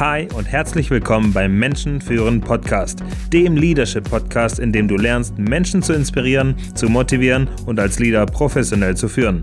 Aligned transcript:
Hi 0.00 0.26
und 0.34 0.46
herzlich 0.46 0.90
willkommen 0.90 1.30
beim 1.34 1.58
Menschen 1.58 2.00
führen 2.00 2.40
Podcast, 2.40 3.00
dem 3.34 3.54
Leadership 3.54 4.08
Podcast, 4.08 4.58
in 4.58 4.72
dem 4.72 4.88
du 4.88 4.96
lernst, 4.96 5.36
Menschen 5.36 5.82
zu 5.82 5.92
inspirieren, 5.92 6.56
zu 6.74 6.88
motivieren 6.88 7.50
und 7.66 7.78
als 7.78 7.98
Leader 7.98 8.24
professionell 8.24 8.96
zu 8.96 9.10
führen. 9.10 9.42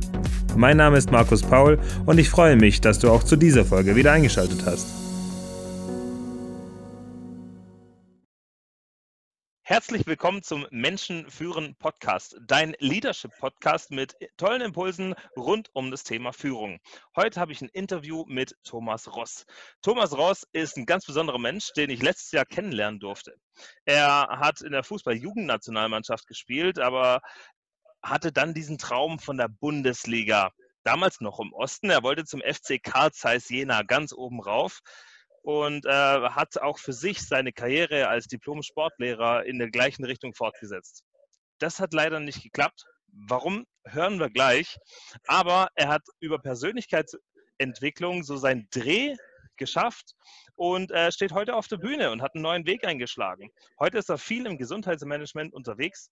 Mein 0.55 0.77
Name 0.77 0.97
ist 0.97 1.11
Markus 1.11 1.43
Paul 1.43 1.77
und 2.07 2.17
ich 2.17 2.31
freue 2.31 2.55
mich, 2.55 2.81
dass 2.81 2.97
du 2.97 3.11
auch 3.11 3.21
zu 3.21 3.35
dieser 3.35 3.65
Folge 3.65 3.95
wieder 3.95 4.13
eingeschaltet 4.13 4.63
hast. 4.65 5.06
Herzlich 9.69 10.07
willkommen 10.07 10.43
zum 10.43 10.65
Menschen 10.71 11.29
führen 11.29 11.75
Podcast, 11.75 12.37
dein 12.47 12.73
Leadership 12.79 13.37
Podcast 13.37 13.91
mit 13.91 14.15
tollen 14.37 14.61
Impulsen 14.61 15.13
rund 15.35 15.69
um 15.73 15.91
das 15.91 16.05
Thema 16.05 16.31
Führung. 16.31 16.79
Heute 17.17 17.41
habe 17.41 17.51
ich 17.51 17.61
ein 17.61 17.67
Interview 17.73 18.23
mit 18.29 18.55
Thomas 18.63 19.13
Ross. 19.13 19.45
Thomas 19.81 20.17
Ross 20.17 20.47
ist 20.53 20.77
ein 20.77 20.85
ganz 20.85 21.05
besonderer 21.05 21.37
Mensch, 21.37 21.73
den 21.73 21.89
ich 21.89 22.01
letztes 22.01 22.31
Jahr 22.31 22.45
kennenlernen 22.45 23.01
durfte. 23.01 23.35
Er 23.83 24.29
hat 24.39 24.61
in 24.61 24.71
der 24.71 24.85
Fußball-Jugendnationalmannschaft 24.85 26.27
gespielt, 26.27 26.79
aber 26.79 27.19
hatte 28.01 28.31
dann 28.31 28.53
diesen 28.53 28.77
Traum 28.77 29.19
von 29.19 29.35
der 29.35 29.49
Bundesliga. 29.49 30.51
Damals 30.85 31.19
noch 31.19 31.41
im 31.41 31.51
Osten. 31.51 31.89
Er 31.89 32.03
wollte 32.03 32.23
zum 32.23 32.39
FC 32.39 32.81
Karl 32.81 33.11
Zeiss 33.11 33.49
Jena 33.49 33.83
ganz 33.83 34.13
oben 34.13 34.39
rauf 34.39 34.79
und 35.47 35.85
äh, 35.85 35.89
hat 35.89 36.57
auch 36.57 36.77
für 36.77 36.91
sich 36.91 37.25
seine 37.25 37.53
Karriere 37.53 38.09
als 38.09 38.27
Diplom-Sportlehrer 38.27 39.45
in 39.45 39.59
der 39.59 39.71
gleichen 39.71 40.03
Richtung 40.03 40.33
fortgesetzt. 40.33 41.05
Das 41.57 41.79
hat 41.79 41.93
leider 41.93 42.19
nicht 42.19 42.43
geklappt. 42.43 42.83
Warum, 43.07 43.65
hören 43.85 44.19
wir 44.19 44.29
gleich. 44.29 44.75
Aber 45.25 45.69
er 45.75 45.87
hat 45.87 46.03
über 46.19 46.37
Persönlichkeitsentwicklung 46.37 48.23
so 48.23 48.35
seinen 48.35 48.67
Dreh 48.71 49.15
geschafft 49.55 50.15
und 50.55 50.91
äh, 50.91 51.13
steht 51.13 51.31
heute 51.31 51.55
auf 51.55 51.69
der 51.69 51.77
Bühne 51.77 52.11
und 52.11 52.21
hat 52.21 52.35
einen 52.35 52.43
neuen 52.43 52.65
Weg 52.65 52.85
eingeschlagen. 52.85 53.49
Heute 53.79 53.99
ist 53.99 54.09
er 54.09 54.17
viel 54.17 54.47
im 54.47 54.57
Gesundheitsmanagement 54.57 55.53
unterwegs, 55.53 56.09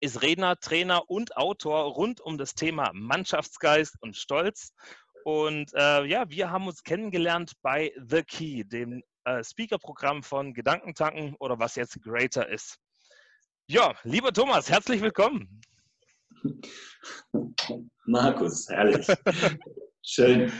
ist 0.00 0.20
Redner, 0.20 0.60
Trainer 0.60 1.08
und 1.08 1.38
Autor 1.38 1.84
rund 1.84 2.20
um 2.20 2.36
das 2.36 2.54
Thema 2.54 2.90
Mannschaftsgeist 2.92 3.96
und 4.02 4.14
Stolz 4.14 4.74
und 5.26 5.74
äh, 5.74 6.04
ja, 6.04 6.30
wir 6.30 6.52
haben 6.52 6.68
uns 6.68 6.84
kennengelernt 6.84 7.54
bei 7.60 7.92
The 7.96 8.22
Key, 8.22 8.62
dem 8.62 9.02
äh, 9.24 9.42
Speaker-Programm 9.42 10.22
von 10.22 10.54
Gedankentanken 10.54 11.34
oder 11.40 11.58
was 11.58 11.74
jetzt 11.74 12.00
Greater 12.00 12.48
ist. 12.48 12.78
Ja, 13.66 13.96
lieber 14.04 14.32
Thomas, 14.32 14.70
herzlich 14.70 15.02
willkommen. 15.02 15.60
Markus, 18.04 18.68
herrlich. 18.68 19.04
Schön. 20.06 20.52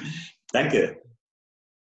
Danke. 0.51 1.01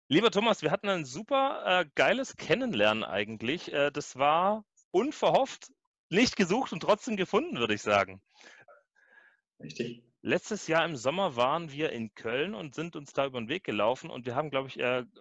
Lieber 0.08 0.30
Thomas, 0.30 0.62
wir 0.62 0.70
hatten 0.70 0.90
ein 0.90 1.06
super 1.06 1.64
äh, 1.66 1.86
geiles 1.96 2.36
Kennenlernen 2.36 3.04
eigentlich. 3.04 3.74
Äh, 3.74 3.90
das 3.90 4.16
war 4.16 4.64
unverhofft, 4.92 5.72
nicht 6.12 6.36
gesucht 6.36 6.72
und 6.72 6.82
trotzdem 6.82 7.18
gefunden, 7.18 7.58
würde 7.58 7.74
ich 7.74 7.82
sagen. 7.82 8.22
Richtig. 9.60 10.04
Letztes 10.28 10.66
Jahr 10.66 10.84
im 10.86 10.96
Sommer 10.96 11.36
waren 11.36 11.72
wir 11.72 11.92
in 11.92 12.16
Köln 12.16 12.56
und 12.56 12.74
sind 12.74 12.96
uns 12.96 13.14
da 13.14 13.28
über 13.28 13.40
den 13.40 13.48
Weg 13.48 13.64
gelaufen 13.64 14.10
und 14.10 14.26
wir 14.26 14.34
haben, 14.34 14.50
glaube 14.50 14.70
ich, 14.70 14.80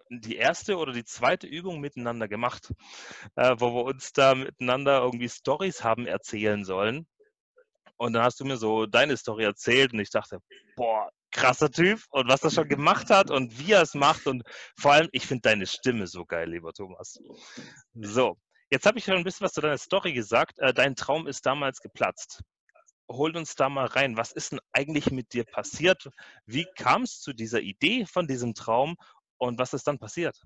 die 0.09 0.35
erste 0.35 0.77
oder 0.77 0.93
die 0.93 1.03
zweite 1.03 1.45
Übung 1.45 1.79
miteinander 1.79 2.27
gemacht, 2.27 2.73
äh, 3.35 3.55
wo 3.59 3.71
wir 3.75 3.83
uns 3.83 4.13
da 4.13 4.33
miteinander 4.33 5.03
irgendwie 5.03 5.29
Stories 5.29 5.83
haben 5.83 6.07
erzählen 6.07 6.65
sollen. 6.65 7.05
Und 7.97 8.13
dann 8.13 8.23
hast 8.23 8.39
du 8.39 8.45
mir 8.45 8.57
so 8.57 8.87
deine 8.87 9.15
Story 9.15 9.43
erzählt 9.43 9.93
und 9.93 9.99
ich 9.99 10.09
dachte, 10.09 10.39
boah, 10.75 11.11
krasser 11.31 11.69
Typ 11.69 12.01
und 12.09 12.27
was 12.27 12.43
er 12.43 12.49
schon 12.49 12.67
gemacht 12.67 13.11
hat 13.11 13.29
und 13.29 13.59
wie 13.59 13.73
er 13.73 13.83
es 13.83 13.93
macht 13.93 14.25
und 14.25 14.41
vor 14.75 14.93
allem, 14.93 15.09
ich 15.11 15.27
finde 15.27 15.41
deine 15.41 15.67
Stimme 15.67 16.07
so 16.07 16.25
geil, 16.25 16.49
lieber 16.49 16.73
Thomas. 16.73 17.19
So, 17.93 18.39
jetzt 18.71 18.87
habe 18.87 18.97
ich 18.97 19.05
schon 19.05 19.17
ein 19.17 19.23
bisschen 19.23 19.45
was 19.45 19.53
zu 19.53 19.61
deiner 19.61 19.77
Story 19.77 20.13
gesagt. 20.13 20.57
Äh, 20.57 20.73
dein 20.73 20.95
Traum 20.95 21.27
ist 21.27 21.45
damals 21.45 21.79
geplatzt 21.79 22.41
hol 23.09 23.35
uns 23.35 23.55
da 23.55 23.69
mal 23.69 23.85
rein. 23.85 24.17
Was 24.17 24.31
ist 24.31 24.51
denn 24.51 24.59
eigentlich 24.71 25.11
mit 25.11 25.33
dir 25.33 25.43
passiert? 25.45 26.09
Wie 26.45 26.65
kam 26.77 27.03
es 27.03 27.21
zu 27.21 27.33
dieser 27.33 27.61
Idee 27.61 28.05
von 28.05 28.27
diesem 28.27 28.53
Traum 28.53 28.95
und 29.37 29.59
was 29.59 29.73
ist 29.73 29.87
dann 29.87 29.99
passiert? 29.99 30.39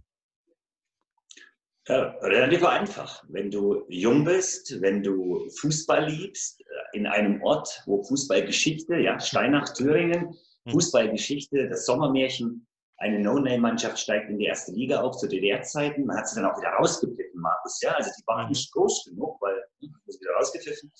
Ja, 1.88 2.16
relativ 2.22 2.64
einfach. 2.66 3.24
Wenn 3.30 3.50
du 3.50 3.84
jung 3.90 4.24
bist, 4.24 4.80
wenn 4.81 5.02
du 5.02 5.50
Fußball 5.59 6.08
liebst, 6.08 6.62
äh, 6.62 6.97
in 6.97 7.08
einem 7.08 7.42
Ort, 7.42 7.81
wo 7.88 8.03
Fußballgeschichte, 8.03 8.97
ja, 8.97 9.20
Steinach, 9.20 9.74
Thüringen, 9.74 10.38
hm. 10.66 10.74
Fußballgeschichte, 10.74 11.68
das 11.68 11.86
Sommermärchen, 11.86 12.68
eine 12.97 13.20
No-Name-Mannschaft 13.20 13.97
steigt 13.97 14.30
in 14.30 14.38
die 14.38 14.46
erste 14.46 14.74
Liga 14.74 15.02
auf 15.02 15.18
zu 15.18 15.28
DDR-Zeiten. 15.28 16.06
Man 16.06 16.18
hat 16.18 16.28
sie 16.28 16.41
dann 16.41 16.52
auch 16.52 16.59
wieder 16.59 16.72
rausgepfiffen, 16.72 17.40
Markus. 17.40 17.81
Ja, 17.81 17.91
also 17.94 18.12
die 18.18 18.28
waren 18.28 18.46
mhm. 18.46 18.50
nicht 18.50 18.72
groß 18.74 19.06
genug, 19.06 19.41
weil 19.41 19.56
wieder 19.81 20.31
rausgepfiffen. 20.38 20.91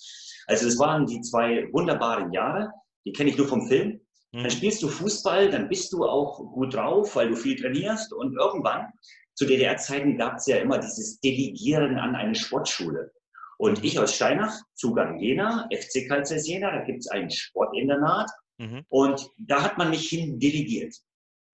Also 0.46 0.66
das 0.66 0.78
waren 0.78 1.06
die 1.06 1.20
zwei 1.22 1.68
wunderbaren 1.72 2.32
Jahre. 2.32 2.70
Die 3.04 3.12
kenne 3.12 3.30
ich 3.30 3.38
nur 3.38 3.48
vom 3.48 3.66
Film. 3.68 4.00
Mhm. 4.32 4.42
Dann 4.42 4.50
spielst 4.50 4.82
du 4.82 4.88
Fußball, 4.88 5.50
dann 5.50 5.68
bist 5.68 5.92
du 5.92 6.04
auch 6.04 6.38
gut 6.52 6.74
drauf, 6.74 7.16
weil 7.16 7.28
du 7.28 7.36
viel 7.36 7.56
trainierst. 7.56 8.12
Und 8.12 8.36
irgendwann, 8.36 8.92
zu 9.34 9.46
DDR-Zeiten, 9.46 10.16
gab 10.16 10.36
es 10.36 10.46
ja 10.46 10.56
immer 10.56 10.78
dieses 10.78 11.20
Delegieren 11.20 11.98
an 11.98 12.14
eine 12.14 12.34
Sportschule. 12.34 13.12
Und 13.58 13.84
ich 13.84 13.98
aus 13.98 14.14
Steinach, 14.14 14.58
Zugang 14.74 15.18
Jena, 15.18 15.68
FC 15.70 16.08
Kalzers 16.08 16.46
Jena, 16.46 16.70
da 16.70 16.84
gibt 16.84 17.00
es 17.00 17.08
ein 17.08 17.30
Sportinternat. 17.30 18.30
Mhm. 18.58 18.84
Und 18.88 19.28
da 19.38 19.62
hat 19.62 19.78
man 19.78 19.90
mich 19.90 20.08
hin 20.08 20.38
delegiert. 20.38 20.94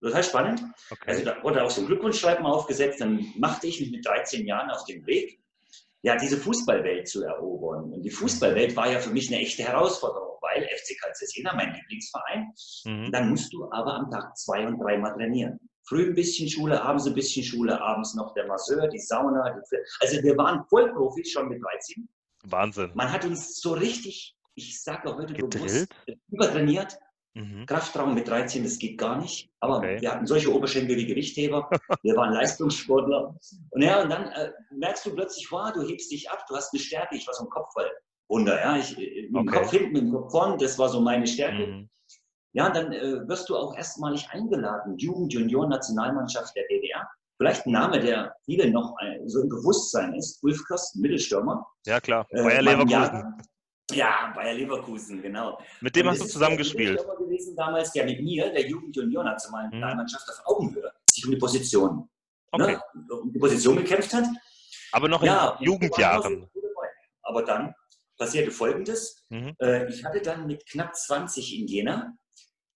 Total 0.01 0.25
spannend. 0.25 0.63
Okay. 0.91 1.05
Also 1.07 1.25
da 1.25 1.43
wurde 1.45 1.63
auch 1.63 1.71
so 1.71 1.81
ein 1.81 1.87
Glückwunschschreiben 1.87 2.45
aufgesetzt. 2.45 3.01
Dann 3.01 3.33
machte 3.37 3.69
ich 3.69 3.81
mich 3.81 3.93
mit 3.93 4.05
13 4.05 4.47
Jahren 4.47 4.71
auf 4.71 4.85
den 4.85 5.07
Weg, 5.07 5.39
ja, 6.03 6.17
diese 6.17 6.37
Fußballwelt 6.37 7.09
zu 7.09 7.23
erobern. 7.23 7.93
Und 7.93 8.03
die 8.03 8.11
Fußballwelt 8.11 8.77
war 8.77 8.91
ja 8.91 8.99
für 8.99 9.11
mich 9.11 9.29
eine 9.29 9.41
echte 9.41 9.63
Herausforderung, 9.63 10.37
weil 10.41 10.65
FC 10.65 11.01
Calcesina, 11.01 11.55
mein 11.55 11.73
Lieblingsverein, 11.73 12.53
mhm. 12.85 13.13
dann 13.13 13.31
musst 13.31 13.53
du 13.53 13.71
aber 13.71 13.95
am 13.95 14.11
Tag 14.11 14.37
zwei 14.37 14.67
und 14.67 14.79
dreimal 14.79 15.15
trainieren. 15.15 15.59
Früh 15.85 16.09
ein 16.09 16.15
bisschen 16.15 16.49
Schule, 16.49 16.81
abends 16.83 17.07
ein 17.07 17.15
bisschen 17.15 17.45
Schule, 17.45 17.81
abends 17.81 18.15
noch 18.15 18.35
der 18.35 18.47
Masseur, 18.47 18.89
die 18.89 18.99
Sauna. 18.99 19.51
Die 19.51 19.77
also 20.01 20.23
wir 20.23 20.37
waren 20.37 20.65
Vollprofis 20.69 21.31
schon 21.31 21.49
mit 21.49 21.63
13. 21.63 22.09
Wahnsinn. 22.45 22.91
Man 22.95 23.11
hat 23.11 23.25
uns 23.25 23.61
so 23.61 23.73
richtig, 23.73 24.37
ich 24.55 24.83
sage 24.83 25.15
heute 25.15 25.35
Gedrillt? 25.35 25.89
bewusst, 25.89 26.21
übertrainiert. 26.31 26.99
Mhm. 27.35 27.65
Kraftraum 27.67 28.15
mit 28.15 28.29
13, 28.29 28.63
das 28.63 28.79
geht 28.79 28.99
gar 28.99 29.19
nicht. 29.19 29.51
Aber 29.61 29.79
okay. 29.79 30.01
wir 30.01 30.13
hatten 30.13 30.27
solche 30.27 30.53
Oberschenkel 30.53 30.97
wie 30.97 31.07
Gewichtheber. 31.07 31.69
wir 32.03 32.17
waren 32.17 32.33
Leistungssportler. 32.35 33.35
Und 33.71 33.83
ja, 33.83 34.03
und 34.03 34.11
dann 34.11 34.27
äh, 34.33 34.53
merkst 34.71 35.07
du 35.07 35.15
plötzlich, 35.15 35.51
wow, 35.51 35.73
du 35.73 35.83
hebst 35.83 36.11
dich 36.13 36.31
ab, 36.31 36.45
du 36.49 36.57
hast 36.57 36.73
eine 36.73 36.81
Stärke. 36.81 37.17
Ich 37.17 37.27
war 37.27 37.35
so 37.35 37.45
ein 37.45 37.51
Kopfball. 37.51 37.91
Wunder, 38.29 38.61
ja. 38.61 38.77
Ich, 38.77 38.99
äh, 38.99 39.23
mit 39.23 39.31
dem 39.31 39.49
okay. 39.49 39.59
Kopf 39.59 39.71
hinten, 39.71 39.93
mit 39.93 40.03
dem 40.03 40.13
Kopf 40.13 40.31
vorn, 40.31 40.59
das 40.59 40.79
war 40.79 40.89
so 40.89 41.01
meine 41.01 41.27
Stärke. 41.27 41.67
Mhm. 41.67 41.89
Ja, 42.55 42.67
und 42.67 42.77
dann 42.77 42.93
äh, 42.93 43.27
wirst 43.29 43.49
du 43.49 43.57
auch 43.57 43.75
erstmalig 43.77 44.29
eingeladen. 44.31 44.99
Jugend, 44.99 45.33
Junior, 45.33 45.67
Nationalmannschaft 45.69 46.55
der 46.55 46.65
DDR. 46.69 47.09
Vielleicht 47.39 47.67
ein 47.67 47.73
Name, 47.73 47.99
der 47.99 48.37
vielen 48.45 48.73
noch 48.73 48.95
äh, 49.01 49.19
so 49.27 49.41
im 49.41 49.49
Bewusstsein 49.49 50.15
ist. 50.15 50.43
Ulf 50.43 50.63
Kirsten, 50.67 51.01
Mittelstürmer. 51.01 51.67
Ja, 51.87 51.99
klar. 51.99 52.27
Äh, 52.29 52.43
Bayer 52.43 52.63
Leverkusen. 52.63 53.43
Ja, 53.95 54.33
Bayer 54.35 54.55
Leverkusen, 54.55 55.23
genau. 55.23 55.59
Mit 55.81 55.95
dem 55.97 56.09
hast 56.09 56.23
du 56.23 56.27
zusammengespielt. 56.27 56.99
Der 56.99 57.17
gewesen 57.17 57.57
damals, 57.57 57.93
der 57.93 58.05
mit 58.05 58.23
mir, 58.23 58.51
der 58.51 58.67
Jugend- 58.69 58.97
und 58.99 59.05
Junior-Nationalmannschaft 59.05 60.27
mhm. 60.27 60.33
auf 60.33 60.47
Augenhöhe, 60.47 60.93
sich 61.05 61.25
um 61.25 61.31
die 61.33 61.39
Position, 61.39 62.09
ne, 62.57 62.65
okay. 62.65 62.79
ne, 62.95 63.15
um 63.15 63.33
die 63.33 63.39
Position 63.39 63.77
gekämpft 63.77 64.13
hat. 64.15 64.25
Aber 64.93 65.09
noch 65.09 65.23
ja, 65.23 65.57
in 65.59 65.67
Jugendjahren. 65.67 66.49
Aber 67.23 67.43
dann 67.45 67.75
passierte 68.19 68.51
Folgendes. 68.51 69.25
Mhm. 69.31 69.55
Äh, 69.61 69.89
ich 69.89 70.05
hatte 70.05 70.21
dann 70.21 70.47
mit 70.47 70.67
knapp 70.67 70.95
20 70.95 71.59
in 71.59 71.67
Jena 71.67 72.15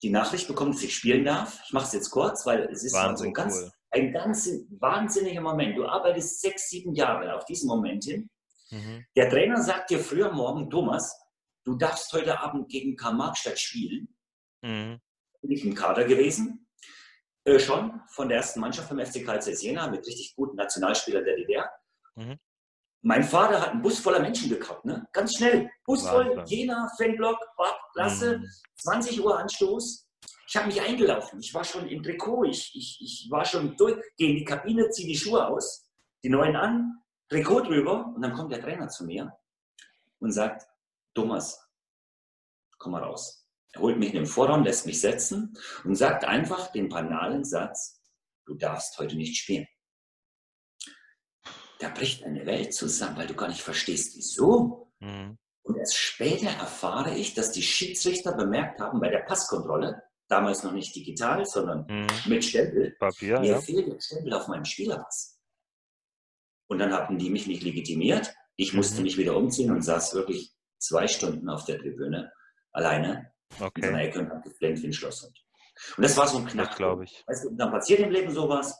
die 0.03 0.09
Nachricht 0.09 0.47
bekommen, 0.47 0.73
dass 0.73 0.83
ich 0.83 0.95
spielen 0.95 1.25
darf. 1.25 1.59
Ich 1.65 1.73
mache 1.73 1.85
es 1.85 1.93
jetzt 1.93 2.09
kurz, 2.11 2.45
weil 2.45 2.69
es 2.71 2.83
ist 2.83 2.93
Wahnsinn, 2.93 3.17
so 3.17 3.23
ein, 3.25 3.33
ganz, 3.33 3.61
cool. 3.61 3.71
ein 3.91 4.13
ganz 4.13 4.49
wahnsinniger 4.79 5.41
Moment. 5.41 5.77
Du 5.77 5.85
arbeitest 5.85 6.41
sechs, 6.41 6.69
sieben 6.69 6.93
Jahre 6.93 7.35
auf 7.35 7.45
diesen 7.45 7.67
Moment 7.67 8.03
hin. 8.03 8.29
Mhm. 8.71 9.05
Der 9.15 9.29
Trainer 9.29 9.61
sagt 9.61 9.89
dir 9.89 9.99
früher 9.99 10.31
morgen, 10.31 10.69
Thomas, 10.69 11.17
du 11.63 11.75
darfst 11.75 12.11
heute 12.13 12.39
Abend 12.39 12.69
gegen 12.69 12.95
Karl-Marx-Stadt 12.95 13.59
spielen. 13.59 14.07
Mhm. 14.61 14.99
Bin 15.41 15.51
ich 15.51 15.63
im 15.65 15.75
Kader 15.75 16.05
gewesen. 16.05 16.67
Äh, 17.45 17.59
schon 17.59 18.01
von 18.09 18.27
der 18.27 18.39
ersten 18.39 18.59
Mannschaft 18.59 18.89
vom 18.89 18.99
FC 18.99 19.25
Karl 19.25 19.39
Jena 19.41 19.87
mit 19.89 20.05
richtig 20.05 20.35
guten 20.35 20.57
Nationalspielern 20.57 21.23
der 21.23 21.37
DDR. 21.37 21.71
Mhm. 22.15 22.37
Mein 23.01 23.23
Vater 23.23 23.61
hat 23.61 23.69
einen 23.69 23.81
Bus 23.81 23.99
voller 23.99 24.19
Menschen 24.19 24.49
gekauft, 24.49 24.83
ne? 24.83 25.07
ganz 25.13 25.35
schnell. 25.35 25.69
Bus 25.85 26.05
voll, 26.05 26.43
Jena, 26.47 26.91
Fanblock, 26.97 27.37
Klasse, 27.93 28.39
mhm. 28.39 28.47
20 28.81 29.23
Uhr 29.23 29.39
Anstoß. 29.39 30.09
Ich 30.49 30.57
habe 30.57 30.67
mich 30.67 30.81
eingelaufen. 30.81 31.39
Ich 31.39 31.53
war 31.53 31.63
schon 31.63 31.87
im 31.87 32.01
Trikot. 32.03 32.45
Ich, 32.45 32.71
ich, 32.73 32.99
ich 33.01 33.27
war 33.31 33.45
schon 33.45 33.77
durch. 33.77 33.95
Gehe 34.17 34.31
in 34.31 34.35
die 34.37 34.45
Kabine, 34.45 34.89
ziehe 34.89 35.07
die 35.07 35.17
Schuhe 35.17 35.45
aus, 35.47 35.89
die 36.23 36.29
neuen 36.29 36.55
an, 36.55 37.01
Trikot 37.29 37.61
drüber 37.61 38.13
und 38.15 38.21
dann 38.21 38.33
kommt 38.33 38.51
der 38.51 38.61
Trainer 38.61 38.87
zu 38.87 39.05
mir 39.05 39.37
und 40.19 40.31
sagt, 40.31 40.67
Thomas, 41.13 41.67
komm 42.77 42.93
mal 42.93 43.03
raus. 43.03 43.47
Er 43.73 43.81
holt 43.81 43.97
mich 43.97 44.09
in 44.09 44.15
den 44.15 44.25
Vorraum, 44.25 44.63
lässt 44.63 44.85
mich 44.85 45.01
setzen 45.01 45.57
und 45.83 45.95
sagt 45.95 46.25
einfach 46.25 46.71
den 46.71 46.89
banalen 46.89 47.43
Satz, 47.43 48.01
du 48.45 48.55
darfst 48.55 48.97
heute 48.97 49.15
nicht 49.15 49.37
spielen. 49.37 49.67
da 51.79 51.89
bricht 51.89 52.23
eine 52.23 52.45
Welt 52.45 52.73
zusammen, 52.73 53.17
weil 53.17 53.27
du 53.27 53.35
gar 53.35 53.49
nicht 53.49 53.61
verstehst, 53.61 54.15
wieso. 54.15 54.91
Mhm. 54.99 55.37
Und 55.61 55.75
erst 55.75 55.97
später 55.97 56.49
erfahre 56.49 57.15
ich, 57.15 57.33
dass 57.33 57.51
die 57.51 57.61
Schiedsrichter 57.61 58.33
bemerkt 58.33 58.79
haben 58.79 58.99
bei 58.99 59.09
der 59.09 59.19
Passkontrolle, 59.19 60.01
damals 60.27 60.63
noch 60.63 60.71
nicht 60.71 60.95
digital, 60.95 61.45
sondern 61.45 61.85
mhm. 61.87 62.07
mit 62.27 62.43
Stempel, 62.43 62.95
Papier, 62.99 63.39
mir 63.39 63.51
ja. 63.51 63.61
fehlt 63.61 63.87
der 63.87 63.99
Stempel 63.99 64.33
auf 64.33 64.47
meinem 64.47 64.65
Spielerpass. 64.65 65.36
Und 66.67 66.79
dann 66.79 66.93
hatten 66.93 67.17
die 67.17 67.29
mich 67.29 67.47
nicht 67.47 67.63
legitimiert. 67.63 68.33
Ich 68.55 68.73
musste 68.73 68.97
mhm. 68.97 69.03
mich 69.03 69.17
wieder 69.17 69.35
umziehen 69.35 69.71
und 69.71 69.81
saß 69.81 70.13
wirklich 70.15 70.53
zwei 70.79 71.07
Stunden 71.07 71.49
auf 71.49 71.65
der 71.65 71.79
Tribüne 71.79 72.31
alleine 72.71 73.31
okay. 73.59 73.71
in 73.75 73.83
seiner 73.83 74.01
Ecke 74.01 74.19
und 74.19 74.29
habe 74.29 74.41
geflennt 74.41 74.81
wie 74.81 74.87
ein 74.87 74.93
Schlosshund. 74.93 75.37
Und 75.95 76.03
das 76.03 76.17
war 76.17 76.27
so 76.27 76.37
ein 76.37 76.45
Knack, 76.45 76.75
glaube 76.75 77.03
ich. 77.03 77.23
Weißt 77.27 77.45
du, 77.45 77.55
dann 77.55 77.71
passiert 77.71 77.99
im 77.99 78.11
Leben 78.11 78.31
sowas 78.31 78.79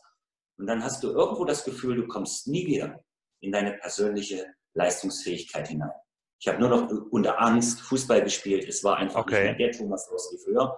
und 0.57 0.68
dann 0.68 0.84
hast 0.84 1.04
du 1.04 1.12
irgendwo 1.12 1.45
das 1.45 1.63
Gefühl, 1.63 1.95
du 1.95 2.07
kommst 2.07 2.48
nie 2.48 2.66
wieder 2.66 3.04
in 3.39 3.51
deine 3.51 3.74
persönliche 3.74 4.45
Leistungsfähigkeit 4.74 5.68
hinein. 5.68 5.92
Ich 6.40 6.48
habe 6.48 6.60
nur 6.60 6.69
noch 6.69 6.90
unter 7.12 7.42
Angst 7.42 7.81
Fußball 7.81 8.24
gespielt. 8.24 8.68
Es 8.68 8.83
war 8.83 8.98
einfach 8.98 9.22
okay. 9.22 9.48
nicht 9.48 9.57
mehr 9.57 9.69
der 9.69 9.78
Thomas 9.78 10.10
Ross 10.12 10.31
wie 10.31 10.44
früher. 10.44 10.78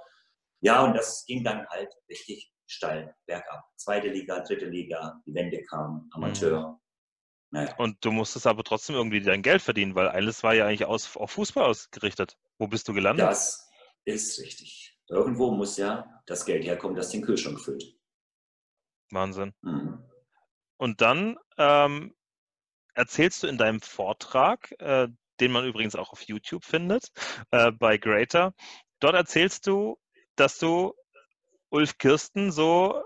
Ja, 0.61 0.83
und 0.83 0.93
das 0.93 1.25
ging 1.25 1.43
dann 1.43 1.65
halt 1.67 1.93
richtig 2.09 2.51
steil 2.65 3.15
bergab. 3.25 3.63
Zweite 3.75 4.09
Liga, 4.09 4.39
dritte 4.41 4.65
Liga, 4.65 5.21
die 5.25 5.33
Wende 5.33 5.63
kam, 5.63 6.09
Amateur. 6.13 6.69
Mhm. 6.69 6.79
Naja. 7.51 7.75
Und 7.77 7.97
du 8.05 8.11
musstest 8.11 8.45
aber 8.45 8.63
trotzdem 8.63 8.95
irgendwie 8.95 9.21
dein 9.21 9.41
Geld 9.41 9.61
verdienen, 9.61 9.95
weil 9.95 10.07
alles 10.07 10.43
war 10.43 10.53
ja 10.53 10.67
eigentlich 10.67 10.85
aus, 10.85 11.15
auf 11.15 11.31
Fußball 11.31 11.65
ausgerichtet. 11.65 12.37
Wo 12.59 12.67
bist 12.67 12.87
du 12.87 12.93
gelandet? 12.93 13.25
Das 13.25 13.67
ist 14.05 14.39
richtig. 14.39 14.97
Irgendwo 15.07 15.51
muss 15.51 15.77
ja 15.77 16.05
das 16.27 16.45
Geld 16.45 16.63
herkommen, 16.63 16.95
das 16.95 17.09
den 17.09 17.23
Kühlschrank 17.23 17.59
füllt. 17.59 17.83
Wahnsinn. 19.09 19.53
Mhm. 19.61 20.03
Und 20.77 21.01
dann 21.01 21.37
ähm, 21.57 22.15
erzählst 22.93 23.41
du 23.41 23.47
in 23.47 23.57
deinem 23.57 23.81
Vortrag, 23.81 24.71
äh, 24.79 25.07
den 25.39 25.51
man 25.51 25.65
übrigens 25.65 25.95
auch 25.95 26.11
auf 26.11 26.21
YouTube 26.21 26.63
findet, 26.63 27.11
äh, 27.51 27.71
bei 27.71 27.97
Greater, 27.97 28.53
dort 28.99 29.15
erzählst 29.15 29.65
du, 29.65 29.97
dass 30.35 30.59
du 30.59 30.93
Ulf 31.69 31.97
Kirsten 31.97 32.51
so 32.51 33.01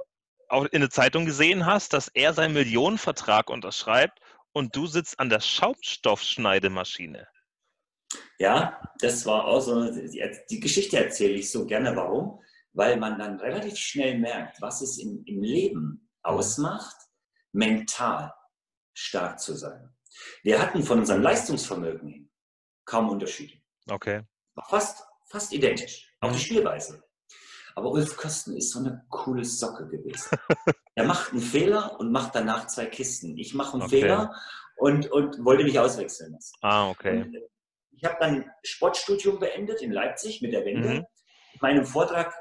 auch 0.50 0.66
in 0.66 0.82
der 0.82 0.90
Zeitung 0.90 1.26
gesehen 1.26 1.66
hast, 1.66 1.94
dass 1.94 2.10
er 2.10 2.34
seinen 2.34 2.54
Millionenvertrag 2.54 3.50
unterschreibt 3.50 4.20
und 4.54 4.76
du 4.76 4.88
sitzt 4.88 5.20
an 5.20 5.30
der 5.30 5.40
Schaumstoffschneidemaschine. 5.40 7.28
Ja, 8.38 8.82
das 9.00 9.26
war 9.26 9.46
auch 9.46 9.60
so, 9.60 9.92
die 9.92 10.60
Geschichte 10.60 11.04
erzähle 11.04 11.34
ich 11.34 11.52
so 11.52 11.66
gerne. 11.66 11.96
Warum? 11.96 12.40
Weil 12.74 12.98
man 12.98 13.18
dann 13.18 13.40
relativ 13.40 13.78
schnell 13.78 14.20
merkt, 14.20 14.62
was 14.62 14.82
es 14.82 14.98
im, 14.98 15.24
im 15.26 15.42
Leben 15.42 16.10
ausmacht, 16.24 16.96
mental 17.52 18.34
stark 18.96 19.40
zu 19.40 19.56
sein. 19.56 19.90
Wir 20.44 20.62
hatten 20.62 20.84
von 20.84 21.00
unserem 21.00 21.22
Leistungsvermögen 21.22 22.08
hin 22.08 22.30
kaum 22.86 23.10
Unterschiede. 23.10 23.56
Okay. 23.90 24.24
Fast, 24.70 25.04
fast 25.30 25.52
identisch. 25.54 26.10
Auch 26.20 26.32
die 26.32 26.40
Spielweise. 26.40 27.04
Aber 27.76 27.92
Ulf 27.92 28.18
Kösten 28.18 28.56
ist 28.56 28.72
so 28.72 28.80
eine 28.80 29.06
coole 29.10 29.46
Socke 29.46 29.88
gewesen. 29.88 30.38
er 30.96 31.06
macht 31.06 31.32
einen 31.32 31.42
Fehler 31.42 32.00
und 32.00 32.12
macht 32.12 32.36
danach 32.36 32.68
zwei 32.68 32.86
Kisten. 32.86 33.38
Ich 33.38 33.54
mache 33.54 33.74
einen 33.74 33.84
okay. 33.84 34.02
Fehler 34.02 34.36
und, 34.78 35.12
und 35.12 35.44
wollte 35.44 35.64
mich 35.64 35.80
auswechseln 35.80 36.34
lassen. 36.34 36.56
Ah, 36.62 36.90
okay. 36.90 37.24
Und 37.24 37.38
ich 37.92 38.04
habe 38.04 38.18
dann 38.20 38.50
Sportstudium 38.64 39.40
beendet 39.40 39.82
in 39.82 39.92
Leipzig 39.92 40.42
mit 40.42 40.54
der 40.54 40.66
Wende. 40.66 40.90
Mhm. 40.90 41.06
In 41.54 41.60
meinem 41.62 41.86
Vortrag, 41.86 42.34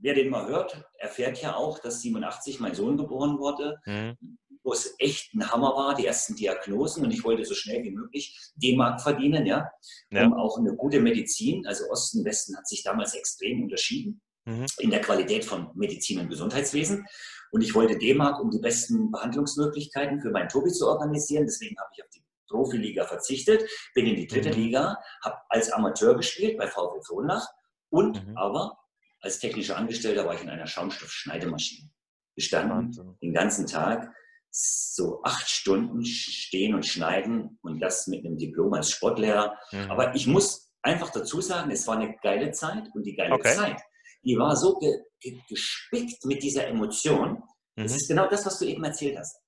wer 0.00 0.14
den 0.14 0.30
mal 0.30 0.46
hört, 0.48 0.84
erfährt 0.98 1.40
ja 1.42 1.54
auch, 1.56 1.78
dass 1.78 2.00
87 2.00 2.60
mein 2.60 2.74
Sohn 2.74 2.96
geboren 2.96 3.38
wurde. 3.38 3.80
Mhm 3.84 4.38
wo 4.66 4.72
es 4.72 4.96
echt 4.98 5.32
ein 5.32 5.48
Hammer 5.48 5.76
war, 5.76 5.94
die 5.94 6.06
ersten 6.06 6.34
Diagnosen 6.34 7.04
und 7.04 7.12
ich 7.12 7.22
wollte 7.22 7.44
so 7.44 7.54
schnell 7.54 7.84
wie 7.84 7.92
möglich 7.92 8.36
D-Mark 8.56 9.00
verdienen, 9.00 9.46
ja, 9.46 9.70
ja. 10.10 10.26
Um 10.26 10.34
auch 10.34 10.58
eine 10.58 10.74
gute 10.74 10.98
Medizin, 10.98 11.64
also 11.68 11.88
Osten, 11.88 12.24
Westen 12.24 12.56
hat 12.56 12.66
sich 12.66 12.82
damals 12.82 13.14
extrem 13.14 13.62
unterschieden 13.62 14.20
mhm. 14.46 14.66
in 14.78 14.90
der 14.90 15.00
Qualität 15.02 15.44
von 15.44 15.70
Medizin 15.74 16.20
und 16.20 16.30
Gesundheitswesen. 16.30 17.06
Und 17.50 17.62
ich 17.62 17.74
wollte 17.74 17.98
D-Mark, 17.98 18.40
um 18.40 18.50
die 18.50 18.58
besten 18.58 19.10
Behandlungsmöglichkeiten 19.10 20.20
für 20.20 20.30
meinen 20.30 20.48
Tobi 20.48 20.72
zu 20.72 20.88
organisieren. 20.88 21.44
Deswegen 21.46 21.76
habe 21.78 21.90
ich 21.94 22.02
auf 22.02 22.10
die 22.10 22.24
Profiliga 22.48 23.04
verzichtet, 23.04 23.68
bin 23.94 24.06
in 24.06 24.16
die 24.16 24.26
dritte 24.26 24.50
mhm. 24.50 24.56
Liga, 24.56 24.96
habe 25.24 25.36
als 25.48 25.70
Amateur 25.70 26.16
gespielt 26.16 26.56
bei 26.58 26.68
VfL 26.68 27.00
Kronlach 27.04 27.46
und 27.90 28.24
mhm. 28.24 28.36
aber 28.36 28.78
als 29.20 29.40
technischer 29.40 29.76
Angestellter 29.76 30.24
war 30.26 30.34
ich 30.34 30.42
in 30.42 30.50
einer 30.50 30.66
Schaumstoffschneidemaschine 30.66 31.90
gestanden 32.36 32.76
Wahnsinn. 32.76 33.18
den 33.20 33.32
ganzen 33.32 33.66
Tag 33.66 34.12
so 34.50 35.22
acht 35.22 35.48
Stunden 35.48 36.04
stehen 36.04 36.74
und 36.74 36.86
schneiden 36.86 37.58
und 37.62 37.80
das 37.80 38.06
mit 38.06 38.24
einem 38.24 38.38
Diplom 38.38 38.72
als 38.74 38.90
Sportlehrer. 38.90 39.58
Mhm. 39.72 39.90
Aber 39.90 40.14
ich 40.14 40.26
muss 40.26 40.72
einfach 40.82 41.10
dazu 41.10 41.40
sagen, 41.40 41.70
es 41.70 41.86
war 41.86 41.96
eine 41.96 42.16
geile 42.22 42.52
Zeit 42.52 42.88
und 42.94 43.04
die 43.04 43.16
geile 43.16 43.34
okay. 43.34 43.54
Zeit 43.54 43.82
die 44.26 44.36
war 44.36 44.56
so 44.56 44.78
ge, 44.78 44.92
ge, 45.20 45.38
gespickt 45.48 46.24
mit 46.24 46.42
dieser 46.42 46.66
Emotion. 46.66 47.42
Mhm. 47.76 47.82
Das 47.82 47.96
ist 47.96 48.08
genau 48.08 48.28
das, 48.28 48.44
was 48.44 48.58
du 48.58 48.66
eben 48.66 48.84
erzählt 48.84 49.16
hast. 49.18 49.40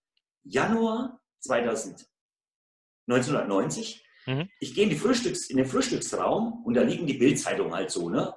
Januar 0.45 1.21
2000, 1.41 2.07
1990. 3.09 4.05
Mhm. 4.27 4.49
Ich 4.61 4.75
gehe 4.75 4.85
in, 4.85 4.91
in 4.91 5.57
den 5.57 5.67
Frühstücksraum 5.67 6.65
und 6.65 6.75
da 6.75 6.83
liegen 6.83 7.07
die 7.07 7.19
Bildzeitungen 7.19 7.75
halt 7.75 7.91
so. 7.91 8.09
Ne? 8.09 8.33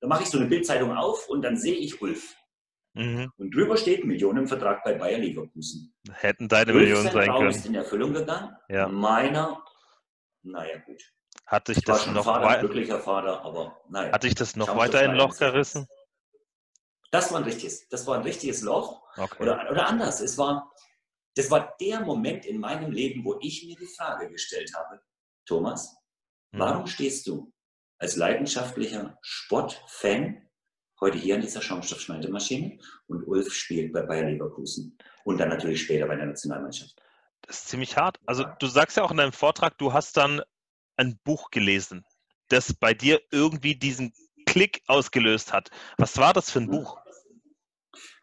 Da 0.00 0.08
mache 0.08 0.24
ich 0.24 0.28
so 0.28 0.38
eine 0.38 0.48
Bildzeitung 0.48 0.96
auf 0.96 1.28
und 1.28 1.42
dann 1.42 1.56
sehe 1.56 1.76
ich 1.76 2.00
Ulf. 2.02 2.34
Mhm. 2.94 3.30
Und 3.36 3.54
drüber 3.54 3.76
steht 3.76 4.04
Millionenvertrag 4.04 4.82
bei 4.82 4.94
Bayer 4.94 5.18
Leverkusen. 5.18 5.94
Hätten 6.10 6.48
deine 6.48 6.72
Millionen 6.72 7.04
sein 7.04 7.26
Traum 7.26 7.38
können. 7.38 7.50
ist 7.50 7.66
in 7.66 7.74
Erfüllung 7.74 8.14
gegangen. 8.14 8.56
Ja. 8.68 8.88
Meiner, 8.88 9.62
naja 10.42 10.78
gut. 10.78 11.02
Hat 11.46 11.68
sich 11.68 11.80
das 11.84 12.06
noch 12.08 12.24
Vater, 12.24 12.58
glücklicher 12.58 12.98
Vater, 12.98 13.44
aber 13.44 13.80
naja. 13.88 14.12
Hat 14.12 14.22
sich 14.22 14.34
das 14.34 14.56
noch 14.56 14.76
weiter 14.76 15.02
in 15.04 15.12
ein 15.12 15.16
Loch 15.16 15.36
gerissen? 15.36 15.86
Das 17.12 17.30
war 17.30 17.38
ein 17.38 17.44
richtiges, 17.44 17.88
das 17.88 18.06
war 18.06 18.16
ein 18.16 18.22
richtiges 18.22 18.62
Loch. 18.62 19.02
Okay. 19.16 19.42
Oder, 19.42 19.70
oder 19.70 19.86
anders, 19.86 20.20
es 20.20 20.36
war, 20.36 20.72
das 21.36 21.50
war 21.50 21.76
der 21.80 22.00
Moment 22.00 22.46
in 22.46 22.58
meinem 22.58 22.90
Leben, 22.90 23.24
wo 23.24 23.38
ich 23.40 23.64
mir 23.64 23.76
die 23.76 23.86
Frage 23.86 24.28
gestellt 24.28 24.72
habe, 24.74 25.00
Thomas, 25.46 25.96
hm. 26.52 26.60
warum 26.60 26.86
stehst 26.88 27.28
du 27.28 27.52
als 27.98 28.16
leidenschaftlicher 28.16 29.16
Sportfan 29.22 30.50
heute 31.00 31.18
hier 31.18 31.36
an 31.36 31.42
dieser 31.42 31.62
Schaumstoffschneidemaschine 31.62 32.78
und 33.06 33.26
Ulf 33.26 33.52
spielt 33.52 33.92
bei 33.92 34.02
Bayer 34.02 34.28
Leverkusen 34.28 34.98
und 35.24 35.38
dann 35.38 35.50
natürlich 35.50 35.82
später 35.82 36.06
bei 36.06 36.16
der 36.16 36.26
Nationalmannschaft. 36.26 37.00
Das 37.42 37.58
ist 37.58 37.68
ziemlich 37.68 37.96
hart. 37.96 38.18
Also 38.26 38.44
du 38.58 38.66
sagst 38.66 38.96
ja 38.96 39.04
auch 39.04 39.10
in 39.10 39.18
deinem 39.18 39.32
Vortrag, 39.32 39.78
du 39.78 39.92
hast 39.92 40.16
dann 40.16 40.42
ein 40.96 41.18
Buch 41.24 41.50
gelesen, 41.50 42.04
das 42.48 42.72
bei 42.72 42.94
dir 42.94 43.20
irgendwie 43.30 43.76
diesen 43.76 44.12
Klick 44.46 44.82
ausgelöst 44.86 45.52
hat. 45.52 45.70
Was 45.98 46.16
war 46.18 46.32
das 46.32 46.50
für 46.50 46.60
ein 46.60 46.70
Buch? 46.70 46.98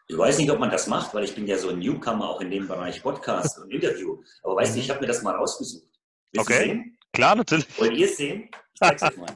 Ich 0.07 0.17
weiß 0.17 0.37
nicht, 0.37 0.51
ob 0.51 0.59
man 0.59 0.69
das 0.69 0.87
macht, 0.87 1.13
weil 1.13 1.23
ich 1.23 1.33
bin 1.33 1.47
ja 1.47 1.57
so 1.57 1.69
ein 1.69 1.79
Newcomer 1.79 2.29
auch 2.29 2.41
in 2.41 2.51
dem 2.51 2.67
Bereich 2.67 3.01
Podcast 3.01 3.57
und 3.57 3.71
Interview. 3.71 4.21
Aber 4.43 4.57
weißt 4.57 4.75
du, 4.75 4.79
ich 4.79 4.87
mhm. 4.87 4.91
habe 4.91 5.01
mir 5.01 5.07
das 5.07 5.21
mal 5.23 5.35
rausgesucht. 5.35 5.87
Willst 6.31 6.49
okay, 6.49 6.93
klar, 7.11 7.35
natürlich. 7.35 7.67
Wollt 7.79 7.93
ihr 7.93 8.05
es 8.05 8.17
sehen? 8.17 8.49
Ich 8.73 8.79
zeig's 8.79 9.17
mal. 9.17 9.35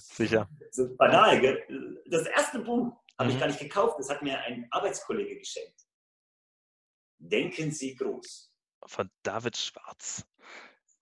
Sicher. 0.00 0.48
So 0.70 0.94
banal, 0.96 1.40
gell? 1.40 2.02
Das 2.06 2.26
erste 2.26 2.58
Buch 2.58 2.92
habe 3.18 3.28
mhm. 3.28 3.34
ich 3.34 3.40
gar 3.40 3.46
nicht 3.46 3.60
gekauft, 3.60 3.98
das 3.98 4.10
hat 4.10 4.22
mir 4.22 4.38
ein 4.40 4.66
Arbeitskollege 4.70 5.38
geschenkt. 5.38 5.80
Denken 7.18 7.70
Sie 7.72 7.94
groß. 7.94 8.52
Von 8.86 9.10
David 9.22 9.56
Schwarz. 9.56 10.26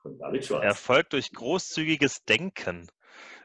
Von 0.05 0.19
David 0.19 0.45
Schwarz. 0.45 0.63
Erfolg 0.63 1.09
durch 1.11 1.33
großzügiges 1.33 2.25
Denken. 2.25 2.89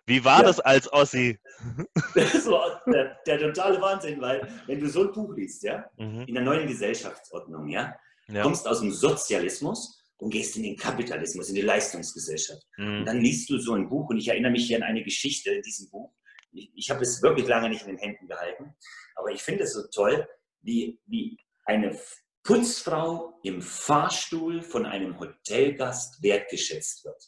Wie 0.05 0.25
war 0.25 0.41
ja. 0.41 0.47
das 0.47 0.59
als 0.59 0.91
Ossi? 0.91 1.39
Das 2.15 2.45
war 2.47 2.81
der, 2.85 3.17
der, 3.25 3.39
totale 3.39 3.79
Wahnsinn, 3.79 4.19
weil 4.19 4.45
wenn 4.67 4.79
du 4.79 4.89
so 4.89 5.03
ein 5.03 5.13
Buch 5.13 5.33
liest, 5.35 5.63
ja, 5.63 5.89
mhm. 5.97 6.25
in 6.27 6.33
der 6.33 6.43
neuen 6.43 6.67
Gesellschaftsordnung, 6.67 7.69
ja, 7.69 7.95
ja, 8.27 8.41
kommst 8.41 8.67
aus 8.67 8.81
dem 8.81 8.91
Sozialismus 8.91 10.03
und 10.17 10.31
gehst 10.31 10.57
in 10.57 10.63
den 10.63 10.75
Kapitalismus, 10.75 11.47
in 11.47 11.55
die 11.55 11.61
Leistungsgesellschaft. 11.61 12.61
Mhm. 12.75 12.99
Und 12.99 13.05
dann 13.05 13.21
liest 13.21 13.49
du 13.49 13.57
so 13.57 13.73
ein 13.73 13.87
Buch 13.87 14.09
und 14.09 14.17
ich 14.17 14.27
erinnere 14.27 14.51
mich 14.51 14.67
hier 14.67 14.77
an 14.77 14.83
eine 14.83 15.03
Geschichte 15.03 15.51
in 15.51 15.61
diesem 15.61 15.89
Buch. 15.89 16.11
Ich, 16.51 16.71
ich 16.75 16.89
habe 16.89 17.03
es 17.03 17.21
wirklich 17.21 17.47
lange 17.47 17.69
nicht 17.69 17.83
in 17.83 17.89
den 17.89 17.99
Händen 17.99 18.27
gehalten, 18.27 18.75
aber 19.15 19.29
ich 19.31 19.41
finde 19.41 19.63
es 19.63 19.73
so 19.73 19.87
toll, 19.93 20.27
wie, 20.61 20.99
wie 21.05 21.37
eine 21.63 21.97
Putzfrau 22.43 23.39
im 23.43 23.61
Fahrstuhl 23.61 24.61
von 24.61 24.85
einem 24.85 25.19
Hotelgast 25.19 26.21
wertgeschätzt 26.23 27.05
wird. 27.05 27.21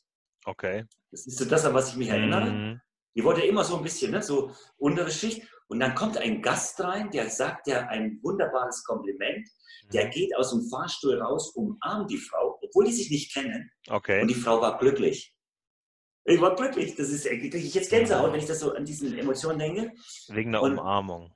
Okay. 0.46 0.86
Das 1.12 1.28
ist 1.28 1.38
so 1.38 1.46
das, 1.46 1.66
an 1.66 1.74
was 1.74 1.90
ich 1.90 1.98
mich 1.98 2.10
erinnere. 2.10 2.50
Mhm. 2.50 2.82
Die 3.16 3.24
wurde 3.24 3.46
immer 3.46 3.64
so 3.64 3.78
ein 3.78 3.84
bisschen, 3.84 4.12
ne, 4.12 4.22
so 4.24 4.56
untere 4.78 5.12
Schicht. 5.12 5.48
Und 5.68 5.80
dann 5.80 5.96
kommt 5.96 6.18
ein 6.18 6.42
Gast 6.42 6.82
rein, 6.82 7.12
der 7.12 7.30
sagt 7.30 7.68
ja 7.68 7.88
ein 7.88 8.20
wunderbares 8.24 8.84
Kompliment. 8.84 9.48
Der 9.94 10.08
mhm. 10.08 10.12
geht 10.12 10.36
aus 10.36 10.52
dem 10.52 10.68
Fahrstuhl 10.70 11.22
raus, 11.22 11.52
umarmt 11.56 12.10
die 12.10 12.18
Frau, 12.18 12.60
obwohl 12.62 12.86
die 12.86 12.94
sich 12.94 13.10
nicht 13.10 13.34
kennen. 13.34 13.70
Okay. 13.90 14.22
Und 14.22 14.28
die 14.28 14.36
Frau 14.36 14.62
war 14.62 14.78
glücklich. 14.78 15.36
Ich 16.24 16.40
war 16.40 16.56
glücklich. 16.56 16.96
Das 16.96 17.10
ist 17.10 17.26
kriege 17.26 17.58
ich 17.58 17.74
jetzt 17.74 17.90
Gänsehaut, 17.90 18.30
mhm. 18.30 18.34
wenn 18.34 18.40
ich 18.42 18.48
das 18.48 18.60
so 18.60 18.74
an 18.74 18.86
diesen 18.86 19.18
Emotionen 19.18 19.60
denke. 19.60 19.92
Wegen 20.30 20.52
der 20.52 20.62
Umarmung. 20.62 21.34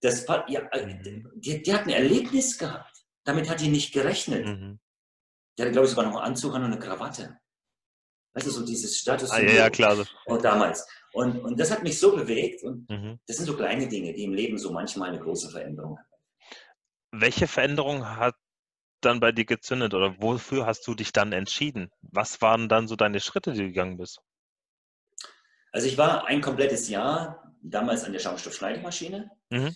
Das, 0.00 0.26
ja, 0.48 0.60
äh, 0.72 0.86
mhm. 0.86 1.30
die, 1.36 1.62
die 1.62 1.74
hat 1.74 1.82
ein 1.82 1.90
Erlebnis 1.90 2.56
gehabt. 2.56 2.99
Damit 3.24 3.48
hat 3.48 3.60
die 3.60 3.68
nicht 3.68 3.92
gerechnet. 3.92 4.46
Mhm. 4.46 4.80
Der 5.58 5.66
hatte, 5.66 5.72
glaube 5.72 5.86
ich, 5.86 5.90
sogar 5.90 6.06
noch 6.06 6.16
einen 6.16 6.30
Anzug 6.30 6.54
an 6.54 6.64
und 6.64 6.72
eine 6.72 6.80
Krawatte. 6.80 7.38
Weißt 8.32 8.46
du, 8.46 8.50
so 8.50 8.64
dieses 8.64 8.96
Status. 8.96 9.30
Ah, 9.30 9.40
ja, 9.40 9.52
ja, 9.52 9.70
klar. 9.70 10.06
Und 10.26 10.44
damals. 10.44 10.86
Und, 11.12 11.40
und 11.40 11.58
das 11.58 11.70
hat 11.70 11.82
mich 11.82 11.98
so 11.98 12.14
bewegt. 12.14 12.62
Und 12.62 12.88
mhm. 12.88 13.18
das 13.26 13.36
sind 13.36 13.46
so 13.46 13.56
kleine 13.56 13.88
Dinge, 13.88 14.14
die 14.14 14.24
im 14.24 14.34
Leben 14.34 14.58
so 14.58 14.72
manchmal 14.72 15.08
eine 15.08 15.18
große 15.18 15.50
Veränderung 15.50 15.98
haben. 15.98 16.06
Welche 17.12 17.48
Veränderung 17.48 18.06
hat 18.06 18.36
dann 19.00 19.18
bei 19.18 19.32
dir 19.32 19.44
gezündet 19.44 19.94
oder 19.94 20.20
wofür 20.20 20.66
hast 20.66 20.86
du 20.86 20.94
dich 20.94 21.12
dann 21.12 21.32
entschieden? 21.32 21.90
Was 22.02 22.40
waren 22.40 22.68
dann 22.68 22.86
so 22.86 22.96
deine 22.96 23.20
Schritte, 23.20 23.52
die 23.52 23.60
du 23.60 23.66
gegangen 23.66 23.96
bist? 23.96 24.20
Also 25.72 25.86
ich 25.86 25.98
war 25.98 26.26
ein 26.26 26.40
komplettes 26.40 26.88
Jahr 26.88 27.54
damals 27.62 28.04
an 28.04 28.12
der 28.12 28.20
Schaumstoffschneidemaschine. 28.20 29.30
Mhm. 29.50 29.74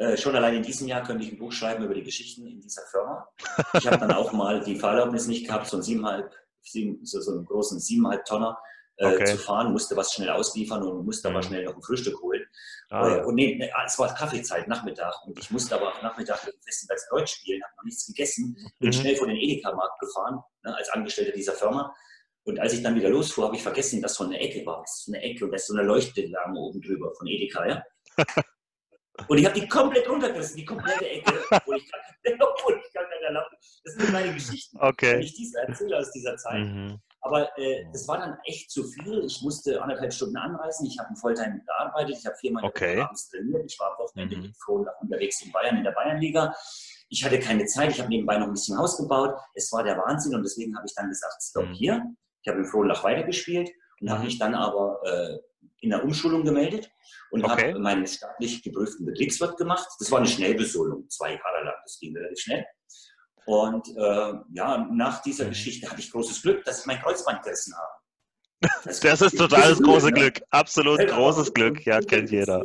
Äh, 0.00 0.16
schon 0.16 0.34
allein 0.34 0.54
in 0.54 0.62
diesem 0.62 0.88
Jahr 0.88 1.02
könnte 1.04 1.24
ich 1.24 1.32
ein 1.32 1.38
Buch 1.38 1.52
schreiben 1.52 1.84
über 1.84 1.92
die 1.92 2.02
Geschichten 2.02 2.46
in 2.46 2.58
dieser 2.58 2.80
Firma. 2.90 3.28
Ich 3.74 3.86
habe 3.86 3.98
dann 3.98 4.12
auch 4.12 4.32
mal 4.32 4.64
die 4.64 4.76
Fahrerlaubnis 4.76 5.26
nicht 5.26 5.46
gehabt, 5.46 5.66
so, 5.66 5.76
ein 5.76 5.82
siebeneinhalb, 5.82 6.32
sieben, 6.62 7.04
so, 7.04 7.20
so 7.20 7.32
einen 7.32 7.44
großen 7.44 7.78
siebeneinhalb 7.78 8.24
Tonner 8.24 8.58
äh, 8.96 9.12
okay. 9.12 9.26
zu 9.26 9.36
fahren, 9.36 9.72
musste 9.72 9.94
was 9.98 10.14
schnell 10.14 10.30
ausliefern 10.30 10.82
und 10.82 11.04
musste 11.04 11.28
mhm. 11.28 11.36
aber 11.36 11.42
schnell 11.42 11.64
noch 11.64 11.76
ein 11.76 11.82
Frühstück 11.82 12.18
holen. 12.22 12.42
Ah, 12.88 13.08
äh, 13.08 13.16
ja. 13.18 13.24
Und 13.24 13.34
nee, 13.34 13.56
nee, 13.58 13.70
es 13.84 13.98
war 13.98 14.14
Kaffeezeit, 14.14 14.68
Nachmittag. 14.68 15.14
Und 15.26 15.38
ich 15.38 15.50
musste 15.50 15.74
aber 15.74 15.92
Nachmittag 16.02 16.46
mit 16.46 16.54
dem 16.54 16.62
Festenbergs 16.62 17.06
Deutsch 17.10 17.34
spielen, 17.34 17.62
habe 17.62 17.74
noch 17.76 17.84
nichts 17.84 18.06
gegessen, 18.06 18.56
bin 18.78 18.88
mhm. 18.88 18.92
schnell 18.94 19.16
vor 19.16 19.26
den 19.26 19.36
Edeka-Markt 19.36 20.00
gefahren, 20.00 20.40
ne, 20.62 20.74
als 20.78 20.88
Angestellter 20.88 21.32
dieser 21.32 21.52
Firma. 21.52 21.94
Und 22.44 22.58
als 22.58 22.72
ich 22.72 22.82
dann 22.82 22.94
wieder 22.94 23.10
losfuhr, 23.10 23.44
habe 23.44 23.56
ich 23.56 23.62
vergessen, 23.62 24.00
dass 24.00 24.14
so 24.14 24.24
eine 24.24 24.40
Ecke 24.40 24.64
war. 24.64 24.80
Das 24.80 25.00
ist 25.00 25.08
eine 25.08 25.22
Ecke 25.22 25.44
und 25.44 25.50
da 25.50 25.56
ist 25.56 25.66
so 25.66 25.74
eine 25.74 25.82
Leuchtdame 25.82 26.58
oben 26.58 26.80
drüber 26.80 27.12
von 27.14 27.26
Edeka, 27.26 27.68
ja. 27.68 27.84
Und 29.28 29.38
ich 29.38 29.46
habe 29.46 29.58
die 29.58 29.68
komplett 29.68 30.08
runtergerissen, 30.08 30.56
die 30.56 30.64
komplette 30.64 31.08
Ecke, 31.08 31.32
obwohl 31.50 31.76
ich 31.76 31.90
gar, 31.90 32.00
obwohl 32.48 32.80
ich 32.84 32.92
gar 32.92 33.04
keine 33.04 33.26
Erlaubnis 33.26 33.80
Das 33.84 33.94
sind 33.94 34.12
meine 34.12 34.34
Geschichten, 34.34 34.78
okay. 34.80 35.14
wenn 35.14 35.20
ich 35.20 35.34
diese 35.34 35.60
erzähle 35.60 35.98
aus 35.98 36.10
dieser 36.12 36.36
Zeit. 36.36 36.60
Mhm. 36.60 37.00
Aber 37.22 37.56
äh, 37.58 37.84
das 37.92 38.08
war 38.08 38.18
dann 38.18 38.38
echt 38.44 38.70
zu 38.70 38.84
viel. 38.84 39.24
Ich 39.24 39.42
musste 39.42 39.82
anderthalb 39.82 40.12
Stunden 40.12 40.36
anreisen. 40.36 40.86
Ich 40.86 40.98
habe 40.98 41.10
in 41.10 41.16
Volltime 41.16 41.60
gearbeitet. 41.66 42.16
Ich 42.18 42.26
habe 42.26 42.36
viermal 42.36 42.64
okay. 42.64 42.98
abends 43.00 43.28
trainiert. 43.28 43.70
Ich 43.70 43.78
war 43.78 43.92
am 43.92 43.98
Wochenende 43.98 44.36
mhm. 44.36 44.52
unterwegs 45.00 45.42
in 45.42 45.52
Bayern 45.52 45.76
in 45.76 45.84
der 45.84 45.92
Bayernliga. 45.92 46.54
Ich 47.10 47.24
hatte 47.24 47.38
keine 47.38 47.66
Zeit. 47.66 47.90
Ich 47.90 48.00
habe 48.00 48.08
nebenbei 48.08 48.38
noch 48.38 48.46
ein 48.46 48.52
bisschen 48.52 48.78
Haus 48.78 48.96
gebaut. 48.96 49.34
Es 49.54 49.70
war 49.72 49.82
der 49.82 49.98
Wahnsinn 49.98 50.34
und 50.34 50.42
deswegen 50.42 50.74
habe 50.76 50.86
ich 50.86 50.94
dann 50.94 51.08
gesagt, 51.08 51.42
stopp 51.42 51.66
mhm. 51.66 51.74
hier. 51.74 52.04
Ich 52.42 52.48
habe 52.48 52.60
in 52.60 52.64
Frohnlach 52.64 53.04
weitergespielt 53.04 53.70
und 54.00 54.06
mhm. 54.06 54.12
habe 54.12 54.24
mich 54.24 54.38
dann 54.38 54.54
aber 54.54 55.00
äh, 55.04 55.38
in 55.80 55.90
der 55.90 56.04
Umschulung 56.04 56.44
gemeldet 56.44 56.90
und 57.30 57.44
okay. 57.44 57.70
habe 57.70 57.78
meinen 57.78 58.06
staatlich 58.06 58.62
geprüften 58.62 59.06
Betriebswirt 59.06 59.56
gemacht. 59.56 59.88
Das 59.98 60.10
war 60.10 60.18
eine 60.18 60.28
Schnellbesolung, 60.28 61.08
zwei 61.08 61.30
Jahre 61.30 61.64
lang. 61.64 61.74
Das 61.84 61.98
ging 61.98 62.16
relativ 62.16 62.38
schnell. 62.38 62.64
Und 63.46 63.88
äh, 63.96 64.32
ja, 64.52 64.88
nach 64.92 65.22
dieser 65.22 65.46
mhm. 65.46 65.50
Geschichte 65.50 65.90
hatte 65.90 66.00
ich 66.00 66.10
großes 66.10 66.42
Glück, 66.42 66.64
dass 66.64 66.80
ich 66.80 66.86
mein 66.86 67.00
Kreuzband 67.00 67.42
gerissen 67.42 67.74
habe. 67.74 67.90
Das, 68.84 69.00
das 69.00 69.22
ist 69.22 69.38
total 69.38 69.70
das 69.70 69.80
große 69.80 70.12
Glück. 70.12 70.38
Ne? 70.38 70.46
Absolut 70.50 71.00
ja, 71.00 71.06
großes 71.06 71.54
Glück. 71.54 71.84
Ja, 71.86 72.00
kennt 72.00 72.30
jeder. 72.30 72.62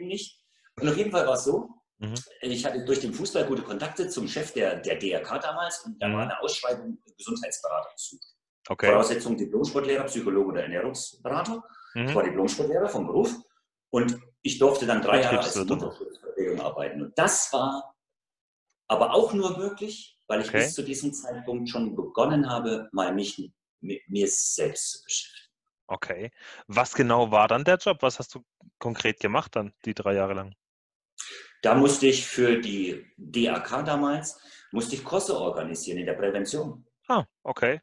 nicht. 0.00 0.44
Und 0.80 0.88
auf 0.88 0.96
jeden 0.96 1.12
Fall 1.12 1.24
war 1.24 1.34
es 1.34 1.44
so, 1.44 1.68
mhm. 1.98 2.14
ich 2.40 2.64
hatte 2.64 2.84
durch 2.84 2.98
den 2.98 3.14
Fußball 3.14 3.46
gute 3.46 3.62
Kontakte 3.62 4.08
zum 4.08 4.26
Chef 4.26 4.52
der, 4.52 4.80
der 4.80 4.96
DRK 4.96 5.40
damals 5.40 5.84
und 5.84 6.02
da 6.02 6.08
mhm. 6.08 6.14
war 6.14 6.22
eine 6.22 6.40
Ausschreibung 6.40 6.98
Gesundheitsberater 7.16 7.90
gesucht. 7.94 8.26
Okay. 8.68 8.90
Voraussetzung 8.90 9.36
Diplomsportlehrer, 9.36 10.04
Psychologe 10.04 10.48
oder 10.48 10.62
Ernährungsberater. 10.62 11.62
Mhm. 11.94 12.08
Ich 12.08 12.14
war 12.14 12.24
Diplomsportlehrer 12.24 12.88
vom 12.88 13.06
Beruf 13.06 13.34
und 13.90 14.18
ich 14.42 14.58
durfte 14.58 14.86
dann 14.86 15.02
drei 15.02 15.20
Jahre 15.20 15.38
als 15.38 15.56
Mutterschutzverpflegung 15.56 16.60
arbeiten. 16.60 17.02
Und 17.02 17.18
das 17.18 17.52
war 17.52 17.94
aber 18.88 19.14
auch 19.14 19.32
nur 19.32 19.56
möglich, 19.58 20.18
weil 20.26 20.40
ich 20.40 20.48
okay. 20.48 20.58
bis 20.58 20.74
zu 20.74 20.82
diesem 20.82 21.12
Zeitpunkt 21.12 21.68
schon 21.68 21.94
begonnen 21.94 22.48
habe, 22.48 22.88
mal 22.92 23.14
mich 23.14 23.52
mit 23.80 24.08
mir 24.08 24.26
selbst 24.28 24.90
zu 24.90 25.04
beschäftigen. 25.04 25.50
Okay. 25.86 26.30
Was 26.68 26.94
genau 26.94 27.30
war 27.30 27.48
dann 27.48 27.64
der 27.64 27.76
Job? 27.76 27.98
Was 28.00 28.18
hast 28.18 28.34
du 28.34 28.44
konkret 28.78 29.18
gemacht 29.20 29.56
dann, 29.56 29.72
die 29.84 29.94
drei 29.94 30.14
Jahre 30.14 30.34
lang? 30.34 30.54
Da 31.62 31.74
musste 31.74 32.06
ich 32.06 32.26
für 32.26 32.60
die 32.60 33.04
DAK 33.16 33.84
damals, 33.84 34.40
musste 34.72 34.94
ich 34.94 35.04
Kurse 35.04 35.36
organisieren 35.36 35.98
in 35.98 36.06
der 36.06 36.14
Prävention. 36.14 36.86
Ah, 37.08 37.26
okay. 37.42 37.80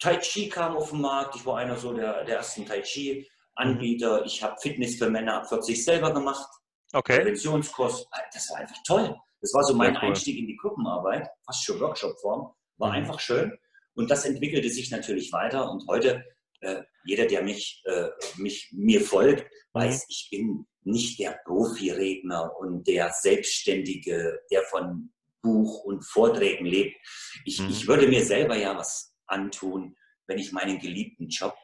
Tai 0.00 0.16
Chi 0.18 0.48
kam 0.48 0.76
auf 0.76 0.90
den 0.90 1.00
Markt. 1.00 1.36
Ich 1.36 1.44
war 1.44 1.58
einer 1.58 1.76
so 1.76 1.92
der, 1.92 2.24
der 2.24 2.36
ersten 2.36 2.64
Tai 2.66 2.80
Chi-Anbieter. 2.80 4.24
Ich 4.24 4.42
habe 4.42 4.56
Fitness 4.60 4.96
für 4.96 5.10
Männer 5.10 5.34
ab 5.34 5.48
40 5.48 5.84
selber 5.84 6.12
gemacht. 6.12 6.48
Okay. 6.92 7.18
Präventionskurs. 7.18 8.06
Das 8.32 8.50
war 8.50 8.58
einfach 8.58 8.76
toll. 8.86 9.16
Das 9.40 9.52
war 9.54 9.64
so 9.64 9.74
mein 9.74 9.94
cool. 9.96 10.08
Einstieg 10.08 10.38
in 10.38 10.46
die 10.46 10.56
Gruppenarbeit, 10.56 11.28
fast 11.44 11.64
schon 11.64 11.80
Workshop-Form. 11.80 12.52
War 12.78 12.88
mhm. 12.88 12.94
einfach 12.94 13.20
schön. 13.20 13.52
Und 13.94 14.10
das 14.10 14.24
entwickelte 14.24 14.70
sich 14.70 14.90
natürlich 14.90 15.32
weiter. 15.32 15.70
Und 15.70 15.84
heute, 15.88 16.24
äh, 16.60 16.82
jeder, 17.04 17.26
der 17.26 17.42
mich, 17.42 17.82
äh, 17.84 18.08
mich 18.36 18.70
mir 18.72 19.00
folgt, 19.00 19.44
mhm. 19.44 19.80
weiß, 19.80 20.06
ich 20.08 20.28
bin 20.30 20.66
nicht 20.84 21.18
der 21.18 21.38
Profi-Redner 21.44 22.56
und 22.58 22.86
der 22.86 23.10
Selbstständige, 23.12 24.40
der 24.50 24.62
von 24.62 25.12
Buch 25.42 25.84
und 25.84 26.02
Vorträgen 26.02 26.66
lebt. 26.66 26.96
Ich, 27.44 27.60
mhm. 27.60 27.68
ich 27.68 27.86
würde 27.86 28.08
mir 28.08 28.24
selber 28.24 28.56
ja 28.56 28.76
was 28.76 29.07
antun, 29.28 29.96
wenn 30.26 30.38
ich 30.38 30.52
meinen 30.52 30.78
geliebten 30.78 31.28
Job 31.28 31.56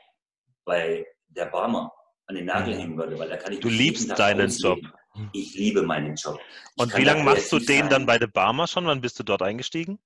bei 0.64 1.06
der 1.28 1.46
Barmer 1.46 1.92
an 2.26 2.36
den 2.36 2.46
Nagel 2.46 2.74
mhm. 2.74 2.78
hängen 2.78 2.98
würde, 2.98 3.18
weil 3.18 3.28
da 3.28 3.36
kann 3.36 3.52
ich 3.52 3.60
Du 3.60 3.68
liebst 3.68 4.18
deinen 4.18 4.50
Job. 4.50 4.78
Ich 5.32 5.54
liebe 5.54 5.82
meinen 5.82 6.16
Job. 6.16 6.40
Ich 6.74 6.82
Und 6.82 6.96
wie 6.96 7.04
lange 7.04 7.22
machst 7.22 7.52
du 7.52 7.58
den 7.58 7.80
sein. 7.82 7.90
dann 7.90 8.06
bei 8.06 8.18
der 8.18 8.26
Barmer 8.26 8.66
schon? 8.66 8.86
Wann 8.86 9.00
bist 9.00 9.18
du 9.18 9.22
dort 9.22 9.42
eingestiegen? 9.42 9.98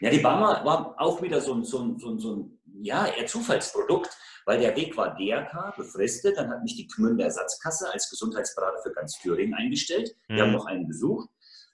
Ja, 0.00 0.10
die 0.10 0.20
Barmer 0.20 0.64
war 0.64 0.94
auch 0.98 1.20
wieder 1.22 1.40
so 1.40 1.54
ein, 1.54 1.64
so 1.64 1.80
ein, 1.80 1.98
so 1.98 2.10
ein, 2.10 2.18
so 2.18 2.36
ein 2.36 2.58
ja, 2.82 3.06
eher 3.06 3.26
Zufallsprodukt, 3.26 4.10
weil 4.46 4.60
der 4.60 4.74
Weg 4.76 4.96
war 4.96 5.14
DRK, 5.16 5.74
befristet. 5.76 6.36
Dann 6.36 6.50
hat 6.50 6.62
mich 6.62 6.76
die 6.76 6.86
Gmünder 6.86 7.24
Ersatzkasse 7.24 7.90
als 7.92 8.08
Gesundheitsberater 8.08 8.82
für 8.82 8.92
ganz 8.92 9.18
Thüringen 9.18 9.54
eingestellt. 9.54 10.14
Wir 10.28 10.36
hm. 10.36 10.42
haben 10.42 10.52
noch 10.52 10.66
einen 10.66 10.88
besucht. 10.88 11.28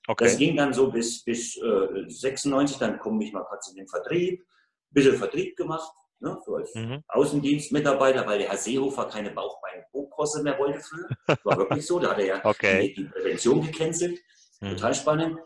Okay. 0.08 0.24
Das 0.24 0.38
ging 0.38 0.56
dann 0.56 0.72
so 0.72 0.90
bis, 0.90 1.22
bis 1.22 1.56
äh, 1.58 2.08
96, 2.08 2.78
dann 2.78 2.98
komme 2.98 3.22
ich 3.24 3.32
mal 3.32 3.44
kurz 3.44 3.68
in 3.68 3.76
den 3.76 3.86
Vertrieb, 3.88 4.42
ein 4.90 4.94
bisschen 4.94 5.16
Vertrieb 5.16 5.56
gemacht, 5.56 5.92
ne, 6.20 6.38
so 6.44 6.56
als 6.56 6.74
mhm. 6.74 7.02
Außendienstmitarbeiter, 7.08 8.26
weil 8.26 8.38
der 8.38 8.48
Herr 8.48 8.56
Seehofer 8.56 9.06
keine 9.06 9.30
Bauchbein-Hochkosse 9.30 10.42
mehr 10.42 10.58
wollte 10.58 10.80
früher. 10.80 11.08
War 11.44 11.58
wirklich 11.58 11.86
so, 11.86 11.98
da 11.98 12.10
hat 12.10 12.18
er 12.18 12.26
ja 12.26 12.40
okay. 12.44 12.88
die, 12.88 13.02
die, 13.02 13.04
Prävention 13.08 13.62
gecancelt. 13.62 14.18
Mhm. 14.60 14.70
Total 14.70 14.94
spannend. 14.94 15.38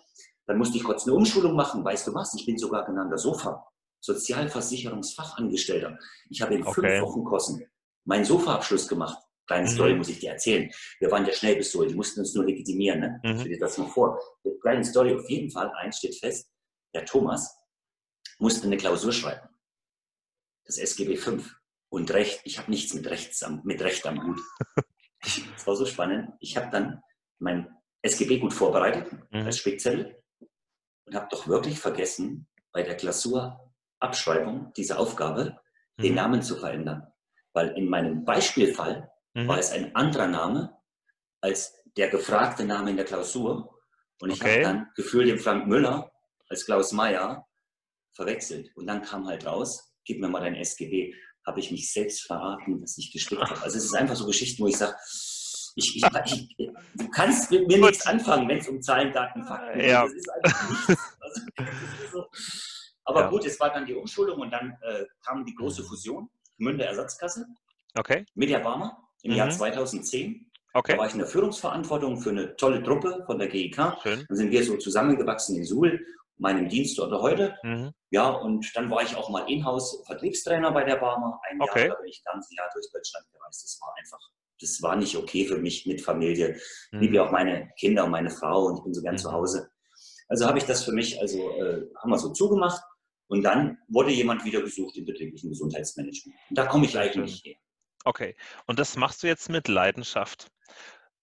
Dann 0.46 0.58
musste 0.58 0.76
ich 0.76 0.84
kurz 0.84 1.06
eine 1.06 1.14
Umschulung 1.14 1.54
machen. 1.54 1.84
Weißt 1.84 2.06
du 2.06 2.14
was? 2.14 2.34
Ich 2.34 2.46
bin 2.46 2.58
sogar 2.58 2.84
genannter 2.84 3.18
Sofa. 3.18 3.64
Sozialversicherungsfachangestellter. 4.00 5.96
Ich 6.28 6.42
habe 6.42 6.54
in 6.54 6.66
okay. 6.66 6.72
fünf 6.75 7.02
Wochen 7.02 7.25
Kosten 7.25 7.64
meinen 8.04 8.25
Sofa-Abschluss 8.25 8.88
gemacht. 8.88 9.18
Kleine 9.46 9.68
mhm. 9.68 9.72
Story 9.72 9.94
muss 9.94 10.08
ich 10.08 10.18
dir 10.18 10.30
erzählen. 10.30 10.70
Wir 10.99 11.11
waren 11.11 11.26
ja 11.26 11.32
schnell 11.32 11.56
bis 11.56 11.70
so, 11.70 11.84
die 11.84 11.94
mussten 11.94 12.20
uns 12.20 12.34
nur 12.34 12.44
legitimieren. 12.44 13.00
Ne? 13.00 13.20
Mhm. 13.22 13.38
Stell 13.38 13.52
dir 13.52 13.58
das 13.58 13.78
mal 13.78 13.88
vor. 13.88 14.18
Kleine 14.61 14.84
Story, 14.84 15.14
auf 15.14 15.28
jeden 15.28 15.50
Fall, 15.50 15.70
eins 15.76 15.99
steht 15.99 16.16
fest, 16.16 16.49
der 16.94 17.04
Thomas 17.04 17.62
musste 18.42 18.66
eine 18.66 18.76
Klausur 18.76 19.12
schreiben. 19.12 19.49
Das 20.64 20.76
SGB 20.76 21.16
V 21.16 21.38
und 21.90 22.11
Recht. 22.12 22.40
Ich 22.44 22.58
habe 22.58 22.70
nichts 22.70 22.92
mit, 22.92 23.06
Rechts 23.06 23.42
am, 23.42 23.62
mit 23.64 23.80
Recht 23.80 24.06
am 24.06 24.22
Hut. 24.22 24.40
Das 25.25 25.68
war 25.68 25.76
so 25.76 25.87
spannend. 25.87 26.32
Ich 26.40 26.56
habe 26.56 26.68
dann 26.72 27.00
mein 27.38 27.68
SGB 28.02 28.40
gut 28.40 28.52
vorbereitet 28.52 29.12
mhm. 29.30 29.46
als 29.46 29.58
Spickzettel 29.58 30.20
und 31.06 31.14
habe 31.14 31.28
doch 31.30 31.46
wirklich 31.46 31.78
vergessen, 31.78 32.49
bei 32.72 32.82
der 32.82 32.96
Klausurabschreibung 32.96 34.72
dieser 34.72 34.99
Aufgabe 34.99 35.61
mhm. 35.96 36.02
den 36.02 36.14
Namen 36.16 36.42
zu 36.42 36.56
verändern. 36.56 37.06
Weil 37.52 37.68
in 37.78 37.88
meinem 37.88 38.25
Beispielfall 38.25 39.12
mhm. 39.34 39.46
war 39.46 39.58
es 39.58 39.70
ein 39.70 39.94
anderer 39.94 40.26
Name 40.26 40.76
als 41.40 41.72
der 41.96 42.08
gefragte 42.08 42.64
Name 42.64 42.90
in 42.90 42.96
der 42.96 43.06
Klausur. 43.06 43.78
Und 44.20 44.30
ich 44.30 44.40
okay. 44.40 44.54
habe 44.54 44.62
dann 44.62 44.90
gefühlt 44.96 45.28
den 45.28 45.38
Frank 45.38 45.68
Müller 45.68 46.12
als 46.49 46.66
Klaus 46.66 46.90
Meyer 46.90 47.46
verwechselt. 48.12 48.71
Und 48.75 48.87
dann 48.87 49.02
kam 49.02 49.26
halt 49.26 49.47
raus, 49.47 49.92
gib 50.04 50.21
mir 50.21 50.28
mal 50.28 50.40
dein 50.40 50.54
SGB, 50.54 51.14
habe 51.47 51.61
ich 51.61 51.71
mich 51.71 51.92
selbst 51.92 52.23
verraten, 52.23 52.81
dass 52.81 52.99
ich 52.99 53.12
gespickt 53.12 53.42
habe. 53.42 53.62
Also 53.62 53.78
es 53.78 53.85
ist 53.85 53.95
einfach 53.95 54.16
so 54.16 54.26
Geschichten, 54.26 54.62
wo 54.62 54.69
ich 54.69 54.76
sage, 54.76 54.95
ich, 55.75 55.97
ich, 55.97 56.04
ich, 56.26 56.57
du 56.95 57.09
kannst 57.11 57.50
mit 57.50 57.66
mir 57.66 57.78
nichts 57.78 58.07
anfangen, 58.07 58.49
wenn 58.49 58.59
es 58.59 58.69
um 58.69 58.83
Zahlen, 58.83 59.12
Daten, 59.12 59.42
Fakten 59.45 59.78
geht. 59.78 59.90
Ja. 59.90 60.04
Das 60.04 60.12
ist 60.12 60.31
einfach 60.31 60.71
nichts. 60.71 61.02
Also, 61.21 61.40
ist 62.04 62.12
so. 62.12 62.26
Aber 63.04 63.21
ja. 63.23 63.28
gut, 63.31 63.45
es 63.47 63.59
war 63.59 63.73
dann 63.73 63.87
die 63.87 63.95
Umschulung 63.95 64.40
und 64.40 64.50
dann 64.50 64.76
äh, 64.83 65.04
kam 65.25 65.45
die 65.45 65.54
große 65.54 65.83
Fusion, 65.83 66.28
Münder 66.59 66.87
Ersatzkasse, 66.87 67.47
okay. 67.97 68.26
mit 68.35 68.50
der 68.50 68.61
Barmer 68.61 69.09
im 69.23 69.33
mhm. 69.33 69.38
Jahr 69.38 69.50
2010. 69.50 70.50
Okay. 70.75 70.92
Da 70.92 70.99
war 70.99 71.07
ich 71.07 71.12
in 71.12 71.19
der 71.19 71.28
Führungsverantwortung 71.28 72.21
für 72.21 72.31
eine 72.31 72.57
tolle 72.57 72.83
Truppe 72.83 73.23
von 73.26 73.38
der 73.38 73.49
GIK. 73.49 73.76
Schön. 74.02 74.25
Dann 74.28 74.37
sind 74.37 74.50
wir 74.50 74.64
so 74.64 74.76
zusammengewachsen 74.76 75.57
in 75.57 75.64
Suhl 75.64 76.04
meinem 76.38 76.68
Dienst 76.68 76.98
oder 76.98 77.20
heute. 77.20 77.56
Mhm. 77.62 77.92
Ja, 78.10 78.30
und 78.30 78.70
dann 78.74 78.90
war 78.90 79.02
ich 79.02 79.16
auch 79.16 79.28
mal 79.30 79.48
Inhouse-Vertriebstrainer 79.50 80.72
bei 80.72 80.84
der 80.84 80.96
Barmer. 80.96 81.40
Ein 81.48 81.58
Jahr, 81.58 81.68
okay. 81.68 81.88
da 81.88 81.94
bin 81.94 82.08
ich 82.08 82.22
ganz 82.24 82.48
Jahr 82.56 82.68
durch 82.72 82.86
Deutschland 82.92 83.26
gereist. 83.32 83.64
Das 83.64 83.78
war 83.80 83.94
einfach, 83.98 84.18
das 84.60 84.82
war 84.82 84.96
nicht 84.96 85.16
okay 85.16 85.46
für 85.46 85.58
mich 85.58 85.86
mit 85.86 86.00
Familie. 86.00 86.56
Ich 86.56 86.92
mhm. 86.92 87.00
liebe 87.00 87.22
auch 87.22 87.30
meine 87.30 87.70
Kinder 87.78 88.04
und 88.04 88.10
meine 88.10 88.30
Frau 88.30 88.66
und 88.66 88.78
ich 88.78 88.84
bin 88.84 88.94
so 88.94 89.02
gern 89.02 89.14
mhm. 89.14 89.18
zu 89.18 89.32
Hause. 89.32 89.70
Also 90.28 90.46
habe 90.46 90.58
ich 90.58 90.64
das 90.64 90.84
für 90.84 90.92
mich, 90.92 91.20
also 91.20 91.50
äh, 91.58 91.82
haben 91.98 92.10
wir 92.10 92.18
so 92.18 92.32
zugemacht. 92.32 92.82
Und 93.28 93.42
dann 93.42 93.78
wurde 93.88 94.10
jemand 94.10 94.44
wieder 94.44 94.60
gesucht 94.60 94.96
im 94.98 95.06
betrieblichen 95.06 95.48
Gesundheitsmanagement. 95.48 96.38
Und 96.50 96.58
da 96.58 96.66
komme 96.66 96.84
ich 96.84 96.98
eigentlich 96.98 97.42
her. 97.44 97.56
Okay, 98.04 98.36
und 98.66 98.78
das 98.78 98.96
machst 98.96 99.22
du 99.22 99.26
jetzt 99.26 99.48
mit 99.48 99.68
Leidenschaft. 99.68 100.50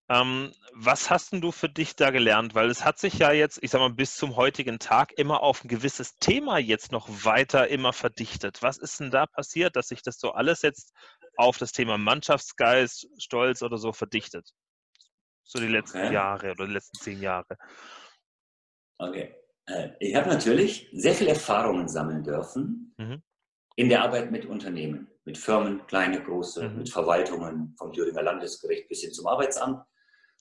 Ähm, 0.09 0.51
was 0.73 1.09
hast 1.09 1.33
denn 1.33 1.41
du 1.41 1.51
für 1.51 1.69
dich 1.69 1.95
da 1.95 2.09
gelernt? 2.09 2.55
Weil 2.55 2.69
es 2.69 2.83
hat 2.83 2.97
sich 2.97 3.19
ja 3.19 3.31
jetzt, 3.31 3.59
ich 3.61 3.69
sag 3.69 3.79
mal, 3.79 3.91
bis 3.91 4.15
zum 4.15 4.35
heutigen 4.35 4.79
Tag 4.79 5.13
immer 5.17 5.43
auf 5.43 5.63
ein 5.63 5.67
gewisses 5.67 6.17
Thema 6.17 6.57
jetzt 6.57 6.91
noch 6.91 7.07
weiter 7.25 7.67
immer 7.67 7.93
verdichtet. 7.93 8.63
Was 8.63 8.77
ist 8.77 8.99
denn 8.99 9.11
da 9.11 9.27
passiert, 9.27 9.75
dass 9.75 9.89
sich 9.89 10.01
das 10.01 10.19
so 10.19 10.31
alles 10.31 10.63
jetzt 10.63 10.93
auf 11.35 11.57
das 11.57 11.73
Thema 11.73 11.97
Mannschaftsgeist, 11.97 13.07
Stolz 13.17 13.61
oder 13.61 13.77
so 13.77 13.93
verdichtet? 13.93 14.49
So 15.43 15.59
die 15.59 15.67
letzten 15.67 15.99
okay. 15.99 16.13
Jahre 16.13 16.51
oder 16.51 16.65
die 16.65 16.73
letzten 16.73 16.97
zehn 16.99 17.21
Jahre. 17.21 17.57
Okay. 18.97 19.35
Äh, 19.67 19.89
ich 19.99 20.15
habe 20.15 20.29
natürlich 20.29 20.89
sehr 20.91 21.13
viele 21.13 21.31
Erfahrungen 21.31 21.87
sammeln 21.87 22.23
dürfen 22.23 22.93
mhm. 22.97 23.21
in 23.75 23.89
der 23.89 24.03
Arbeit 24.03 24.31
mit 24.31 24.45
Unternehmen, 24.45 25.07
mit 25.25 25.37
Firmen, 25.37 25.85
kleine, 25.87 26.21
große, 26.21 26.69
mhm. 26.69 26.77
mit 26.77 26.89
Verwaltungen, 26.89 27.75
vom 27.77 27.93
Thüringer 27.93 28.23
Landesgericht 28.23 28.87
bis 28.89 29.01
hin 29.01 29.13
zum 29.13 29.27
Arbeitsamt. 29.27 29.83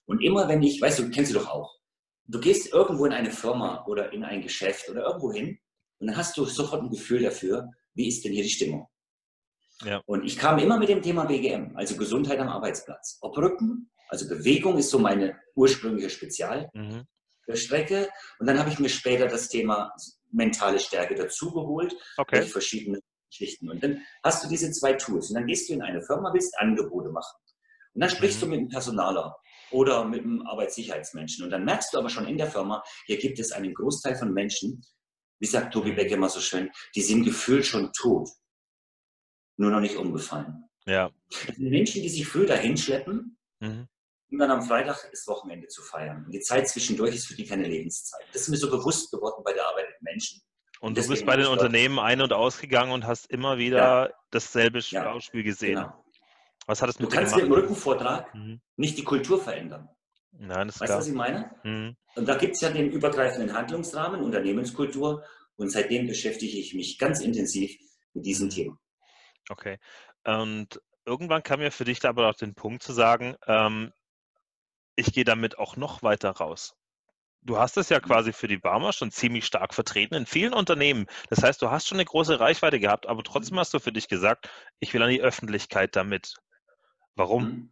Und 0.09 0.23
immer 0.23 0.47
wenn 0.47 0.63
ich, 0.63 0.81
weißt 0.81 0.99
du, 0.99 1.11
kennst 1.11 1.31
du 1.31 1.37
doch 1.37 1.47
auch, 1.47 1.77
du 2.25 2.39
gehst 2.39 2.73
irgendwo 2.73 3.05
in 3.05 3.13
eine 3.13 3.29
Firma 3.29 3.85
oder 3.85 4.11
in 4.11 4.23
ein 4.23 4.41
Geschäft 4.41 4.89
oder 4.89 5.03
irgendwo 5.03 5.31
hin 5.31 5.59
und 5.99 6.07
dann 6.07 6.17
hast 6.17 6.35
du 6.35 6.45
sofort 6.45 6.81
ein 6.81 6.89
Gefühl 6.89 7.21
dafür, 7.21 7.69
wie 7.93 8.07
ist 8.07 8.25
denn 8.25 8.31
hier 8.33 8.41
die 8.41 8.49
Stimmung? 8.49 8.87
Ja. 9.83 10.01
Und 10.07 10.25
ich 10.25 10.35
kam 10.35 10.57
immer 10.57 10.79
mit 10.79 10.89
dem 10.89 11.03
Thema 11.03 11.25
BGM, 11.25 11.77
also 11.77 11.95
Gesundheit 11.95 12.39
am 12.39 12.49
Arbeitsplatz. 12.49 13.19
Ob 13.21 13.37
Rücken, 13.37 13.91
also 14.09 14.27
Bewegung 14.27 14.79
ist 14.79 14.89
so 14.89 14.97
meine 14.97 15.37
ursprüngliche 15.53 16.09
Spezialstrecke. 16.09 16.71
Mhm. 16.73 18.07
Und 18.39 18.47
dann 18.47 18.57
habe 18.57 18.71
ich 18.71 18.79
mir 18.79 18.89
später 18.89 19.27
das 19.27 19.47
Thema 19.47 19.93
mentale 20.31 20.79
Stärke 20.79 21.13
dazugeholt, 21.13 21.95
okay. 22.17 22.39
durch 22.39 22.51
verschiedene 22.51 22.99
Schichten. 23.29 23.69
Und 23.69 23.83
dann 23.83 24.01
hast 24.23 24.43
du 24.43 24.49
diese 24.49 24.71
zwei 24.71 24.93
Tools. 24.93 25.29
Und 25.29 25.35
dann 25.35 25.45
gehst 25.45 25.69
du 25.69 25.73
in 25.73 25.83
eine 25.83 26.01
Firma, 26.01 26.33
willst 26.33 26.57
Angebote 26.57 27.09
machen. 27.09 27.37
Und 27.93 28.01
dann 28.01 28.09
sprichst 28.09 28.37
mhm. 28.37 28.45
du 28.45 28.47
mit 28.47 28.59
einem 28.59 28.69
Personaler 28.69 29.35
oder 29.71 30.05
mit 30.05 30.23
einem 30.23 30.41
Arbeitssicherheitsmenschen. 30.45 31.43
Und 31.43 31.51
dann 31.51 31.65
merkst 31.65 31.93
du 31.93 31.97
aber 31.97 32.09
schon 32.09 32.27
in 32.27 32.37
der 32.37 32.49
Firma, 32.49 32.83
hier 33.05 33.17
gibt 33.17 33.39
es 33.39 33.51
einen 33.51 33.73
Großteil 33.73 34.15
von 34.15 34.33
Menschen, 34.33 34.83
wie 35.39 35.47
sagt 35.47 35.73
Tobi 35.73 35.93
Beck 35.93 36.11
immer 36.11 36.29
so 36.29 36.39
schön, 36.39 36.69
die 36.95 37.01
sind 37.01 37.23
gefühlt 37.23 37.65
schon 37.65 37.91
tot, 37.93 38.29
nur 39.57 39.71
noch 39.71 39.79
nicht 39.79 39.95
umgefallen. 39.95 40.65
Ja. 40.85 41.11
Das 41.47 41.55
sind 41.55 41.69
Menschen, 41.69 42.01
die 42.01 42.09
sich 42.09 42.27
früh 42.27 42.45
dahin 42.45 42.75
schleppen, 42.77 43.37
mhm. 43.59 43.87
um 44.31 44.37
dann 44.37 44.51
am 44.51 44.61
Freitag 44.63 45.09
das 45.11 45.27
Wochenende 45.27 45.67
zu 45.67 45.81
feiern. 45.81 46.25
Und 46.25 46.31
die 46.31 46.41
Zeit 46.41 46.67
zwischendurch 46.67 47.15
ist 47.15 47.27
für 47.27 47.35
die 47.35 47.45
keine 47.45 47.67
Lebenszeit. 47.67 48.25
Das 48.33 48.43
ist 48.43 48.49
mir 48.49 48.57
so 48.57 48.69
bewusst 48.69 49.11
geworden 49.11 49.43
bei 49.43 49.53
der 49.53 49.67
Arbeit 49.67 49.87
mit 49.89 50.01
Menschen. 50.01 50.41
Und 50.81 50.97
du 50.97 51.07
bist 51.07 51.25
bei 51.25 51.35
den 51.35 51.47
Unternehmen 51.47 51.99
ein- 51.99 52.21
und 52.21 52.31
ausgegangen 52.31 52.91
und 52.91 53.05
hast 53.05 53.29
immer 53.29 53.57
wieder 53.57 54.07
ja. 54.07 54.13
dasselbe 54.31 54.81
Schauspiel 54.81 55.41
ja. 55.41 55.45
gesehen. 55.45 55.75
Genau. 55.75 56.05
Was 56.69 56.83
hat 56.83 56.89
es 56.91 56.99
mit 56.99 57.11
Du 57.11 57.15
kannst 57.15 57.35
mit 57.35 57.45
dem 57.45 57.51
Rückenvortrag 57.51 58.31
mhm. 58.35 58.61
nicht 58.75 58.95
die 58.95 59.03
Kultur 59.03 59.41
verändern. 59.41 59.89
Nein, 60.33 60.67
das 60.67 60.75
ist 60.75 60.81
weißt 60.81 60.93
du, 60.93 60.97
was 60.97 61.07
ich 61.07 61.15
meine? 61.15 61.49
Mhm. 61.63 61.97
Und 62.15 62.27
da 62.27 62.35
gibt 62.37 62.53
es 62.53 62.61
ja 62.61 62.69
den 62.69 62.91
übergreifenden 62.91 63.55
Handlungsrahmen, 63.55 64.21
Unternehmenskultur. 64.21 65.23
Und 65.55 65.71
seitdem 65.71 66.05
beschäftige 66.05 66.59
ich 66.59 66.75
mich 66.75 66.99
ganz 66.99 67.21
intensiv 67.21 67.75
mit 68.13 68.27
diesem 68.27 68.45
mhm. 68.45 68.51
Thema. 68.51 68.79
Okay. 69.49 69.79
Und 70.23 70.79
irgendwann 71.05 71.41
kam 71.41 71.59
ja 71.59 71.71
für 71.71 71.85
dich 71.85 72.01
da 72.01 72.09
aber 72.09 72.29
auch 72.29 72.35
den 72.35 72.53
Punkt 72.53 72.83
zu 72.83 72.93
sagen, 72.93 73.35
ähm, 73.47 73.91
ich 74.95 75.11
gehe 75.11 75.25
damit 75.25 75.57
auch 75.57 75.75
noch 75.75 76.03
weiter 76.03 76.29
raus. 76.29 76.75
Du 77.41 77.57
hast 77.57 77.77
es 77.77 77.89
ja 77.89 77.97
mhm. 77.97 78.03
quasi 78.03 78.31
für 78.31 78.47
die 78.47 78.57
Barmer 78.57 78.93
schon 78.93 79.09
ziemlich 79.09 79.45
stark 79.47 79.73
vertreten 79.73 80.13
in 80.13 80.27
vielen 80.27 80.53
Unternehmen. 80.53 81.07
Das 81.31 81.41
heißt, 81.41 81.63
du 81.63 81.71
hast 81.71 81.87
schon 81.87 81.97
eine 81.97 82.05
große 82.05 82.39
Reichweite 82.39 82.79
gehabt, 82.79 83.07
aber 83.07 83.23
trotzdem 83.23 83.55
mhm. 83.55 83.61
hast 83.61 83.73
du 83.73 83.79
für 83.79 83.91
dich 83.91 84.07
gesagt, 84.07 84.51
ich 84.79 84.93
will 84.93 85.01
an 85.01 85.09
die 85.09 85.23
Öffentlichkeit 85.23 85.95
damit. 85.95 86.35
Warum? 87.19 87.43
Mhm. 87.43 87.69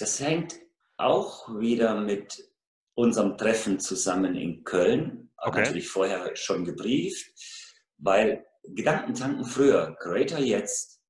Das 0.00 0.18
hängt 0.18 0.56
auch 0.96 1.48
wieder 1.60 1.94
mit 1.94 2.50
unserem 2.94 3.38
Treffen 3.38 3.78
zusammen 3.78 4.34
in 4.34 4.64
Köln, 4.64 5.30
okay. 5.36 5.60
natürlich 5.60 5.88
vorher 5.88 6.34
schon 6.34 6.64
gebrieft, 6.64 7.30
weil 7.98 8.44
Gedankentanken 8.64 9.44
früher, 9.44 9.96
Greater 10.00 10.40
jetzt, 10.40 11.00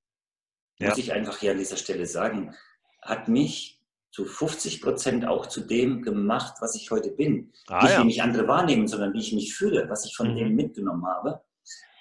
ja. 0.79 0.91
muss 0.91 0.99
ich 0.99 1.13
einfach 1.15 1.39
hier 1.39 1.53
an 1.53 1.59
dieser 1.59 1.79
Stelle 1.79 2.05
sagen, 2.05 2.55
hat 3.01 3.27
mich 3.27 3.83
zu 4.11 4.27
50 4.27 4.83
Prozent 4.83 5.27
auch 5.27 5.47
zu 5.47 5.63
dem 5.63 6.03
gemacht, 6.03 6.57
was 6.61 6.75
ich 6.75 6.91
heute 6.91 7.11
bin. 7.11 7.51
Ah, 7.69 7.83
Nicht 7.83 7.93
ja. 7.93 8.01
wie 8.03 8.07
mich 8.07 8.23
andere 8.23 8.47
wahrnehmen, 8.47 8.89
sondern 8.89 9.15
wie 9.15 9.21
ich 9.21 9.33
mich 9.33 9.55
fühle, 9.55 9.89
was 9.89 10.05
ich 10.05 10.15
von 10.15 10.33
mhm. 10.33 10.37
dem 10.37 10.55
mitgenommen 10.55 11.07
habe. 11.07 11.43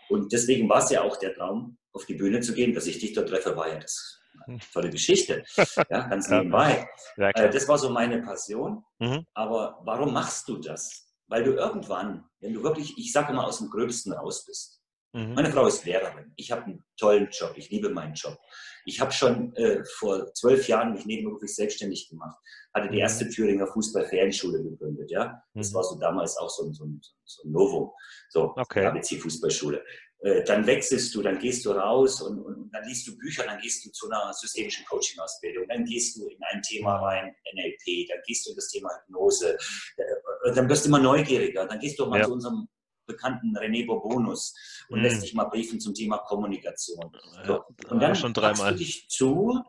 Und 0.10 0.34
deswegen 0.34 0.68
war 0.68 0.84
es 0.84 0.90
ja 0.90 1.04
auch 1.04 1.16
der 1.16 1.34
Traum, 1.34 1.78
auf 1.94 2.06
die 2.06 2.16
Bühne 2.16 2.42
zu 2.42 2.54
gehen. 2.54 2.74
Dass 2.74 2.88
ich 2.88 3.00
dich 3.00 3.14
dort 3.14 3.30
treffe, 3.30 3.56
war 3.56 3.70
ja 3.70 3.80
das 3.80 4.20
eine 4.48 4.60
tolle 4.72 4.90
Geschichte. 4.90 5.44
Ja, 5.90 6.08
ganz 6.08 6.30
nebenbei. 6.30 6.88
Ja, 7.18 7.30
äh, 7.30 7.50
das 7.50 7.68
war 7.68 7.78
so 7.78 7.90
meine 7.90 8.22
Passion. 8.22 8.84
Mhm. 9.00 9.26
Aber 9.34 9.80
warum 9.84 10.14
machst 10.14 10.48
du 10.50 10.58
das? 10.58 11.08
Weil 11.28 11.44
du 11.44 11.54
irgendwann, 11.54 12.26
wenn 12.42 12.54
du 12.54 12.64
wirklich, 12.64 12.98
ich 12.98 13.12
sage 13.12 13.34
mal, 13.34 13.46
aus 13.46 13.60
dem 13.60 13.70
Gröbsten 13.70 14.14
raus 14.14 14.46
bist. 14.46 14.82
Mhm. 15.14 15.36
Meine 15.36 15.52
Frau 15.52 15.68
ist 15.68 15.86
Lehrerin. 15.86 16.34
Ich 16.36 16.52
habe 16.52 16.64
einen 16.64 16.84
tollen 16.98 17.30
Job. 17.32 17.54
Ich 17.56 17.70
liebe 17.70 17.90
meinen 17.90 18.16
Job. 18.16 18.38
Ich 18.86 19.00
habe 19.00 19.12
schon 19.12 19.56
äh, 19.56 19.84
vor 19.86 20.34
zwölf 20.34 20.68
Jahren 20.68 20.94
mich 20.94 21.06
nebenberuflich 21.06 21.56
selbstständig 21.56 22.10
gemacht. 22.10 22.38
Hatte 22.74 22.90
die 22.90 22.96
mhm. 22.96 23.02
erste 23.02 23.30
Thüringer 23.30 23.68
Fußball-Ferienschule 23.68 24.64
gegründet. 24.64 25.12
Ja, 25.12 25.42
das 25.54 25.72
mhm. 25.72 25.76
war 25.76 25.84
so 25.84 26.00
damals 26.00 26.38
auch 26.38 26.50
so, 26.50 26.72
so, 26.74 26.88
so 27.24 27.44
ein 27.44 27.52
Novum. 27.52 27.92
So, 28.30 28.54
okay. 28.56 28.86
ABC-Fußballschule. 28.86 29.84
Äh, 30.24 30.44
dann 30.46 30.66
wechselst 30.66 31.14
du, 31.14 31.22
dann 31.22 31.38
gehst 31.38 31.66
du 31.66 31.72
raus 31.72 32.22
und, 32.22 32.40
und, 32.40 32.72
dann 32.72 32.86
liest 32.86 33.08
du 33.08 33.18
Bücher, 33.18 33.44
dann 33.44 33.60
gehst 33.60 33.86
du 33.86 33.92
zu 33.92 34.10
einer 34.10 34.34
systemischen 34.34 34.86
Coaching-Ausbildung, 34.86 35.68
dann 35.68 35.84
gehst 35.84 36.18
du 36.18 36.28
in 36.28 36.38
ein 36.52 36.62
Thema 36.62 36.96
rein, 36.96 37.36
NLP, 37.54 38.08
dann 38.10 38.20
gehst 38.26 38.46
du 38.46 38.52
in 38.52 38.56
das 38.56 38.70
Thema 38.70 38.90
Hypnose, 38.98 39.58
äh, 39.98 40.54
dann 40.56 40.70
wirst 40.70 40.86
du 40.86 40.90
immer 40.90 41.00
neugieriger, 41.00 41.68
dann 41.68 41.78
gehst 41.78 42.00
du 42.00 42.06
mal 42.06 42.20
ja. 42.20 42.26
zu 42.26 42.32
unserem 42.32 42.70
bekannten 43.06 43.56
René 43.58 43.86
Bourbonus 43.86 44.56
und 44.88 45.00
mhm. 45.00 45.04
lässt 45.04 45.24
dich 45.24 45.34
mal 45.34 45.44
briefen 45.44 45.82
zum 45.82 45.94
Thema 45.94 46.20
Kommunikation. 46.20 47.12
So. 47.46 47.66
Und 47.90 48.00
dann 48.02 48.16
schon 48.16 48.34
dreimal. 48.34 48.72
du 48.72 48.78
dich 48.78 49.10
zu, 49.10 49.62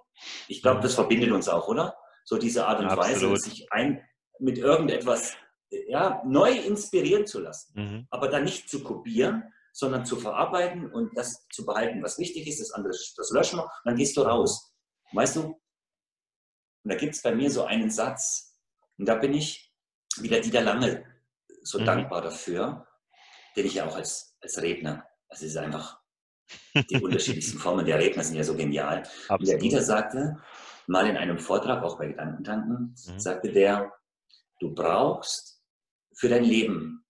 ich 0.47 0.63
glaube, 0.63 0.81
das 0.81 0.95
verbindet 0.95 1.33
uns 1.33 1.49
auch, 1.49 1.67
oder? 1.67 1.97
So 2.25 2.39
diese 2.39 2.67
Art 2.67 2.79
und 2.79 2.87
Absolut. 2.87 3.33
Weise, 3.33 3.37
sich 3.37 3.73
ein, 3.73 4.03
mit 4.39 4.59
irgendetwas 4.59 5.35
ja, 5.89 6.23
neu 6.25 6.53
inspirieren 6.53 7.27
zu 7.27 7.41
lassen, 7.41 7.73
mhm. 7.75 8.07
aber 8.11 8.29
dann 8.29 8.45
nicht 8.45 8.71
zu 8.71 8.85
kopieren, 8.85 9.53
sondern 9.75 10.07
zu 10.07 10.17
verarbeiten 10.17 10.91
und 10.91 11.17
das 11.19 11.47
zu 11.53 11.67
behalten, 11.67 12.03
was 12.03 12.19
wichtig 12.19 12.47
ist, 12.47 12.61
das 12.61 12.71
andere 12.71 12.93
das 12.93 13.31
löschen 13.31 13.59
und 13.59 13.69
dann 13.85 13.97
gehst 13.97 14.17
du 14.17 14.23
raus. 14.23 14.73
Weißt 15.13 15.37
du? 15.37 15.43
Und 15.43 15.61
da 16.85 16.95
gibt 16.95 17.15
es 17.15 17.23
bei 17.23 17.35
mir 17.35 17.51
so 17.51 17.65
einen 17.65 17.91
Satz, 17.91 18.57
und 18.97 19.09
da 19.09 19.17
bin 19.17 19.35
ich 19.35 19.75
wieder 20.19 20.41
Dieter 20.41 20.61
Lange 20.61 21.05
so 21.63 21.81
mhm. 21.81 21.87
dankbar 21.87 22.23
dafür, 22.23 22.87
den 23.57 23.67
ich 23.67 23.75
ja 23.75 23.87
auch 23.87 23.97
als, 23.97 24.37
als 24.41 24.63
Redner, 24.63 25.05
das 25.29 25.43
ist 25.43 25.57
einfach, 25.57 26.01
die 26.75 27.03
unterschiedlichsten 27.03 27.59
Formen 27.59 27.85
der 27.85 27.99
Redner 27.99 28.23
sind 28.23 28.37
ja 28.37 28.45
so 28.45 28.55
genial. 28.55 28.99
Absolut. 28.99 29.41
Und 29.41 29.49
der 29.49 29.59
Dieter 29.59 29.83
sagte, 29.83 30.39
mal 30.87 31.09
in 31.09 31.17
einem 31.17 31.39
Vortrag, 31.41 31.83
auch 31.83 31.99
bei 31.99 32.07
Gedankentanken, 32.07 32.95
mhm. 33.09 33.19
sagte 33.19 33.51
der, 33.51 33.93
du 34.61 34.73
brauchst 34.73 35.61
für 36.15 36.29
dein 36.29 36.45
Leben 36.45 37.05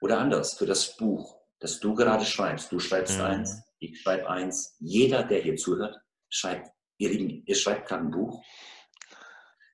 oder 0.00 0.18
anders, 0.18 0.54
für 0.54 0.66
das 0.66 0.96
Buch, 0.96 1.39
das 1.60 1.78
du 1.78 1.94
gerade 1.94 2.24
schreibst. 2.24 2.72
Du 2.72 2.80
schreibst 2.80 3.18
mhm. 3.18 3.24
eins, 3.24 3.62
ich 3.78 4.00
schreibe 4.00 4.28
eins. 4.28 4.76
Jeder, 4.80 5.22
der 5.22 5.40
hier 5.40 5.56
zuhört, 5.56 5.98
schreibt, 6.28 6.70
ihr 6.98 7.10
Lieben, 7.10 7.42
ihr 7.46 7.54
schreibt 7.54 7.88
gerade 7.88 8.04
ein 8.04 8.10
Buch. 8.10 8.42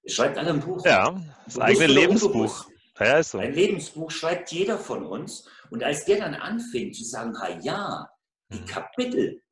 Ihr 0.03 0.13
schreibt 0.13 0.39
alle 0.39 0.51
ein 0.51 0.61
Buch. 0.61 0.85
Ja, 0.85 1.21
das 1.45 1.59
eigene 1.59 1.87
Lebensbuch. 1.87 2.67
Ja, 2.99 3.23
so. 3.23 3.39
Ein 3.39 3.53
Lebensbuch 3.53 4.11
schreibt 4.11 4.53
jeder 4.53 4.79
von 4.79 5.05
uns. 5.05 5.49
Und 5.71 5.83
als 5.83 6.05
der 6.05 6.19
dann 6.19 6.35
anfing 6.35 6.93
zu 6.93 7.05
sagen, 7.05 7.39
ha 7.41 7.49
ja, 7.61 8.09
die 8.53 8.61
mhm. 8.61 8.67
Kapitel, 8.67 9.43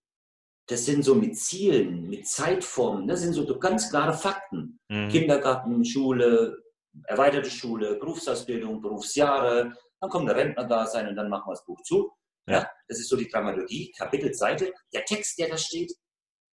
das 0.67 0.87
sind 0.87 1.05
so 1.05 1.15
mit 1.15 1.37
Zielen, 1.37 2.09
mit 2.09 2.27
Zeitformen, 2.27 3.07
das 3.07 3.21
sind 3.21 3.35
so 3.35 3.59
ganz 3.59 3.91
klare 3.91 4.15
Fakten. 4.15 4.81
Mhm. 4.89 5.09
Kindergarten, 5.09 5.85
Schule, 5.85 6.57
erweiterte 7.05 7.51
Schule, 7.51 7.97
Berufsausbildung, 7.97 8.81
Berufsjahre, 8.81 9.73
dann 10.01 10.11
kommt 10.11 10.29
der 10.29 10.37
Rentner 10.37 10.65
da 10.65 10.87
sein 10.87 11.09
und 11.09 11.17
dann 11.17 11.29
machen 11.29 11.49
wir 11.49 11.55
das 11.55 11.65
Buch 11.65 11.83
zu. 11.83 12.13
Ja, 12.47 12.71
das 12.89 12.99
ist 12.99 13.09
so 13.09 13.17
die 13.17 13.29
Dramaturgie, 13.29 13.93
Kapitelseite. 13.97 14.73
Der 14.93 15.05
Text, 15.05 15.39
der 15.39 15.49
da 15.49 15.57
steht, 15.57 15.93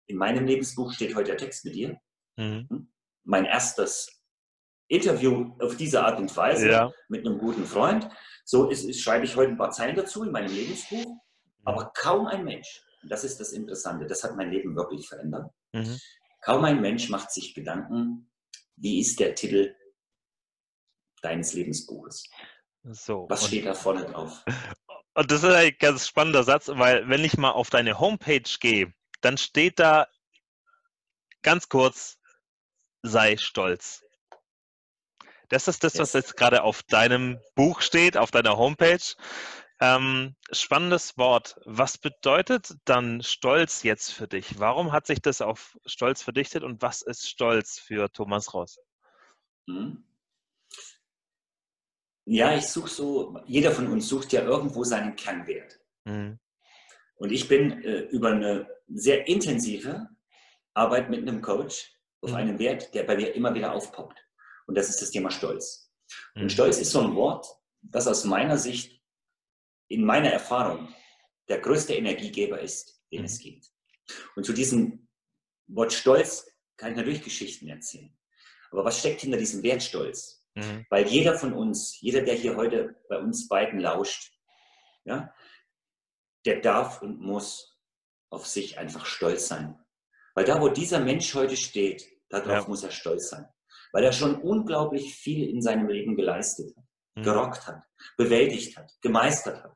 in 0.08 0.18
meinem 0.18 0.46
Lebensbuch 0.46 0.94
steht 0.94 1.16
heute 1.16 1.32
der 1.32 1.38
Text 1.38 1.66
mit 1.66 1.76
dir. 1.76 2.00
Mhm. 2.36 2.68
Hm? 2.70 2.94
Mein 3.24 3.46
erstes 3.46 4.22
Interview 4.90 5.54
auf 5.60 5.76
diese 5.76 6.04
Art 6.04 6.20
und 6.20 6.36
Weise 6.36 6.70
ja. 6.70 6.92
mit 7.10 7.26
einem 7.26 7.38
guten 7.38 7.66
Freund. 7.66 8.10
So 8.46 8.70
ist, 8.70 8.86
ist, 8.86 9.02
schreibe 9.02 9.26
ich 9.26 9.36
heute 9.36 9.52
ein 9.52 9.58
paar 9.58 9.72
Zeilen 9.72 9.96
dazu 9.96 10.24
in 10.24 10.32
meinem 10.32 10.54
Lebensbuch. 10.54 11.06
Mhm. 11.06 11.20
Aber 11.66 11.92
kaum 11.94 12.28
ein 12.28 12.46
Mensch, 12.46 12.82
und 13.04 13.12
das 13.12 13.24
ist 13.24 13.40
das 13.40 13.52
Interessante, 13.52 14.06
das 14.06 14.24
hat 14.24 14.36
mein 14.36 14.52
Leben 14.52 14.76
wirklich 14.76 15.08
verändert. 15.08 15.52
Mhm. 15.74 16.00
Kaum 16.42 16.64
ein 16.64 16.82
Mensch 16.82 17.10
macht 17.10 17.32
sich 17.32 17.54
Gedanken, 17.54 18.32
wie 18.78 19.00
ist 19.00 19.20
der 19.20 19.36
Titel 19.36 19.76
deines 21.22 21.54
Lebensbuches? 21.54 22.24
So. 22.84 23.26
Was 23.30 23.48
steht 23.48 23.66
da 23.66 23.74
vorne 23.74 24.06
drauf? 24.06 24.46
Und 25.18 25.32
das 25.32 25.42
ist 25.42 25.52
ein 25.52 25.76
ganz 25.80 26.08
spannender 26.08 26.44
Satz, 26.44 26.68
weil 26.68 27.10
wenn 27.10 27.24
ich 27.24 27.40
mal 27.40 27.50
auf 27.50 27.72
deine 27.72 28.00
Homepage 28.00 28.44
gehe, 28.60 28.94
dann 29.22 29.40
steht 29.40 29.80
da 29.80 30.08
ganz 31.42 31.70
kurz, 31.70 32.20
sei 33.02 33.36
stolz. 33.38 34.06
Das 35.50 35.68
ist 35.68 35.84
das, 35.84 35.98
was 35.98 36.14
jetzt 36.14 36.38
gerade 36.38 36.62
auf 36.62 36.84
deinem 36.84 37.40
Buch 37.56 37.82
steht, 37.82 38.16
auf 38.16 38.30
deiner 38.30 38.58
Homepage. 38.58 39.16
Ähm, 39.80 40.36
spannendes 40.52 41.18
Wort. 41.18 41.60
Was 41.66 41.98
bedeutet 41.98 42.76
dann 42.86 43.24
Stolz 43.24 43.82
jetzt 43.82 44.14
für 44.14 44.28
dich? 44.28 44.60
Warum 44.60 44.92
hat 44.92 45.08
sich 45.08 45.20
das 45.20 45.42
auf 45.42 45.80
Stolz 45.88 46.22
verdichtet 46.22 46.62
und 46.62 46.84
was 46.84 47.02
ist 47.02 47.28
Stolz 47.28 47.80
für 47.80 48.12
Thomas 48.12 48.54
Ross? 48.54 48.78
Mhm. 49.66 50.07
Ja, 52.30 52.58
ich 52.58 52.68
suche 52.68 52.90
so, 52.90 53.40
jeder 53.46 53.72
von 53.72 53.88
uns 53.88 54.10
sucht 54.10 54.34
ja 54.34 54.42
irgendwo 54.42 54.84
seinen 54.84 55.16
Kernwert. 55.16 55.80
Mhm. 56.04 56.38
Und 57.16 57.32
ich 57.32 57.48
bin 57.48 57.82
äh, 57.84 58.00
über 58.10 58.32
eine 58.32 58.68
sehr 58.90 59.30
intensive 59.30 60.10
Arbeit 60.74 61.10
mit 61.10 61.22
einem 61.22 61.42
Coach 61.42 61.96
auf 62.20 62.32
mhm. 62.32 62.36
einen 62.36 62.60
Wert, 62.60 62.94
der 62.94 63.04
bei 63.04 63.16
mir 63.16 63.34
immer 63.34 63.54
wieder 63.54 63.72
aufpoppt. 63.72 64.22
Und 64.66 64.76
das 64.76 64.90
ist 64.90 65.02
das 65.02 65.12
Thema 65.12 65.32
Stolz. 65.32 65.90
Und 66.36 66.44
mhm. 66.44 66.50
Stolz 66.50 66.80
ist 66.80 66.92
so 66.92 67.00
ein 67.00 67.16
Wort, 67.16 67.48
das 67.82 68.08
aus 68.08 68.26
meiner 68.26 68.58
Sicht, 68.58 69.02
in 69.88 70.04
meiner 70.04 70.30
Erfahrung, 70.30 70.94
der 71.48 71.60
größte 71.60 71.94
Energiegeber 71.96 72.60
ist, 72.60 73.02
den 73.10 73.22
mhm. 73.22 73.26
es 73.26 73.40
gibt. 73.40 73.72
Und 74.36 74.46
zu 74.46 74.52
diesem 74.52 75.08
Wort 75.68 75.94
Stolz 75.94 76.46
kann 76.76 76.92
ich 76.92 76.98
natürlich 76.98 77.24
Geschichten 77.24 77.70
erzählen. 77.70 78.14
Aber 78.72 78.84
was 78.84 79.00
steckt 79.00 79.22
hinter 79.22 79.38
diesem 79.38 79.64
Wert 79.64 79.82
Stolz? 79.82 80.37
Mhm. 80.58 80.86
Weil 80.90 81.08
jeder 81.08 81.38
von 81.38 81.54
uns, 81.54 82.00
jeder, 82.02 82.22
der 82.22 82.36
hier 82.36 82.56
heute 82.56 82.96
bei 83.10 83.18
uns 83.18 83.48
beiden 83.48 83.80
lauscht, 83.80 84.34
ja, 85.06 85.34
der 86.46 86.62
darf 86.62 87.02
und 87.02 87.20
muss 87.22 87.78
auf 88.30 88.46
sich 88.46 88.78
einfach 88.78 89.06
stolz 89.06 89.48
sein. 89.48 89.80
Weil 90.36 90.46
da, 90.46 90.62
wo 90.62 90.70
dieser 90.70 91.00
Mensch 91.00 91.34
heute 91.34 91.58
steht, 91.58 92.06
darauf 92.30 92.64
ja. 92.64 92.68
muss 92.68 92.84
er 92.84 92.92
stolz 92.92 93.30
sein 93.30 93.48
weil 93.92 94.04
er 94.04 94.12
schon 94.12 94.36
unglaublich 94.42 95.16
viel 95.16 95.50
in 95.50 95.62
seinem 95.62 95.88
Leben 95.88 96.16
geleistet 96.16 96.76
hat, 96.76 96.84
mhm. 97.16 97.24
gerockt 97.24 97.68
hat, 97.68 97.82
bewältigt 98.18 98.78
hat, 98.78 98.92
gemeistert 99.02 99.64
hat. 99.64 99.74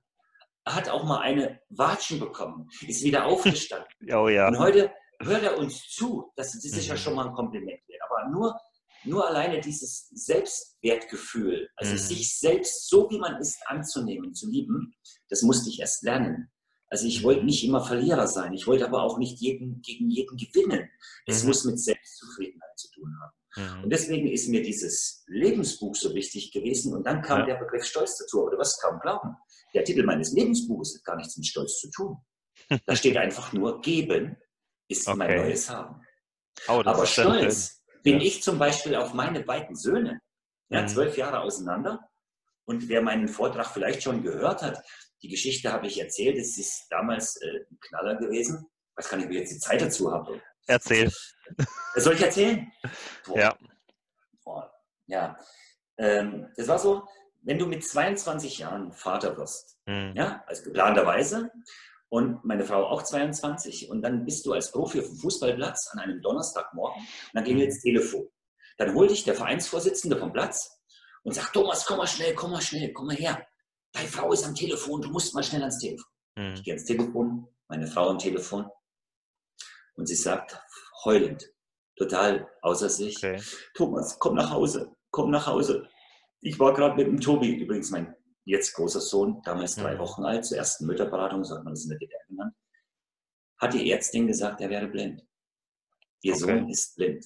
Er 0.63 0.76
hat 0.76 0.89
auch 0.89 1.04
mal 1.04 1.22
eine 1.22 1.60
Watschen 1.70 2.20
bekommen, 2.20 2.70
ist 2.88 3.04
wieder 3.04 3.26
aufgestanden. 3.26 3.89
oh 4.13 4.28
ja. 4.28 4.48
Und 4.48 4.60
heute 4.60 4.91
hört 5.20 5.44
er 5.44 5.58
uns 5.58 5.88
zu. 5.89 6.32
Das, 6.36 6.52
das 6.52 6.65
ist 6.65 6.84
mhm. 6.84 6.89
ja 6.89 6.98
schon 6.98 7.15
mal 7.15 7.28
ein 7.28 7.34
Kompliment. 7.34 7.80
Aber 8.10 8.30
nur, 8.30 8.60
nur 9.03 9.27
alleine 9.27 9.59
dieses 9.61 10.09
Selbstwertgefühl, 10.09 11.69
also 11.75 11.93
mhm. 11.93 11.97
sich 11.97 12.37
selbst 12.37 12.89
so 12.89 13.09
wie 13.09 13.19
man 13.19 13.39
ist 13.39 13.59
anzunehmen, 13.67 14.33
zu 14.33 14.49
lieben, 14.49 14.93
das 15.29 15.41
musste 15.41 15.69
ich 15.69 15.79
erst 15.79 16.03
lernen. 16.03 16.51
Also 16.89 17.07
ich 17.07 17.23
wollte 17.23 17.41
mhm. 17.41 17.47
nicht 17.47 17.63
immer 17.63 17.83
Verlierer 17.83 18.27
sein, 18.27 18.53
ich 18.53 18.67
wollte 18.67 18.85
aber 18.85 19.03
auch 19.03 19.17
nicht 19.17 19.39
jeden, 19.39 19.81
gegen 19.81 20.09
jeden 20.09 20.37
gewinnen. 20.37 20.89
Es 21.25 21.41
mhm. 21.41 21.49
muss 21.49 21.63
mit 21.65 21.79
Selbstzufriedenheit 21.79 22.77
zu 22.77 22.91
tun 22.91 23.15
haben. 23.21 23.31
Mhm. 23.55 23.83
Und 23.83 23.89
deswegen 23.89 24.27
ist 24.27 24.47
mir 24.49 24.61
dieses 24.61 25.23
Lebensbuch 25.27 25.95
so 25.95 26.13
wichtig 26.13 26.51
gewesen. 26.51 26.93
Und 26.93 27.05
dann 27.05 27.21
kam 27.21 27.39
ja. 27.39 27.45
der 27.47 27.55
Begriff 27.55 27.85
Stolz 27.85 28.17
dazu. 28.17 28.41
Aber 28.41 28.51
du 28.51 28.57
wirst 28.57 28.81
kaum 28.81 28.99
glauben. 28.99 29.35
Der 29.73 29.83
Titel 29.83 30.03
meines 30.03 30.31
Lebensbuches 30.33 30.95
hat 30.95 31.03
gar 31.03 31.15
nichts 31.17 31.37
mit 31.37 31.47
Stolz 31.47 31.79
zu 31.79 31.89
tun. 31.89 32.17
Da 32.85 32.95
steht 32.95 33.17
einfach 33.17 33.53
nur, 33.53 33.81
geben 33.81 34.37
ist 34.87 35.07
okay. 35.07 35.17
mein 35.17 35.37
neues 35.37 35.69
Haben. 35.69 36.01
Oh, 36.67 36.81
Aber 36.85 37.05
stolz 37.05 37.81
bin 38.03 38.19
ja. 38.19 38.27
ich 38.27 38.43
zum 38.43 38.59
Beispiel 38.59 38.95
auf 38.95 39.13
meine 39.13 39.41
beiden 39.41 39.75
Söhne. 39.75 40.19
Ja, 40.69 40.83
mhm. 40.83 40.87
zwölf 40.87 41.17
Jahre 41.17 41.41
auseinander. 41.41 41.99
Und 42.65 42.87
wer 42.87 43.01
meinen 43.01 43.27
Vortrag 43.27 43.67
vielleicht 43.67 44.03
schon 44.03 44.23
gehört 44.23 44.61
hat, 44.61 44.81
die 45.21 45.29
Geschichte 45.29 45.71
habe 45.71 45.87
ich 45.87 45.99
erzählt. 45.99 46.37
Es 46.37 46.57
ist 46.57 46.87
damals 46.89 47.35
äh, 47.41 47.65
ein 47.69 47.79
Knaller 47.79 48.15
gewesen. 48.15 48.65
Ich 48.91 48.97
weiß 48.97 49.09
gar 49.09 49.17
nicht, 49.17 49.25
ob 49.25 49.31
ich 49.31 49.39
jetzt 49.39 49.53
die 49.53 49.59
Zeit 49.59 49.81
dazu 49.81 50.11
habe. 50.11 50.41
Erzähl. 50.67 51.11
Soll 51.95 52.13
ich 52.15 52.21
erzählen? 52.21 52.71
Boah. 53.25 53.37
Ja. 53.37 53.57
Boah. 54.43 54.73
Ja. 55.07 55.37
Ähm, 55.97 56.47
das 56.55 56.67
war 56.67 56.79
so, 56.79 57.07
wenn 57.43 57.59
du 57.59 57.65
mit 57.65 57.83
22 57.83 58.59
Jahren 58.59 58.91
Vater 58.93 59.37
wirst, 59.37 59.77
mhm. 59.85 60.13
ja, 60.15 60.43
also 60.47 60.63
geplanterweise, 60.63 61.51
und 62.12 62.43
meine 62.43 62.65
Frau 62.65 62.88
auch 62.88 63.04
22, 63.04 63.89
und 63.89 64.02
dann 64.02 64.26
bist 64.26 64.45
du 64.45 64.52
als 64.52 64.71
Profi 64.71 65.00
auf 65.00 65.08
dem 65.08 65.15
Fußballplatz 65.15 65.91
an 65.93 66.00
einem 66.00 66.21
Donnerstagmorgen, 66.21 67.02
und 67.02 67.08
dann 67.34 67.45
ging 67.45 67.58
jetzt. 67.58 67.82
Telefon. 67.82 68.28
Dann 68.78 68.93
holt 68.95 69.12
dich 69.12 69.24
der 69.24 69.34
Vereinsvorsitzende 69.34 70.17
vom 70.17 70.34
Platz 70.34 70.78
und 71.24 71.34
sagt, 71.34 71.54
Thomas, 71.54 71.86
komm 71.86 71.97
mal 71.97 72.08
schnell, 72.08 72.36
komm 72.36 72.52
mal 72.52 72.62
schnell, 72.62 72.91
komm 72.91 73.08
mal 73.08 73.15
her. 73.15 73.47
Deine 73.93 74.10
Frau 74.10 74.32
ist 74.34 74.45
am 74.45 74.54
Telefon, 74.54 75.02
du 75.02 75.10
musst 75.10 75.34
mal 75.34 75.43
schnell 75.43 75.62
ans 75.62 75.78
Telefon. 75.78 76.12
Mhm. 76.36 76.54
Ich 76.56 76.63
gehe 76.63 76.74
ans 76.74 76.86
Telefon, 76.86 77.47
meine 77.69 77.88
Frau 77.88 78.10
am 78.10 78.17
Telefon. 78.17 78.69
Und 79.95 80.08
sie 80.08 80.15
sagt, 80.15 80.62
heulend, 81.06 81.50
total 81.95 82.50
außer 82.62 82.89
sich, 82.89 83.15
okay. 83.17 83.41
Thomas, 83.74 84.19
komm 84.19 84.36
nach 84.36 84.52
Hause, 84.52 84.93
komm 85.12 85.32
nach 85.32 85.47
Hause. 85.47 85.88
Ich 86.41 86.60
war 86.60 86.74
gerade 86.74 86.95
mit 86.95 87.08
dem 87.08 87.21
Tobi, 87.21 87.56
übrigens 87.56 87.89
mein 87.89 88.13
jetzt 88.45 88.73
großer 88.73 89.01
Sohn, 89.01 89.41
damals 89.43 89.75
drei 89.75 89.95
mhm. 89.95 89.99
Wochen 89.99 90.23
alt, 90.23 90.45
zur 90.45 90.58
ersten 90.58 90.86
Mütterberatung, 90.86 91.43
so 91.43 91.56
hat 91.56 91.63
man 91.63 91.73
das 91.73 91.84
in 91.84 91.89
der 91.89 91.99
DDR 91.99 92.19
genannt, 92.27 92.56
hat 93.60 93.73
die 93.73 93.91
Ärztin 93.91 94.27
gesagt, 94.27 94.62
er 94.62 94.69
wäre 94.69 94.88
blind. 94.88 95.23
Ihr 96.21 96.34
okay. 96.34 96.41
Sohn 96.41 96.69
ist 96.69 96.95
blind. 96.95 97.25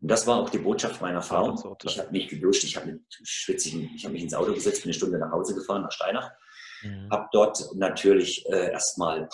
Und 0.00 0.10
das 0.10 0.26
war 0.26 0.38
auch 0.38 0.48
die 0.48 0.58
Botschaft 0.58 1.00
meiner 1.02 1.20
Frau. 1.20 1.76
Ich 1.84 1.98
habe 1.98 2.10
mich 2.10 2.28
geduscht, 2.28 2.64
ich 2.64 2.76
habe 2.76 2.86
habe 2.88 4.12
mich 4.12 4.22
ins 4.22 4.34
Auto 4.34 4.54
gesetzt, 4.54 4.82
bin 4.82 4.88
eine 4.88 4.94
Stunde 4.94 5.18
nach 5.18 5.30
Hause 5.30 5.54
gefahren, 5.54 5.82
nach 5.82 5.92
Steinach. 5.92 6.30
Mhm. 6.82 7.10
Habe 7.10 7.28
dort 7.32 7.74
natürlich 7.74 8.46
äh, 8.48 8.70
erstmal, 8.70 9.28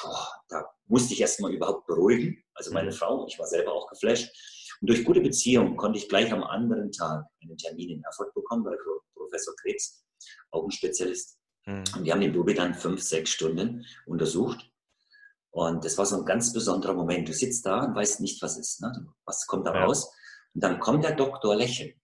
da 0.49 0.69
musste 0.87 1.15
ich 1.15 1.21
erstmal 1.21 1.53
überhaupt 1.53 1.87
beruhigen. 1.87 2.43
Also 2.55 2.73
meine 2.73 2.91
mhm. 2.91 2.95
Frau, 2.95 3.27
ich 3.29 3.39
war 3.39 3.47
selber 3.47 3.73
auch 3.73 3.89
geflasht. 3.89 4.35
Und 4.81 4.91
durch 4.91 5.05
gute 5.05 5.21
Beziehungen 5.21 5.77
konnte 5.77 5.99
ich 5.99 6.09
gleich 6.09 6.33
am 6.33 6.43
anderen 6.43 6.91
Tag 6.91 7.25
einen 7.43 7.57
Termin 7.57 7.91
in 7.91 8.03
Erfurt 8.03 8.35
bekommen 8.35 8.65
bei 8.65 8.75
Professor 9.15 9.55
Krebs, 9.63 10.05
Augenspezialist. 10.51 11.39
Mhm. 11.67 11.85
Und 11.97 12.05
die 12.05 12.13
haben 12.13 12.21
den 12.21 12.33
Bubi 12.33 12.55
dann 12.55 12.75
fünf, 12.75 13.03
sechs 13.03 13.31
Stunden 13.31 13.85
untersucht. 14.07 14.71
Und 15.51 15.85
das 15.85 15.97
war 15.97 16.07
so 16.07 16.19
ein 16.19 16.27
ganz 16.27 16.53
besonderer 16.53 16.95
Moment. 16.95 17.29
Du 17.29 17.33
sitzt 17.33 17.65
da 17.65 17.85
und 17.85 17.95
weißt 17.95 18.21
nicht, 18.21 18.43
was 18.43 18.59
ist. 18.59 18.81
Ne? 18.83 19.07
Was 19.25 19.47
kommt 19.47 19.67
da 19.67 19.75
ja. 19.75 19.85
raus? 19.85 20.13
Und 20.55 20.63
dann 20.63 20.79
kommt 20.81 21.05
der 21.05 21.15
Doktor 21.15 21.57
lächeln. 21.57 22.01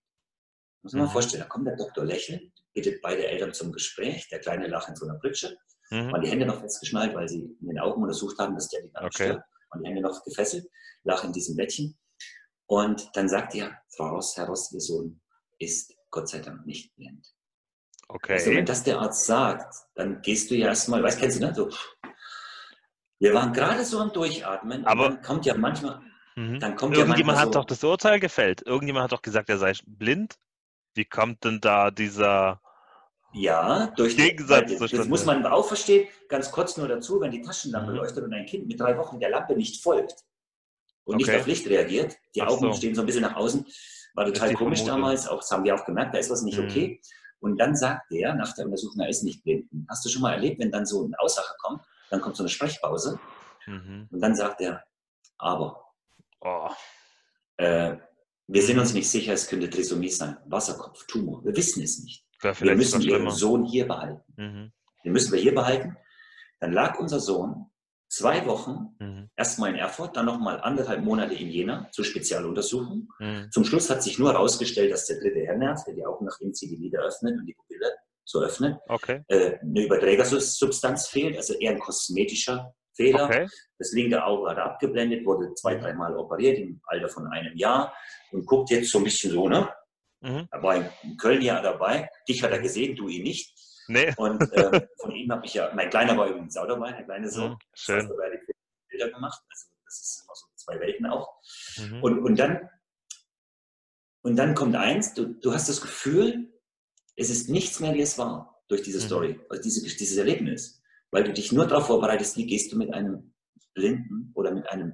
Muss 0.81 0.93
man 0.93 1.01
mhm. 1.01 1.07
mal 1.07 1.13
vorstellen, 1.13 1.43
da 1.43 1.47
kommt 1.47 1.67
der 1.67 1.77
Doktor 1.77 2.03
lächeln, 2.03 2.51
bittet 2.73 3.01
beide 3.01 3.25
Eltern 3.27 3.53
zum 3.53 3.71
Gespräch. 3.71 4.27
Der 4.29 4.39
Kleine 4.39 4.67
lacht 4.67 4.89
in 4.89 4.95
so 4.95 5.05
einer 5.05 5.19
Pritsche. 5.19 5.57
Mhm. 5.91 6.11
Waren 6.11 6.21
die 6.21 6.29
Hände 6.29 6.45
noch 6.45 6.59
festgeschnallt, 6.59 7.15
weil 7.15 7.29
sie 7.29 7.41
in 7.61 7.67
den 7.67 7.79
Augen 7.79 8.01
untersucht 8.01 8.37
haben, 8.39 8.55
dass 8.55 8.69
der 8.69 8.83
nicht 8.83 8.95
okay. 8.97 9.09
stirbt. 9.11 9.43
Waren 9.69 9.83
die 9.83 9.89
Hände 9.89 10.01
noch 10.01 10.23
gefesselt, 10.23 10.67
lachen 11.03 11.27
in 11.27 11.33
diesem 11.33 11.55
Bettchen. 11.55 11.97
Und 12.65 13.09
dann 13.13 13.29
sagt 13.29 13.55
er, 13.55 13.77
Frau 13.95 14.15
Ross, 14.15 14.35
Herr 14.35 14.47
Ross, 14.47 14.71
Ihr 14.71 14.81
Sohn 14.81 15.21
ist 15.59 15.93
Gott 16.09 16.29
sei 16.29 16.39
Dank 16.39 16.65
nicht 16.65 16.95
blind. 16.95 17.32
Okay. 18.07 18.33
Also 18.33 18.51
wenn 18.51 18.65
das 18.65 18.83
der 18.83 18.99
Arzt 18.99 19.25
sagt, 19.25 19.75
dann 19.95 20.21
gehst 20.21 20.51
du 20.51 20.55
ja 20.55 20.67
erstmal, 20.67 21.01
weißt 21.01 21.19
kennst 21.19 21.41
du, 21.41 21.45
ne? 21.45 21.55
So, 21.55 21.69
wir 23.19 23.33
waren 23.33 23.53
gerade 23.53 23.83
so 23.85 23.99
am 23.99 24.11
Durchatmen, 24.11 24.85
aber 24.85 25.09
dann 25.09 25.21
kommt 25.21 25.45
ja 25.45 25.55
manchmal, 25.55 26.01
mhm. 26.35 26.59
dann 26.59 26.75
kommt 26.75 26.95
Irgendjemand 26.95 27.37
ja 27.37 27.41
hat 27.41 27.53
so, 27.53 27.59
doch 27.59 27.65
das 27.65 27.83
Urteil 27.83 28.19
gefällt. 28.19 28.61
Irgendjemand 28.65 29.05
hat 29.05 29.11
doch 29.13 29.21
gesagt, 29.21 29.49
er 29.49 29.57
sei 29.57 29.73
blind. 29.85 30.35
Wie 30.95 31.05
kommt 31.05 31.43
denn 31.43 31.59
da 31.59 31.89
dieser 31.89 32.61
ja, 33.33 33.87
durch 33.95 34.15
Gegensatz 34.15 34.69
die, 34.69 34.95
das 34.95 35.07
muss 35.07 35.25
man 35.25 35.43
auch 35.45 35.65
verstehen. 35.65 36.07
Ganz 36.29 36.51
kurz 36.51 36.77
nur 36.77 36.87
dazu, 36.87 37.19
wenn 37.19 37.31
die 37.31 37.41
Taschenlampe 37.41 37.91
mhm. 37.91 37.97
leuchtet 37.97 38.23
und 38.23 38.33
ein 38.33 38.45
Kind 38.45 38.67
mit 38.67 38.79
drei 38.79 38.95
Wochen 38.97 39.19
der 39.19 39.31
Lampe 39.31 39.55
nicht 39.55 39.81
folgt 39.81 40.23
und 41.03 41.15
okay. 41.15 41.31
nicht 41.31 41.39
auf 41.39 41.47
Licht 41.47 41.67
reagiert, 41.67 42.15
die 42.35 42.43
Ach 42.43 42.49
Augen 42.49 42.71
so. 42.71 42.77
stehen 42.77 42.93
so 42.93 43.01
ein 43.01 43.07
bisschen 43.07 43.23
nach 43.23 43.35
außen, 43.35 43.65
war 44.13 44.25
total 44.25 44.53
komisch 44.53 44.83
damals, 44.83 45.27
auch 45.27 45.39
das 45.39 45.49
haben 45.49 45.63
wir 45.63 45.73
auch 45.73 45.83
gemerkt, 45.83 46.13
da 46.13 46.19
ist 46.19 46.29
was 46.29 46.43
nicht 46.43 46.59
mhm. 46.59 46.65
okay. 46.65 47.01
Und 47.43 47.57
dann 47.59 47.75
sagt 47.75 48.11
der 48.11 48.33
nach 48.35 48.53
der 48.53 48.65
Untersuchung, 48.65 49.01
er 49.01 49.09
ist 49.09 49.23
nicht 49.23 49.43
blind. 49.43 49.69
Hast 49.89 50.03
du 50.05 50.09
schon 50.09 50.21
mal 50.21 50.33
erlebt, 50.33 50.59
wenn 50.59 50.71
dann 50.71 50.85
so 50.85 51.05
eine 51.05 51.19
Aussage 51.19 51.53
kommt, 51.59 51.81
dann 52.09 52.21
kommt 52.21 52.35
so 52.35 52.43
eine 52.43 52.49
Sprechpause 52.49 53.19
mhm. 53.67 54.07
und 54.09 54.21
dann 54.21 54.35
sagt 54.35 54.61
er, 54.61 54.83
aber 55.37 55.83
oh. 56.41 56.69
äh, 57.57 57.97
wir 58.47 58.61
sind 58.61 58.79
uns 58.79 58.93
nicht 58.93 59.09
sicher, 59.09 59.33
es 59.33 59.47
könnte 59.47 59.69
Trisomie 59.69 60.09
sein, 60.09 60.37
Wasserkopf, 60.45 61.05
Tumor, 61.07 61.43
wir 61.43 61.55
wissen 61.55 61.83
es 61.83 61.99
nicht 62.03 62.23
wir 62.43 62.75
müssen 62.75 63.01
ihren 63.01 63.29
Sohn 63.31 63.65
hier 63.65 63.87
behalten. 63.87 64.21
Mhm. 64.35 64.71
Den 65.03 65.11
müssen 65.11 65.31
wir 65.31 65.39
hier 65.39 65.55
behalten. 65.55 65.97
Dann 66.59 66.73
lag 66.73 66.99
unser 66.99 67.19
Sohn 67.19 67.69
zwei 68.13 68.45
Wochen 68.45 68.95
mhm. 68.99 69.29
erstmal 69.35 69.71
in 69.71 69.75
Erfurt, 69.75 70.15
dann 70.15 70.27
nochmal 70.27 70.61
anderthalb 70.61 71.03
Monate 71.03 71.33
in 71.33 71.49
Jena 71.49 71.89
zur 71.91 72.05
Spezialuntersuchung. 72.05 73.09
Mhm. 73.19 73.49
Zum 73.51 73.65
Schluss 73.65 73.89
hat 73.89 74.03
sich 74.03 74.19
nur 74.19 74.31
herausgestellt, 74.31 74.91
dass 74.91 75.07
der 75.07 75.19
dritte 75.19 75.39
Hirnnerv, 75.39 75.83
der 75.85 75.95
die 75.95 76.05
Augen 76.05 76.25
nach 76.25 76.39
innen 76.39 76.53
die 76.53 76.75
Lider 76.75 77.01
öffnet 77.01 77.39
und 77.39 77.45
die 77.45 77.53
Pupille 77.53 77.91
so 78.23 78.41
öffnet, 78.41 78.77
okay. 78.87 79.23
äh, 79.27 79.57
eine 79.59 79.85
Überträgersubstanz 79.85 81.07
fehlt, 81.07 81.35
also 81.37 81.55
eher 81.55 81.71
ein 81.71 81.79
kosmetischer 81.79 82.73
Fehler. 82.95 83.25
Okay. 83.25 83.47
Das 83.79 83.91
linke 83.91 84.23
Auge 84.23 84.51
hat 84.51 84.59
abgeblendet, 84.59 85.25
wurde 85.25 85.53
zwei, 85.55 85.75
mhm. 85.75 85.81
dreimal 85.81 86.15
operiert 86.15 86.59
im 86.59 86.79
Alter 86.85 87.09
von 87.09 87.27
einem 87.27 87.57
Jahr 87.57 87.93
und 88.31 88.45
guckt 88.45 88.69
jetzt 88.69 88.91
so 88.91 88.99
ein 88.99 89.03
bisschen 89.03 89.31
so, 89.31 89.49
ne? 89.49 89.69
Mhm. 90.21 90.47
Er 90.51 90.63
war 90.63 90.75
in 90.75 91.17
Köln 91.17 91.41
ja 91.41 91.61
dabei. 91.61 92.07
Dich 92.29 92.43
hat 92.43 92.51
er 92.51 92.59
gesehen, 92.59 92.95
du 92.95 93.09
ihn 93.09 93.23
nicht. 93.23 93.53
Nee. 93.87 94.13
Und 94.17 94.41
äh, 94.53 94.87
von 94.99 95.11
ihm 95.11 95.31
habe 95.31 95.45
ich 95.45 95.53
ja, 95.53 95.71
mein 95.73 95.89
Kleiner 95.89 96.17
war 96.17 96.27
übrigens 96.27 96.57
auch 96.57 96.67
dabei, 96.67 96.91
der 96.91 97.03
kleine 97.03 97.29
Sohn. 97.29 97.51
Mhm, 97.51 97.57
schön. 97.73 98.07
Das 98.07 98.17
heißt, 98.17 98.53
Bilder 98.89 99.09
gemacht. 99.09 99.41
Also 99.49 99.67
das 99.85 100.01
ist 100.01 100.23
immer 100.23 100.35
so 100.35 100.45
zwei 100.55 100.79
Welten 100.79 101.05
auch. 101.05 101.29
Mhm. 101.77 102.03
Und, 102.03 102.19
und, 102.19 102.39
dann, 102.39 102.69
und 104.21 104.35
dann 104.35 104.55
kommt 104.55 104.75
eins, 104.75 105.13
du, 105.13 105.33
du 105.33 105.53
hast 105.53 105.69
das 105.69 105.81
Gefühl, 105.81 106.53
es 107.15 107.29
ist 107.29 107.49
nichts 107.49 107.79
mehr, 107.79 107.93
wie 107.93 108.01
es 108.01 108.17
war 108.17 108.63
durch 108.69 108.81
diese 108.81 108.99
mhm. 108.99 109.03
Story, 109.03 109.39
also 109.49 109.61
diese, 109.61 109.83
dieses 109.83 110.17
Erlebnis. 110.17 110.81
Weil 111.11 111.23
du 111.23 111.33
dich 111.33 111.51
nur 111.51 111.67
darauf 111.67 111.87
vorbereitest, 111.87 112.37
wie 112.37 112.47
gehst 112.47 112.71
du 112.71 112.77
mit 112.77 112.91
einem 112.93 113.35
Blinden 113.75 114.31
oder 114.33 114.51
mit 114.51 114.67
einem 114.69 114.93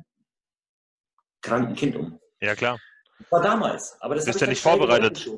kranken 1.41 1.75
Kind 1.75 1.95
um. 1.95 2.19
Ja, 2.41 2.55
klar. 2.55 2.79
Das 3.19 3.31
war 3.31 3.41
damals, 3.41 3.97
aber 4.01 4.15
das 4.15 4.25
bist 4.25 4.41
ja 4.41 4.47
nicht 4.47 4.61
vorbereitet. 4.61 5.29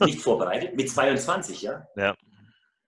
nicht 0.00 0.20
vorbereitet, 0.20 0.74
mit 0.74 0.90
22, 0.90 1.62
ja? 1.62 1.86
Ja. 1.96 2.14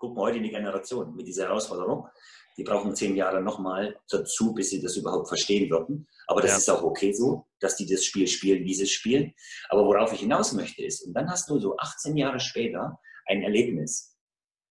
Guck 0.00 0.16
mal 0.16 0.22
heute 0.22 0.38
in 0.38 0.44
die 0.44 0.50
Generation 0.50 1.14
mit 1.14 1.26
dieser 1.26 1.44
Herausforderung. 1.44 2.08
Die 2.56 2.64
brauchen 2.64 2.96
zehn 2.96 3.14
Jahre 3.16 3.42
nochmal 3.42 4.00
dazu, 4.08 4.54
bis 4.54 4.70
sie 4.70 4.80
das 4.80 4.96
überhaupt 4.96 5.28
verstehen 5.28 5.70
würden. 5.70 6.08
Aber 6.26 6.40
das 6.40 6.52
ja. 6.52 6.56
ist 6.56 6.70
auch 6.70 6.82
okay 6.82 7.12
so, 7.12 7.46
dass 7.60 7.76
die 7.76 7.86
das 7.86 8.02
Spiel 8.02 8.26
spielen, 8.26 8.64
wie 8.64 8.74
sie 8.74 8.84
es 8.84 8.90
spielen. 8.90 9.34
Aber 9.68 9.84
worauf 9.84 10.14
ich 10.14 10.20
hinaus 10.20 10.54
möchte 10.54 10.82
ist, 10.82 11.06
und 11.06 11.12
dann 11.12 11.30
hast 11.30 11.50
du 11.50 11.60
so 11.60 11.76
18 11.76 12.16
Jahre 12.16 12.40
später 12.40 12.98
ein 13.26 13.42
Erlebnis. 13.42 14.16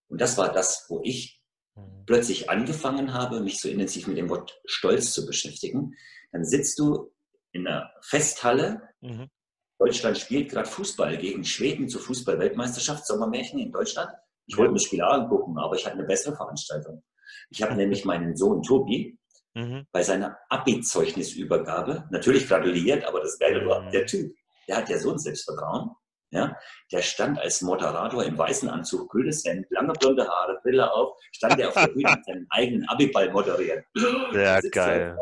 Und 0.07 0.19
das 0.19 0.35
war 0.35 0.51
das, 0.51 0.87
wo 0.89 0.99
ich 1.03 1.39
mhm. 1.75 2.05
plötzlich 2.07 2.49
angefangen 2.49 3.13
habe, 3.13 3.39
mich 3.41 3.61
so 3.61 3.69
intensiv 3.69 4.07
mit 4.07 4.17
dem 4.17 4.29
Wort 4.29 4.59
Stolz 4.65 5.13
zu 5.13 5.27
beschäftigen. 5.27 5.95
Dann 6.31 6.43
sitzt 6.43 6.79
du 6.79 7.13
in 7.51 7.67
einer 7.67 7.91
Festhalle. 8.01 8.81
Mhm. 9.01 9.29
Deutschland 9.77 10.17
spielt 10.17 10.49
gerade 10.49 10.67
Fußball 10.67 11.17
gegen 11.19 11.43
Schweden 11.45 11.87
zur 11.87 12.01
Fußball-Weltmeisterschaft, 12.01 13.05
Sommermärchen 13.05 13.59
in 13.59 13.71
Deutschland. 13.71 14.11
Ich 14.49 14.57
wollte 14.57 14.73
mir 14.73 14.79
Spiele 14.79 15.07
angucken, 15.07 15.57
aber 15.59 15.75
ich 15.75 15.85
hatte 15.85 15.97
eine 15.97 16.07
bessere 16.07 16.35
Veranstaltung. 16.35 17.03
Ich 17.49 17.61
habe 17.61 17.75
nämlich 17.75 18.03
meinen 18.03 18.35
Sohn 18.35 18.63
Tobi 18.63 19.17
mhm. 19.53 19.85
bei 19.91 20.03
seiner 20.03 20.37
Abi-Zeugnisübergabe 20.49 22.07
natürlich 22.11 22.47
gratuliert, 22.47 23.05
aber 23.05 23.21
das 23.21 23.37
Geile 23.37 23.65
war, 23.65 23.81
mhm. 23.81 23.91
der 23.91 24.05
Typ, 24.05 24.35
der 24.67 24.77
hat 24.77 24.89
ja 24.89 24.97
so 24.97 25.11
ein 25.11 25.19
Selbstvertrauen. 25.19 25.91
Ja, 26.31 26.55
der 26.91 27.01
stand 27.01 27.39
als 27.39 27.61
Moderator 27.63 28.23
im 28.23 28.37
weißen 28.37 28.69
Anzug, 28.69 29.09
grünes 29.09 29.43
Hemd, 29.45 29.65
lange 29.71 29.93
blonde 29.93 30.27
Haare, 30.27 30.59
Brille 30.61 30.91
auf, 30.93 31.17
stand 31.31 31.57
der 31.57 31.69
auf 31.69 31.73
der 31.73 31.87
Bühne 31.87 32.11
und 32.11 32.23
seinen 32.23 32.47
eigenen 32.51 32.87
Abiball 32.87 33.31
moderiert. 33.31 33.83
Sehr 34.31 34.61
geil. 34.69 35.17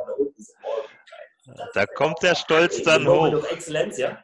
Da 1.74 1.86
kommt 1.86 2.22
der 2.24 2.36
Stolz 2.36 2.84
dann 2.84 3.08
hoch. 3.08 3.42
Exzellenz, 3.50 3.98
ja? 3.98 4.22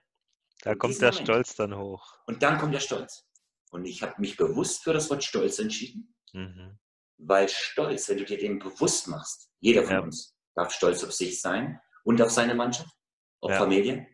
Da 0.63 0.75
kommt 0.75 0.99
der 1.01 1.11
Moment. 1.11 1.25
Stolz 1.25 1.55
dann 1.55 1.77
hoch. 1.77 2.17
Und 2.25 2.43
dann 2.43 2.57
kommt 2.57 2.73
der 2.73 2.81
Stolz. 2.81 3.25
Und 3.73 3.85
ich 3.85 4.03
habe 4.03 4.13
mich 4.19 4.37
bewusst 4.37 4.83
für 4.83 4.93
das 4.93 5.09
Wort 5.09 5.23
Stolz 5.23 5.57
entschieden. 5.57 6.13
Mhm. 6.31 6.77
Weil 7.17 7.49
Stolz, 7.49 8.07
wenn 8.07 8.19
du 8.19 8.25
dir 8.25 8.37
den 8.37 8.59
bewusst 8.59 9.07
machst, 9.07 9.49
jeder 9.61 9.81
von 9.81 9.91
ja. 9.91 9.99
uns 10.01 10.35
darf 10.53 10.71
stolz 10.71 11.03
auf 11.03 11.11
sich 11.11 11.41
sein 11.41 11.81
und 12.03 12.21
auf 12.21 12.29
seine 12.29 12.53
Mannschaft, 12.53 12.95
auf 13.41 13.49
ja. 13.49 13.57
Familie, 13.57 14.05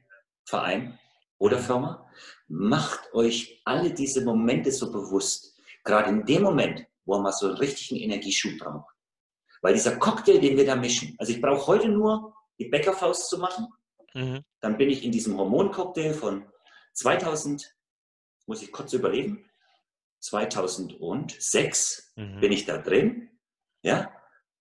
Verein 0.46 0.98
oder 1.40 1.58
mhm. 1.58 1.64
Firma, 1.64 2.10
macht 2.48 3.14
euch 3.14 3.62
alle 3.66 3.94
diese 3.94 4.24
Momente 4.24 4.72
so 4.72 4.94
bewusst. 4.94 5.60
Gerade 5.84 6.10
in 6.10 6.26
dem 6.26 6.44
Moment, 6.44 6.86
wo 7.04 7.20
man 7.20 7.34
so 7.34 7.48
einen 7.48 7.58
richtigen 7.58 8.00
Energieschub 8.00 8.58
braucht. 8.60 8.96
Weil 9.62 9.74
dieser 9.74 9.98
Cocktail, 9.98 10.40
den 10.40 10.56
wir 10.56 10.66
da 10.66 10.78
mischen, 10.78 11.18
also 11.18 11.34
ich 11.34 11.42
brauche 11.42 11.68
heute 11.68 11.90
nur 11.90 12.34
die 12.60 12.70
Bäckerfaust 12.70 13.28
zu 13.28 13.38
machen, 13.38 13.68
mhm. 14.14 14.40
dann 14.62 14.78
bin 14.78 14.90
ich 14.90 15.04
in 15.04 15.12
diesem 15.12 15.38
Hormoncocktail 15.38 16.14
von 16.14 16.50
2000, 16.94 17.76
muss 18.46 18.62
ich 18.62 18.72
kurz 18.72 18.94
überlegen, 18.94 19.49
2006 20.20 22.14
mhm. 22.16 22.40
bin 22.40 22.52
ich 22.52 22.66
da 22.66 22.78
drin, 22.78 23.30
ja, 23.82 24.12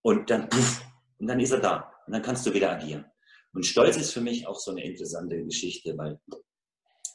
und 0.03 0.31
dann, 0.31 0.49
und 1.18 1.27
dann 1.27 1.40
ist 1.40 1.51
er 1.51 1.61
da. 1.61 1.92
Und 2.07 2.12
dann 2.12 2.23
kannst 2.23 2.47
du 2.47 2.55
wieder 2.55 2.71
agieren. 2.71 3.05
Und 3.53 3.66
Stolz 3.66 3.97
ist 3.97 4.12
für 4.12 4.21
mich 4.21 4.47
auch 4.47 4.59
so 4.59 4.71
eine 4.71 4.85
interessante 4.85 5.42
Geschichte, 5.44 5.97
weil 5.97 6.21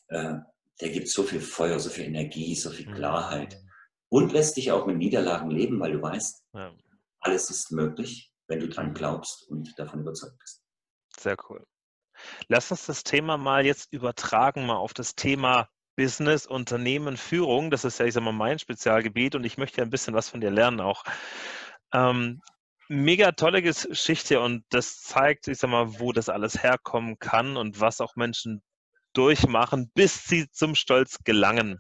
äh, 0.10 0.36
der 0.82 0.89
gibt 0.89 1.08
so 1.08 1.23
viel 1.23 1.41
Feuer, 1.41 1.79
so 1.79 1.89
viel 1.89 2.06
Energie, 2.06 2.56
so 2.56 2.69
viel 2.69 2.89
mhm. 2.89 2.95
Klarheit. 2.95 3.62
Und 4.10 4.32
lässt 4.32 4.58
dich 4.58 4.71
auch 4.71 4.86
mit 4.86 4.97
Niederlagen 4.97 5.49
leben, 5.49 5.79
weil 5.79 5.93
du 5.93 6.01
weißt, 6.01 6.45
ja. 6.53 6.75
alles 7.19 7.49
ist 7.49 7.71
möglich, 7.71 8.32
wenn 8.47 8.60
du 8.60 8.67
dran 8.67 8.93
glaubst 8.93 9.47
und 9.49 9.73
davon 9.77 10.01
überzeugt 10.01 10.38
bist. 10.38 10.63
Sehr 11.17 11.36
cool. 11.49 11.65
Lass 12.47 12.69
uns 12.69 12.86
das 12.86 13.03
Thema 13.03 13.38
mal 13.38 13.65
jetzt 13.65 13.91
übertragen, 13.91 14.67
mal 14.67 14.75
auf 14.75 14.93
das 14.93 15.15
Thema 15.15 15.69
Business, 15.95 16.45
Unternehmen, 16.45 17.17
Führung. 17.17 17.71
Das 17.71 17.86
ist 17.86 17.99
ja, 17.99 18.06
ich 18.06 18.13
sag 18.13 18.23
mal, 18.23 18.32
mein 18.32 18.60
Spezialgebiet 18.60 19.36
und 19.36 19.43
ich 19.43 19.58
möchte 19.58 19.77
ja 19.77 19.84
ein 19.84 19.89
bisschen 19.89 20.13
was 20.13 20.29
von 20.29 20.41
dir 20.41 20.51
lernen 20.51 20.82
auch. 20.82 21.03
Ähm, 21.93 22.41
mega 22.89 23.32
tolle 23.32 23.62
Geschichte 23.62 24.39
und 24.39 24.63
das 24.69 25.01
zeigt, 25.01 25.47
ich 25.47 25.58
sag 25.58 25.69
mal, 25.69 25.99
wo 25.99 26.12
das 26.12 26.29
alles 26.29 26.62
herkommen 26.62 27.17
kann 27.19 27.58
und 27.58 27.79
was 27.79 28.01
auch 28.01 28.15
Menschen 28.15 28.62
durchmachen, 29.13 29.91
bis 29.93 30.25
sie 30.25 30.49
zum 30.49 30.75
Stolz 30.75 31.17
gelangen. 31.23 31.79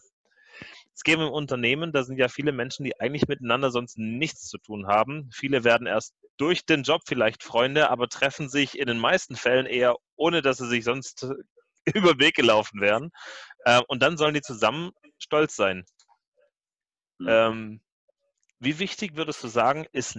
Es 0.93 1.03
geht 1.03 1.15
im 1.15 1.27
Unternehmen, 1.27 1.91
da 1.91 2.03
sind 2.03 2.17
ja 2.17 2.27
viele 2.27 2.51
Menschen, 2.51 2.83
die 2.83 2.99
eigentlich 2.99 3.27
miteinander 3.27 3.71
sonst 3.71 3.97
nichts 3.97 4.47
zu 4.47 4.59
tun 4.59 4.87
haben. 4.87 5.29
Viele 5.33 5.63
werden 5.63 5.87
erst 5.87 6.13
durch 6.37 6.65
den 6.65 6.83
Job 6.83 7.01
vielleicht 7.05 7.43
Freunde, 7.43 7.89
aber 7.89 8.07
treffen 8.09 8.47
sich 8.47 8.77
in 8.77 8.85
den 8.87 8.99
meisten 8.99 9.35
Fällen 9.35 9.65
eher, 9.65 9.95
ohne 10.15 10.41
dass 10.41 10.57
sie 10.57 10.67
sich 10.67 10.83
sonst 10.83 11.27
über 11.93 12.13
den 12.13 12.19
Weg 12.19 12.35
gelaufen 12.35 12.79
wären. 12.79 13.09
Äh, 13.65 13.81
und 13.87 14.01
dann 14.01 14.17
sollen 14.17 14.33
die 14.33 14.41
zusammen 14.41 14.91
stolz 15.19 15.55
sein. 15.55 15.85
Mhm. 17.19 17.27
Ähm, 17.29 17.81
wie 18.59 18.79
wichtig 18.79 19.15
würdest 19.15 19.43
du 19.43 19.47
sagen, 19.47 19.85
ist, 19.91 20.17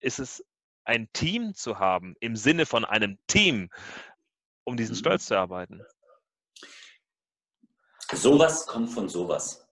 ist 0.00 0.18
es, 0.18 0.44
ein 0.84 1.10
Team 1.12 1.54
zu 1.54 1.78
haben, 1.78 2.14
im 2.20 2.36
Sinne 2.36 2.66
von 2.66 2.84
einem 2.84 3.18
Team, 3.26 3.70
um 4.64 4.76
diesen 4.76 4.94
mhm. 4.94 4.98
Stolz 4.98 5.26
zu 5.26 5.34
erarbeiten? 5.34 5.82
Sowas 8.12 8.66
kommt 8.66 8.90
von 8.90 9.08
sowas. 9.08 9.66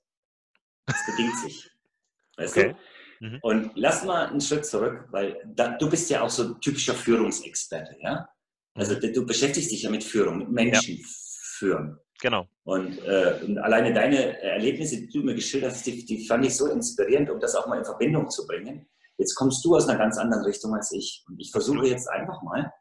Das 0.86 1.06
bedingt 1.06 1.38
sich. 1.38 1.70
Weißt 2.36 2.56
okay. 2.56 2.76
du? 3.20 3.26
Mhm. 3.26 3.38
Und 3.42 3.72
lass 3.74 4.04
mal 4.04 4.26
einen 4.26 4.40
Schritt 4.40 4.66
zurück, 4.66 5.06
weil 5.10 5.40
da, 5.46 5.76
du 5.76 5.88
bist 5.88 6.10
ja 6.10 6.22
auch 6.22 6.30
so 6.30 6.54
ein 6.54 6.60
typischer 6.60 6.94
Führungsexperte, 6.94 7.96
ja? 8.00 8.28
Also 8.74 8.94
mhm. 8.94 9.12
du 9.12 9.26
beschäftigst 9.26 9.70
dich 9.70 9.82
ja 9.82 9.90
mit 9.90 10.02
Führung, 10.02 10.38
mit 10.38 10.48
Menschen 10.50 10.96
ja. 10.96 11.04
führen. 11.06 12.00
Genau. 12.22 12.46
Und, 12.62 13.04
äh, 13.04 13.40
und, 13.44 13.58
alleine 13.58 13.92
deine 13.92 14.40
Erlebnisse, 14.40 14.96
die 14.96 15.08
du 15.08 15.24
mir 15.24 15.34
geschildert 15.34 15.72
hast, 15.72 15.84
die, 15.84 16.04
die, 16.04 16.24
fand 16.24 16.46
ich 16.46 16.56
so 16.56 16.68
inspirierend, 16.68 17.28
um 17.30 17.40
das 17.40 17.56
auch 17.56 17.66
mal 17.66 17.78
in 17.78 17.84
Verbindung 17.84 18.30
zu 18.30 18.46
bringen. 18.46 18.86
Jetzt 19.18 19.34
kommst 19.34 19.64
du 19.64 19.74
aus 19.74 19.88
einer 19.88 19.98
ganz 19.98 20.18
anderen 20.18 20.44
Richtung 20.44 20.72
als 20.72 20.92
ich. 20.92 21.24
Und 21.26 21.40
ich 21.40 21.50
versuche 21.50 21.84
jetzt 21.88 22.08
einfach 22.08 22.40
mal, 22.42 22.72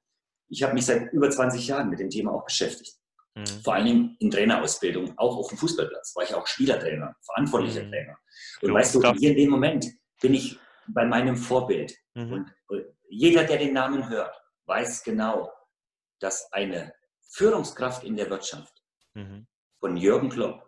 ich 0.47 0.62
habe 0.62 0.75
mich 0.75 0.86
seit 0.86 1.12
über 1.12 1.27
20 1.27 1.65
Jahren 1.65 1.89
mit 1.89 1.97
dem 1.97 2.12
Thema 2.12 2.34
auch 2.34 2.45
beschäftigt. 2.45 2.95
Mhm. 3.34 3.45
Vor 3.63 3.73
allen 3.73 3.86
Dingen 3.86 4.15
in 4.19 4.30
Trainerausbildung, 4.30 5.17
auch 5.17 5.36
auf 5.36 5.49
dem 5.49 5.58
Fußballplatz, 5.58 6.15
war 6.15 6.23
ich 6.23 6.36
auch 6.36 6.45
Spielertrainer, 6.45 7.15
verantwortlicher 7.25 7.84
mhm. 7.84 7.89
Trainer. 7.89 8.17
Und 8.62 8.69
jo, 8.69 8.75
weißt 8.75 8.93
du, 8.93 9.13
hier 9.13 9.32
in 9.32 9.38
dem 9.38 9.49
Moment 9.49 9.88
bin 10.21 10.36
ich 10.36 10.60
bei 10.88 11.04
meinem 11.04 11.36
Vorbild. 11.36 11.97
Mhm. 12.13 12.47
Und 12.67 12.86
jeder, 13.10 13.43
der 13.45 13.58
den 13.58 13.73
Namen 13.73 14.08
hört, 14.08 14.39
weiß 14.65 15.04
genau, 15.04 15.51
dass 16.19 16.54
eine 16.54 16.93
Führungskraft 17.32 18.04
in 18.04 18.15
der 18.15 18.30
Wirtschaft 18.30 18.81
mhm. 19.13 19.47
von 19.80 19.97
Jürgen 19.97 20.30
Klopp 20.30 20.63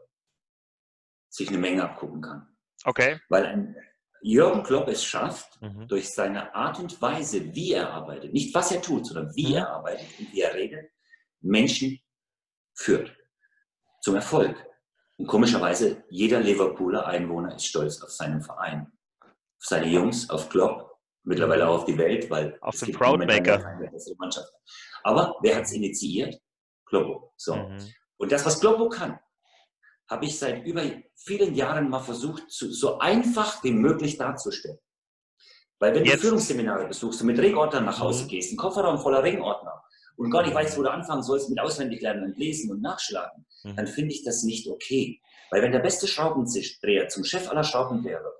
sich 1.29 1.49
eine 1.49 1.57
Menge 1.57 1.83
abgucken 1.83 2.21
kann. 2.21 2.47
Okay. 2.85 3.19
Weil 3.29 3.45
ein 3.45 3.75
Jürgen 4.21 4.63
Klopp 4.63 4.87
es 4.87 5.03
schafft, 5.03 5.61
mhm. 5.61 5.87
durch 5.87 6.09
seine 6.09 6.55
Art 6.55 6.79
und 6.79 7.01
Weise, 7.01 7.53
wie 7.53 7.73
er 7.73 7.91
arbeitet, 7.91 8.33
nicht 8.33 8.55
was 8.55 8.71
er 8.71 8.81
tut, 8.81 9.05
sondern 9.05 9.35
wie 9.35 9.49
mhm. 9.49 9.55
er 9.55 9.69
arbeitet 9.69 10.07
und 10.19 10.31
wie 10.31 10.41
er 10.41 10.53
redet, 10.53 10.91
Menschen 11.41 11.99
führt 12.73 13.15
zum 14.01 14.15
Erfolg. 14.15 14.65
Und 15.17 15.27
komischerweise, 15.27 16.03
jeder 16.09 16.39
Liverpooler 16.39 17.05
Einwohner 17.05 17.55
ist 17.55 17.65
stolz 17.65 18.01
auf 18.01 18.09
seinen 18.09 18.41
Verein, 18.41 18.91
auf 19.21 19.65
seine 19.65 19.87
Jungs, 19.87 20.29
auf 20.29 20.49
Klopp, 20.49 20.99
mittlerweile 21.23 21.67
auch 21.67 21.79
auf 21.79 21.85
die 21.85 21.97
Welt, 21.97 22.29
weil 22.29 22.57
auf 22.61 22.77
den 22.79 22.93
Proudmaker. 22.93 23.63
Aber 25.03 25.35
wer 25.41 25.55
hat 25.57 25.63
es 25.63 25.73
initiiert? 25.73 26.41
Globo. 26.85 27.33
So. 27.37 27.55
Mhm. 27.55 27.93
Und 28.17 28.31
das, 28.31 28.45
was 28.45 28.59
Globo 28.59 28.89
kann, 28.89 29.19
habe 30.09 30.25
ich 30.25 30.37
seit 30.37 30.65
über 30.65 30.83
vielen 31.15 31.55
Jahren 31.55 31.89
mal 31.89 32.01
versucht, 32.01 32.49
zu, 32.51 32.71
so 32.71 32.99
einfach 32.99 33.63
wie 33.63 33.71
möglich 33.71 34.17
darzustellen. 34.17 34.79
Weil 35.79 35.95
wenn 35.95 36.05
Jetzt. 36.05 36.17
du 36.17 36.27
Führungsseminare 36.27 36.87
besuchst 36.87 37.21
und 37.21 37.27
mit 37.27 37.39
Ringordnern 37.39 37.85
nach 37.85 37.99
Hause 37.99 38.25
mhm. 38.25 38.27
gehst, 38.29 38.53
ein 38.53 38.57
Kofferraum 38.57 38.99
voller 38.99 39.23
Ringordner, 39.23 39.83
und 40.15 40.29
gar 40.29 40.43
nicht 40.43 40.53
weißt, 40.53 40.77
wo 40.77 40.83
du 40.83 40.91
anfangen 40.91 41.23
sollst 41.23 41.49
mit 41.49 41.59
auswendig 41.59 42.01
lernen 42.01 42.23
und 42.23 42.37
lesen 42.37 42.71
und 42.71 42.81
nachschlagen, 42.81 43.45
mhm. 43.63 43.75
dann 43.75 43.87
finde 43.87 44.13
ich 44.13 44.23
das 44.23 44.43
nicht 44.43 44.67
okay. 44.67 45.19
Weil 45.49 45.61
wenn 45.61 45.71
der 45.71 45.79
beste 45.79 46.07
Schraubendreher 46.07 47.07
zum 47.09 47.23
Chef 47.23 47.49
aller 47.49 47.63
Schraubendreher 47.63 48.23
wird, 48.23 48.35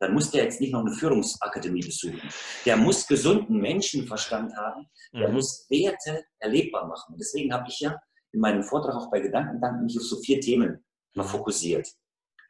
dann 0.00 0.14
muss 0.14 0.30
der 0.30 0.44
jetzt 0.44 0.60
nicht 0.60 0.72
noch 0.72 0.80
eine 0.80 0.92
Führungsakademie 0.92 1.80
besuchen. 1.80 2.22
Der 2.64 2.76
muss 2.76 3.06
gesunden 3.06 3.58
Menschenverstand 3.58 4.54
haben, 4.56 4.88
der 5.12 5.28
mhm. 5.28 5.34
muss 5.34 5.66
Werte 5.68 6.24
erlebbar 6.38 6.86
machen. 6.86 7.14
Und 7.14 7.20
deswegen 7.20 7.52
habe 7.52 7.66
ich 7.68 7.80
ja 7.80 7.96
in 8.32 8.40
meinem 8.40 8.62
Vortrag 8.62 8.94
auch 8.94 9.10
bei 9.10 9.20
Gedankendanken 9.20 9.84
mich 9.84 9.96
auf 9.96 10.04
so 10.04 10.16
vier 10.20 10.40
Themen 10.40 10.84
mal 11.14 11.24
fokussiert, 11.24 11.88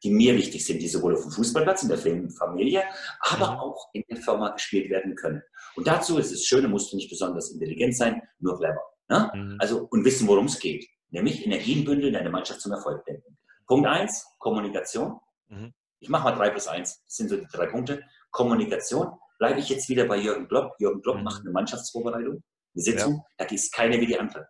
die 0.03 0.11
mir 0.11 0.37
wichtig 0.37 0.65
sind, 0.65 0.81
die 0.81 0.89
sowohl 0.89 1.15
auf 1.15 1.23
dem 1.23 1.31
Fußballplatz, 1.31 1.83
in 1.83 1.89
der 1.89 1.99
Familie, 1.99 2.85
aber 3.21 3.53
mhm. 3.53 3.59
auch 3.59 3.89
in 3.93 4.05
der 4.09 4.19
Firma 4.19 4.51
gespielt 4.51 4.91
werden 4.91 5.15
können. 5.15 5.43
Und 5.77 5.87
dazu 5.87 6.19
ist 6.19 6.33
es 6.33 6.45
schön, 6.45 6.63
da 6.63 6.69
musst 6.69 6.93
du 6.93 6.97
nicht 6.97 7.11
besonders 7.11 7.51
intelligent 7.51 7.97
sein, 7.97 8.23
nur 8.39 8.59
clever. 8.59 8.83
Ne? 9.09 9.31
Mhm. 9.35 9.57
Also, 9.59 9.89
und 9.91 10.05
wissen, 10.05 10.29
worum 10.29 10.47
es 10.47 10.59
geht. 10.59 10.87
Nämlich 11.11 11.45
Energien 11.45 11.85
bündeln, 11.85 12.13
deine 12.13 12.31
Mannschaft 12.31 12.61
zum 12.61 12.73
Erfolg 12.73 13.05
denken. 13.07 13.39
Punkt 13.67 13.87
eins, 13.87 14.27
Kommunikation. 14.39 15.19
Mhm. 15.49 15.73
Ich 16.01 16.09
mache 16.09 16.25
mal 16.25 16.37
drei 16.37 16.51
plus 16.51 16.69
eins. 16.69 17.03
Das 17.05 17.17
sind 17.17 17.29
so 17.31 17.37
die 17.37 17.47
drei 17.53 17.67
Punkte. 17.67 18.03
Kommunikation. 18.31 19.13
Bleibe 19.39 19.61
ich 19.61 19.69
jetzt 19.69 19.89
wieder 19.89 20.05
bei 20.05 20.17
Jürgen 20.19 20.49
Klopp. 20.49 20.75
Jürgen 20.79 21.01
Klopp 21.03 21.19
mhm. 21.19 21.25
macht 21.25 21.41
eine 21.41 21.51
Mannschaftsvorbereitung, 21.51 22.43
eine 22.75 22.83
Sitzung. 22.83 23.25
Ja. 23.39 23.47
Da 23.47 23.55
ist 23.55 23.73
keine 23.73 24.01
wie 24.01 24.07
die 24.07 24.19
andere. 24.19 24.49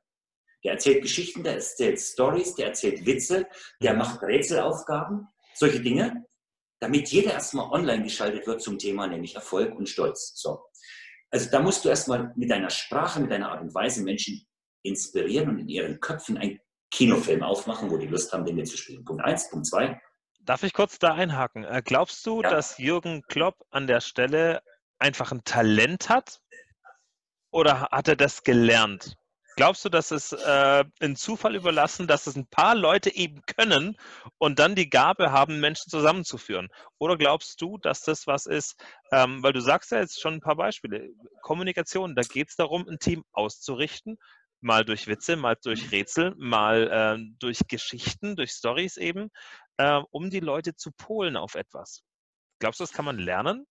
Der 0.65 0.73
erzählt 0.73 1.03
Geschichten, 1.03 1.45
der 1.45 1.55
erzählt 1.55 2.01
Stories, 2.01 2.55
der 2.55 2.69
erzählt 2.69 3.07
Witze, 3.07 3.47
der 3.83 3.95
macht 3.95 4.23
Rätselaufgaben, 4.23 5.29
solche 5.55 5.81
Dinge, 5.81 6.27
damit 6.81 7.09
jeder 7.09 7.33
erstmal 7.33 7.71
online 7.71 8.03
geschaltet 8.03 8.47
wird 8.47 8.63
zum 8.63 8.79
Thema, 8.79 9.07
nämlich 9.07 9.35
Erfolg 9.35 9.75
und 9.77 9.89
Stolz. 9.89 10.33
So. 10.37 10.65
Also 11.31 11.51
da 11.51 11.61
musst 11.61 11.85
du 11.85 11.89
erstmal 11.89 12.33
mit 12.37 12.51
deiner 12.51 12.71
Sprache, 12.71 13.21
mit 13.21 13.31
deiner 13.31 13.51
Art 13.51 13.61
und 13.61 13.75
Weise 13.75 14.03
Menschen 14.03 14.47
inspirieren 14.83 15.49
und 15.49 15.59
in 15.59 15.69
ihren 15.69 16.01
Köpfen 16.01 16.39
einen 16.39 16.59
Kinofilm 16.91 17.43
aufmachen, 17.43 17.91
wo 17.91 17.99
die 17.99 18.07
Lust 18.07 18.33
haben, 18.33 18.45
den 18.45 18.65
zu 18.65 18.77
spielen. 18.77 19.05
Punkt 19.05 19.23
eins. 19.23 19.51
Punkt 19.51 19.67
zwei. 19.67 20.01
Darf 20.41 20.63
ich 20.63 20.73
kurz 20.73 20.99
da 20.99 21.13
einhaken? 21.13 21.65
Äh, 21.65 21.83
glaubst 21.85 22.25
du, 22.27 22.41
ja. 22.41 22.49
dass 22.49 22.79
Jürgen 22.79 23.23
Klopp 23.29 23.67
an 23.71 23.87
der 23.87 24.01
Stelle 24.01 24.63
einfach 24.99 25.31
ein 25.31 25.45
Talent 25.45 26.09
hat? 26.09 26.41
Oder 27.51 27.89
hat 27.91 28.09
er 28.09 28.17
das 28.17 28.43
gelernt? 28.43 29.18
Glaubst 29.59 29.85
du, 29.85 29.89
dass 29.89 30.13
es 30.13 30.31
äh, 30.31 30.85
ein 31.01 31.17
Zufall 31.17 31.57
überlassen, 31.57 32.07
dass 32.07 32.29
es 32.29 32.37
ein 32.37 32.47
paar 32.47 32.77
Leute 32.77 33.13
eben 33.13 33.43
können 33.43 33.97
und 34.39 34.61
dann 34.61 34.77
die 34.77 34.89
Gabe 34.89 35.33
haben, 35.33 35.59
Menschen 35.59 35.91
zusammenzuführen? 35.91 36.69
Oder 36.99 37.17
glaubst 37.17 37.61
du, 37.61 37.77
dass 37.77 38.03
das 38.03 38.29
was 38.29 38.47
ist, 38.47 38.77
ähm, 39.11 39.43
weil 39.43 39.53
du 39.53 39.61
sagst 39.61 39.91
ja 39.91 39.99
jetzt 39.99 40.21
schon 40.21 40.35
ein 40.35 40.41
paar 40.41 40.55
Beispiele, 40.55 41.11
Kommunikation, 41.43 42.15
da 42.15 42.23
geht 42.23 42.51
es 42.51 42.55
darum, 42.55 42.87
ein 42.89 43.01
Team 43.01 43.25
auszurichten, 43.33 44.17
mal 44.61 44.85
durch 44.85 45.09
Witze, 45.09 45.35
mal 45.35 45.57
durch 45.61 45.91
Rätsel, 45.91 46.37
mal 46.37 47.19
äh, 47.19 47.25
durch 47.41 47.67
Geschichten, 47.67 48.37
durch 48.37 48.53
Stories 48.53 48.97
eben, 48.97 49.29
äh, 49.77 50.01
um 50.13 50.31
die 50.31 50.39
Leute 50.39 50.77
zu 50.77 50.93
polen 50.93 51.37
auf 51.37 51.57
etwas. 51.57 52.05
Glaubst 52.61 52.79
du, 52.79 52.85
das 52.85 52.93
kann 52.93 53.07
man 53.07 53.19
lernen? 53.19 53.67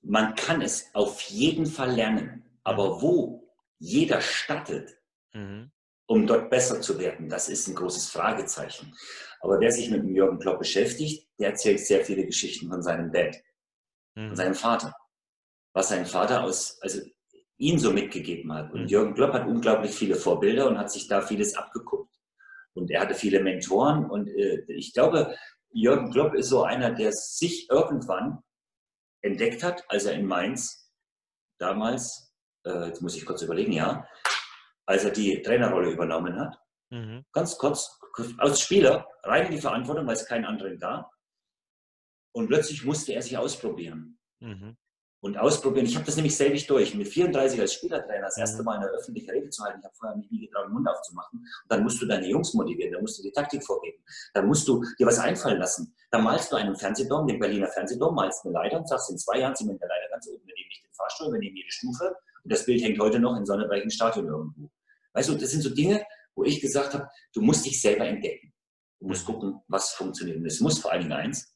Man 0.00 0.34
kann 0.34 0.62
es 0.62 0.94
auf 0.94 1.20
jeden 1.24 1.66
Fall 1.66 1.90
lernen. 1.90 2.42
Aber 2.64 2.96
mhm. 2.96 3.02
wo 3.02 3.49
jeder 3.80 4.20
stattet, 4.20 4.96
mhm. 5.32 5.72
um 6.06 6.26
dort 6.26 6.50
besser 6.50 6.80
zu 6.80 6.98
werden, 7.00 7.28
das 7.28 7.48
ist 7.48 7.66
ein 7.66 7.74
großes 7.74 8.10
Fragezeichen. 8.10 8.94
Aber 9.40 9.58
wer 9.58 9.72
sich 9.72 9.90
mit 9.90 10.02
dem 10.02 10.14
Jürgen 10.14 10.38
Klopp 10.38 10.58
beschäftigt, 10.58 11.28
der 11.38 11.50
erzählt 11.50 11.80
sehr 11.80 12.04
viele 12.04 12.26
Geschichten 12.26 12.68
von 12.68 12.82
seinem 12.82 13.10
Dad, 13.10 13.36
mhm. 14.14 14.28
von 14.28 14.36
seinem 14.36 14.54
Vater. 14.54 14.94
Was 15.72 15.88
sein 15.88 16.04
Vater 16.04 16.44
aus, 16.44 16.78
also 16.82 17.00
ihn 17.56 17.78
so 17.78 17.92
mitgegeben 17.92 18.52
hat. 18.52 18.72
Und 18.72 18.82
mhm. 18.82 18.88
Jürgen 18.88 19.14
Klopp 19.14 19.32
hat 19.32 19.46
unglaublich 19.46 19.92
viele 19.92 20.16
Vorbilder 20.16 20.68
und 20.68 20.78
hat 20.78 20.90
sich 20.90 21.08
da 21.08 21.22
vieles 21.22 21.54
abgeguckt. 21.56 22.14
Und 22.74 22.90
er 22.90 23.00
hatte 23.00 23.14
viele 23.14 23.42
Mentoren. 23.42 24.08
Und 24.08 24.28
äh, 24.28 24.62
ich 24.68 24.92
glaube, 24.92 25.36
Jürgen 25.70 26.10
Klopp 26.10 26.34
ist 26.34 26.48
so 26.48 26.64
einer, 26.64 26.90
der 26.90 27.12
sich 27.12 27.68
irgendwann 27.70 28.42
entdeckt 29.22 29.62
hat, 29.62 29.84
als 29.88 30.04
er 30.04 30.14
in 30.14 30.26
Mainz 30.26 30.90
damals, 31.58 32.29
äh, 32.64 32.86
jetzt 32.86 33.02
muss 33.02 33.16
ich 33.16 33.26
kurz 33.26 33.42
überlegen, 33.42 33.72
ja, 33.72 34.06
als 34.86 35.04
er 35.04 35.10
die 35.10 35.42
Trainerrolle 35.42 35.90
übernommen 35.90 36.38
hat. 36.38 36.58
Mhm. 36.90 37.24
Ganz 37.32 37.56
kurz, 37.58 37.98
als 38.38 38.60
Spieler 38.60 39.06
rein 39.22 39.46
in 39.46 39.52
die 39.52 39.60
Verantwortung, 39.60 40.06
weil 40.06 40.14
es 40.14 40.26
keinen 40.26 40.44
anderen 40.44 40.78
gab. 40.78 41.10
Und 42.32 42.48
plötzlich 42.48 42.84
musste 42.84 43.12
er 43.12 43.22
sich 43.22 43.36
ausprobieren. 43.36 44.18
Mhm 44.40 44.76
und 45.20 45.36
ausprobieren. 45.36 45.86
Ich 45.86 45.94
habe 45.94 46.06
das 46.06 46.16
nämlich 46.16 46.36
selbst 46.36 46.68
durch. 46.70 46.94
Mit 46.94 47.08
34 47.08 47.60
als 47.60 47.74
Spielertrainer 47.74 48.26
das 48.26 48.38
erste 48.38 48.58
mhm. 48.58 48.64
Mal 48.64 48.76
eine 48.78 48.86
öffentliche 48.86 49.32
Rede 49.32 49.50
zu 49.50 49.62
halten. 49.62 49.78
Ich 49.80 49.84
habe 49.84 49.94
vorher 49.94 50.16
mich 50.16 50.30
nie 50.30 50.46
getraut, 50.46 50.66
den 50.66 50.72
Mund 50.72 50.88
aufzumachen. 50.88 51.38
Und 51.40 51.46
dann 51.68 51.82
musst 51.82 52.00
du 52.00 52.06
deine 52.06 52.26
Jungs 52.26 52.54
motivieren, 52.54 52.92
dann 52.92 53.02
musst 53.02 53.18
du 53.18 53.22
die 53.22 53.32
Taktik 53.32 53.64
vorgeben, 53.64 54.02
dann 54.34 54.46
musst 54.46 54.66
du 54.66 54.82
dir 54.98 55.06
was 55.06 55.18
einfallen 55.18 55.58
lassen. 55.58 55.94
Dann 56.10 56.24
malst 56.24 56.50
du 56.50 56.56
einen 56.56 56.74
Fernsehdom, 56.74 57.26
den 57.26 57.38
Berliner 57.38 57.68
Fernsehdom, 57.68 58.14
malst 58.14 58.44
eine 58.44 58.54
Leiter 58.54 58.78
und 58.78 58.88
sagst, 58.88 59.10
in 59.10 59.18
zwei 59.18 59.40
Jahren 59.40 59.54
sind 59.54 59.68
wir 59.68 59.74
in 59.74 59.78
der 59.78 59.88
Leiter 59.88 60.08
ganz 60.10 60.26
oben, 60.28 60.46
wir 60.46 60.54
nehmen 60.54 60.68
nicht 60.68 60.84
den 60.84 60.92
Fahrstuhl, 60.92 61.32
wir 61.32 61.38
nehmen 61.38 61.56
jede 61.56 61.70
Stufe. 61.70 62.16
Und 62.42 62.52
das 62.52 62.64
Bild 62.64 62.82
hängt 62.82 62.98
heute 62.98 63.18
noch 63.18 63.36
in 63.36 63.46
Sonneberg 63.46 63.90
Stadion 63.92 64.26
irgendwo. 64.26 64.70
Weißt 65.12 65.28
du, 65.28 65.34
das 65.34 65.50
sind 65.50 65.62
so 65.62 65.70
Dinge, 65.70 66.04
wo 66.34 66.44
ich 66.44 66.60
gesagt 66.60 66.94
habe, 66.94 67.08
du 67.32 67.42
musst 67.42 67.66
dich 67.66 67.80
selber 67.80 68.06
entdecken. 68.06 68.52
Du 69.00 69.08
musst 69.08 69.26
mhm. 69.28 69.32
gucken, 69.32 69.60
was 69.68 69.90
funktioniert. 69.90 70.38
Und 70.38 70.46
es 70.46 70.60
muss 70.60 70.78
vor 70.78 70.92
allen 70.92 71.02
Dingen 71.02 71.12
eins, 71.12 71.54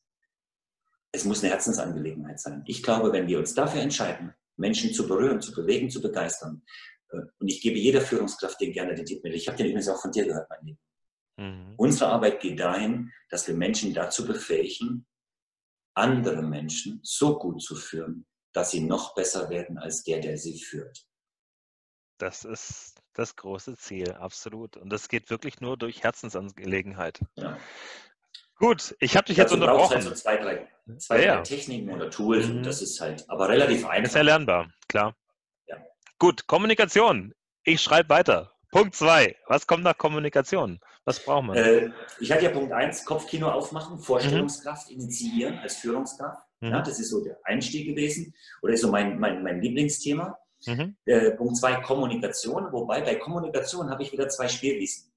es 1.13 1.25
muss 1.25 1.43
eine 1.43 1.53
Herzensangelegenheit 1.53 2.41
sein. 2.41 2.65
Ich 2.67 2.83
glaube, 2.83 3.13
wenn 3.13 3.29
wir 3.29 3.39
uns 3.39 3.55
dafür 3.55 3.81
entscheiden, 3.81 4.35
Menschen 4.57 4.93
zu 4.93 5.07
berühren, 5.07 5.41
zu 5.41 5.55
bewegen, 5.55 5.89
zu 5.91 6.01
begeistern, 6.01 6.63
äh, 7.11 7.21
und 7.39 7.49
ich 7.49 7.61
gebe 7.61 7.79
jeder 7.79 8.01
Führungskraft 8.01 8.61
den 8.61 8.73
gerne 8.73 8.95
den 8.95 9.07
Tipp 9.07 9.23
mit. 9.23 9.35
Ich 9.35 9.47
habe 9.47 9.57
den 9.57 9.67
übrigens 9.67 9.89
auch 9.89 10.01
von 10.01 10.11
dir 10.11 10.25
gehört, 10.25 10.49
mein 10.51 10.65
Lieben. 10.65 10.79
Mhm. 11.37 11.75
Unsere 11.77 12.11
Arbeit 12.11 12.41
geht 12.41 12.59
dahin, 12.59 13.13
dass 13.31 13.47
wir 13.47 13.55
Menschen 13.55 13.95
dazu 13.95 14.27
befähigen, 14.27 15.07
andere 15.95 16.43
Menschen 16.43 17.01
so 17.03 17.39
gut 17.39 17.63
zu 17.63 17.77
führen, 17.77 18.27
dass 18.55 18.71
sie 18.71 18.81
noch 18.81 19.15
besser 19.15 19.51
werden 19.51 19.77
als 19.77 20.03
der, 20.05 20.21
der 20.21 20.39
sie 20.39 20.59
führt. 20.59 21.07
Das 22.19 22.45
ist 22.45 22.95
das 23.13 23.37
große 23.37 23.77
Ziel, 23.77 24.13
absolut. 24.13 24.77
Und 24.77 24.91
das 24.91 25.09
geht 25.09 25.29
wirklich 25.31 25.61
nur 25.61 25.77
durch 25.77 26.03
Herzensangelegenheit. 26.03 27.21
Ja. 27.35 27.59
Gut, 28.57 28.95
ich 29.01 29.17
habe 29.17 29.27
dich 29.27 29.37
jetzt 29.37 29.53
unterbrochen. 29.53 29.97
Halt 29.97 30.05
so 30.05 30.13
zwei, 30.13 30.37
drei, 30.37 30.69
zwei, 30.99 31.25
ja, 31.25 31.37
drei 31.37 31.43
Techniken 31.43 31.91
oder 31.91 32.09
Tools 32.09 32.47
mhm. 32.47 32.63
das 32.63 32.81
ist 32.83 33.01
halt, 33.01 33.29
aber 33.29 33.49
relativ 33.49 33.85
einfach. 33.87 34.11
Ist 34.11 34.17
erlernbar, 34.17 34.73
klar. 34.89 35.17
Ja. 35.67 35.77
Gut, 36.19 36.47
Kommunikation. 36.47 37.35
Ich 37.65 37.83
schreibe 37.83 38.11
weiter. 38.11 38.53
Punkt 38.71 38.95
zwei. 38.95 39.37
Was 39.47 39.67
kommt 39.67 39.83
nach 39.83 39.99
Kommunikation? 39.99 40.81
Was 41.05 41.25
braucht 41.25 41.47
man? 41.47 41.57
Äh, 41.57 41.91
ich 42.21 42.31
hatte 42.31 42.45
ja 42.45 42.51
Punkt 42.51 42.73
eins, 42.73 43.05
Kopfkino 43.05 43.51
aufmachen, 43.51 43.99
Vorstellungskraft 43.99 44.89
mhm. 44.91 45.01
initiieren 45.01 45.59
als 45.59 45.77
Führungskraft. 45.77 46.44
Mhm. 46.65 46.71
Ja, 46.71 46.81
das 46.81 46.99
ist 46.99 47.11
so 47.11 47.23
der 47.23 47.39
Einstieg 47.45 47.87
gewesen 47.87 48.35
oder 48.63 48.73
ist 48.73 48.81
so 48.81 48.91
mein, 48.91 49.19
mein, 49.19 49.43
mein 49.43 49.61
Lieblingsthema. 49.61 50.39
Mhm. 50.67 50.97
Äh, 51.05 51.33
Punkt 51.33 51.59
zwei, 51.59 51.77
Kommunikation. 51.83 52.73
Wobei 52.73 53.03
bei 53.03 53.17
Kommunikation 53.17 53.91
habe 53.91 54.03
ich 54.03 54.13
wieder 54.13 54.29
zwei 54.31 54.49
Spielwiesen. 54.49 55.13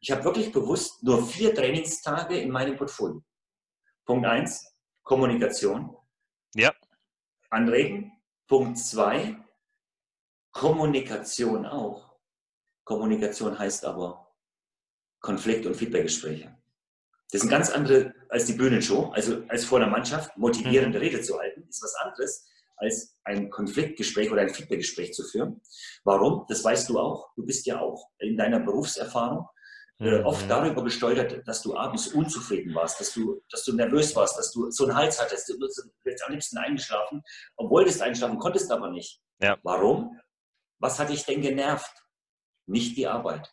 Ich 0.00 0.10
habe 0.10 0.24
wirklich 0.24 0.52
bewusst 0.52 1.02
nur 1.02 1.26
vier 1.26 1.54
Trainingstage 1.54 2.38
in 2.38 2.50
meinem 2.50 2.76
Portfolio. 2.76 3.22
Punkt 4.04 4.26
eins, 4.26 4.76
Kommunikation. 5.02 5.96
Ja. 6.54 6.74
Anregen. 7.48 8.12
Punkt 8.46 8.76
zwei, 8.78 9.36
Kommunikation 10.52 11.64
auch. 11.64 12.18
Kommunikation 12.84 13.58
heißt 13.58 13.86
aber 13.86 14.34
Konflikt- 15.20 15.66
und 15.66 15.76
Feedbackgespräche. 15.76 16.59
Das 17.32 17.42
sind 17.42 17.50
ganz 17.50 17.70
andere 17.70 18.14
als 18.28 18.46
die 18.46 18.54
Bühnenshow, 18.54 19.10
also 19.12 19.42
als 19.48 19.64
vor 19.64 19.78
der 19.78 19.88
Mannschaft 19.88 20.36
motivierende 20.36 20.98
mhm. 20.98 21.04
Rede 21.04 21.20
zu 21.20 21.38
halten, 21.38 21.64
ist 21.68 21.82
was 21.82 21.94
anderes 21.96 22.48
als 22.76 23.14
ein 23.24 23.50
Konfliktgespräch 23.50 24.30
oder 24.30 24.40
ein 24.40 24.48
Feedbackgespräch 24.48 25.12
zu 25.12 25.22
führen. 25.24 25.60
Warum? 26.04 26.46
Das 26.48 26.64
weißt 26.64 26.88
du 26.88 26.98
auch. 26.98 27.28
Du 27.36 27.44
bist 27.44 27.66
ja 27.66 27.78
auch 27.80 28.08
in 28.18 28.36
deiner 28.36 28.58
Berufserfahrung 28.60 29.46
äh, 30.00 30.22
oft 30.22 30.44
mhm. 30.44 30.48
darüber 30.48 30.82
gesteuert, 30.82 31.46
dass 31.46 31.60
du 31.62 31.76
abends 31.76 32.08
unzufrieden 32.08 32.74
warst, 32.74 33.00
dass 33.00 33.12
du, 33.12 33.42
dass 33.50 33.64
du 33.64 33.74
nervös 33.74 34.16
warst, 34.16 34.38
dass 34.38 34.50
du 34.50 34.70
so 34.70 34.84
einen 34.84 34.96
Hals 34.96 35.20
hattest, 35.20 35.48
du 35.50 35.58
bist 35.58 36.24
am 36.26 36.32
liebsten 36.32 36.56
eingeschlafen 36.56 37.22
und 37.56 37.70
wolltest 37.70 38.00
einschlafen, 38.00 38.38
konntest 38.38 38.72
aber 38.72 38.90
nicht. 38.90 39.20
Ja. 39.42 39.58
Warum? 39.62 40.18
Was 40.78 40.98
hat 40.98 41.10
dich 41.10 41.26
denn 41.26 41.42
genervt? 41.42 41.92
Nicht 42.66 42.96
die 42.96 43.06
Arbeit. 43.06 43.52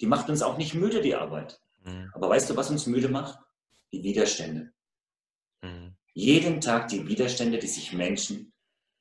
Die 0.00 0.06
macht 0.06 0.28
uns 0.28 0.42
auch 0.42 0.58
nicht 0.58 0.74
müde, 0.74 1.00
die 1.00 1.14
Arbeit. 1.14 1.58
Mhm. 1.86 2.10
Aber 2.14 2.28
weißt 2.28 2.50
du, 2.50 2.56
was 2.56 2.70
uns 2.70 2.86
müde 2.86 3.08
macht? 3.08 3.38
Die 3.92 4.02
Widerstände. 4.02 4.72
Mhm. 5.62 5.96
Jeden 6.12 6.60
Tag 6.60 6.88
die 6.88 7.06
Widerstände, 7.06 7.58
die 7.58 7.66
sich 7.66 7.92
Menschen 7.92 8.52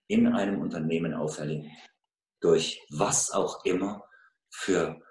in 0.07 0.27
einem 0.27 0.61
Unternehmen 0.61 1.13
auferlegen. 1.13 1.71
Durch 2.41 2.81
was 2.89 3.31
auch 3.31 3.65
immer 3.65 4.03
für 4.49 5.01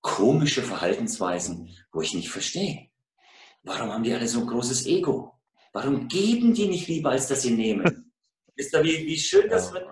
komische 0.00 0.62
Verhaltensweisen, 0.62 1.74
wo 1.92 2.02
ich 2.02 2.14
nicht 2.14 2.30
verstehe. 2.30 2.90
Warum 3.62 3.90
haben 3.90 4.04
die 4.04 4.12
alle 4.12 4.28
so 4.28 4.40
ein 4.40 4.46
großes 4.46 4.86
Ego? 4.86 5.32
Warum 5.72 6.06
geben 6.08 6.54
die 6.54 6.68
nicht 6.68 6.86
lieber, 6.86 7.10
als 7.10 7.26
dass 7.26 7.42
sie 7.42 7.52
nehmen? 7.52 8.12
Wisst 8.56 8.72
ihr, 8.72 8.84
wie, 8.84 9.06
wie 9.06 9.18
schön 9.18 9.48
das 9.48 9.72
wird? 9.72 9.84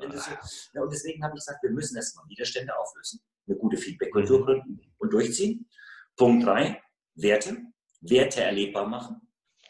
Ja, 0.74 0.82
und 0.82 0.92
deswegen 0.92 1.24
habe 1.24 1.34
ich 1.34 1.40
gesagt, 1.40 1.62
wir 1.64 1.70
müssen 1.70 1.96
erstmal 1.96 2.28
Widerstände 2.28 2.72
auflösen, 2.78 3.20
eine 3.48 3.56
gute 3.56 3.76
Feedback-Kultur 3.76 4.44
gründen 4.44 4.80
und 4.98 5.12
durchziehen. 5.12 5.68
Punkt 6.16 6.46
drei, 6.46 6.80
Werte. 7.14 7.58
Werte 8.00 8.42
erlebbar 8.42 8.86
machen. 8.86 9.20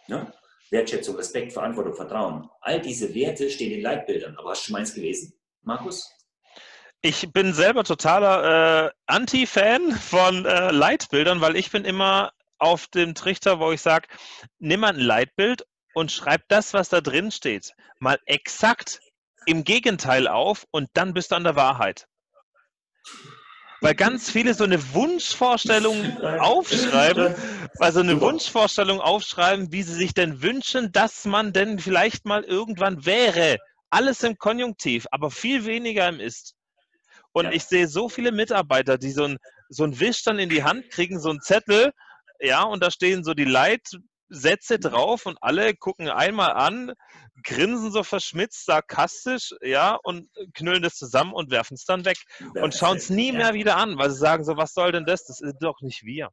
Ne? 0.08 0.32
Wertschätzung, 0.70 1.16
Respekt, 1.16 1.52
Verantwortung, 1.52 1.94
Vertrauen. 1.94 2.48
All 2.60 2.80
diese 2.80 3.14
Werte 3.14 3.50
stehen 3.50 3.72
in 3.72 3.82
Leitbildern. 3.82 4.36
Aber 4.38 4.50
hast 4.50 4.62
du 4.62 4.66
schon 4.66 4.72
meins 4.72 4.94
gelesen, 4.94 5.34
Markus? 5.62 6.10
Ich 7.02 7.32
bin 7.32 7.52
selber 7.52 7.84
totaler 7.84 8.86
äh, 8.86 8.90
Anti-Fan 9.06 9.92
von 9.92 10.46
äh, 10.46 10.70
Leitbildern, 10.70 11.40
weil 11.40 11.56
ich 11.56 11.70
bin 11.70 11.84
immer 11.84 12.32
auf 12.58 12.86
dem 12.86 13.14
Trichter, 13.14 13.58
wo 13.58 13.72
ich 13.72 13.80
sage, 13.80 14.08
nimm 14.60 14.80
mal 14.80 14.94
ein 14.94 15.00
Leitbild 15.00 15.66
und 15.94 16.12
schreib 16.12 16.42
das, 16.48 16.74
was 16.74 16.88
da 16.88 17.00
drin 17.00 17.32
steht, 17.32 17.74
mal 17.98 18.20
exakt 18.26 19.00
im 19.46 19.64
Gegenteil 19.64 20.28
auf 20.28 20.64
und 20.70 20.88
dann 20.94 21.12
bist 21.12 21.32
du 21.32 21.34
an 21.34 21.44
der 21.44 21.56
Wahrheit. 21.56 22.06
Weil 23.82 23.94
ganz 23.96 24.30
viele 24.30 24.54
so 24.54 24.64
eine 24.64 24.94
Wunschvorstellung 24.94 26.16
aufschreiben, 26.38 27.34
also 27.78 28.00
eine 28.00 28.20
Wunschvorstellung 28.20 29.00
aufschreiben, 29.00 29.72
wie 29.72 29.82
sie 29.82 29.94
sich 29.94 30.14
denn 30.14 30.40
wünschen, 30.40 30.92
dass 30.92 31.24
man 31.24 31.52
denn 31.52 31.78
vielleicht 31.78 32.24
mal 32.24 32.44
irgendwann 32.44 33.04
wäre. 33.04 33.58
Alles 33.90 34.22
im 34.22 34.38
Konjunktiv, 34.38 35.06
aber 35.10 35.30
viel 35.30 35.66
weniger 35.66 36.08
im 36.08 36.20
Ist. 36.20 36.54
Und 37.32 37.46
ja. 37.46 37.52
ich 37.52 37.64
sehe 37.64 37.88
so 37.88 38.08
viele 38.08 38.30
Mitarbeiter, 38.30 38.98
die 38.98 39.10
so 39.10 39.24
ein, 39.24 39.38
so 39.68 39.84
ein 39.84 39.98
Wisch 39.98 40.22
dann 40.22 40.38
in 40.38 40.48
die 40.48 40.62
Hand 40.62 40.90
kriegen, 40.90 41.18
so 41.18 41.30
ein 41.30 41.40
Zettel, 41.40 41.92
ja, 42.40 42.62
und 42.62 42.82
da 42.82 42.90
stehen 42.90 43.24
so 43.24 43.34
die 43.34 43.44
Leitsätze 44.32 44.78
drauf 44.78 45.26
und 45.26 45.38
alle 45.40 45.74
gucken 45.74 46.08
einmal 46.08 46.52
an, 46.52 46.92
grinsen 47.44 47.92
so 47.92 48.02
verschmitzt, 48.02 48.64
sarkastisch, 48.64 49.54
ja, 49.60 49.98
und 50.02 50.30
knüllen 50.54 50.82
das 50.82 50.96
zusammen 50.96 51.32
und 51.32 51.50
werfen 51.50 51.74
es 51.74 51.84
dann 51.84 52.04
weg 52.04 52.18
und 52.54 52.74
schauen 52.74 52.96
es 52.96 53.10
nie 53.10 53.32
mehr 53.32 53.54
wieder 53.54 53.76
an, 53.76 53.98
weil 53.98 54.10
sie 54.10 54.18
sagen 54.18 54.44
so, 54.44 54.56
was 54.56 54.74
soll 54.74 54.92
denn 54.92 55.04
das? 55.04 55.24
Das 55.24 55.40
ist 55.40 55.56
doch 55.60 55.80
nicht 55.80 56.02
wir. 56.04 56.30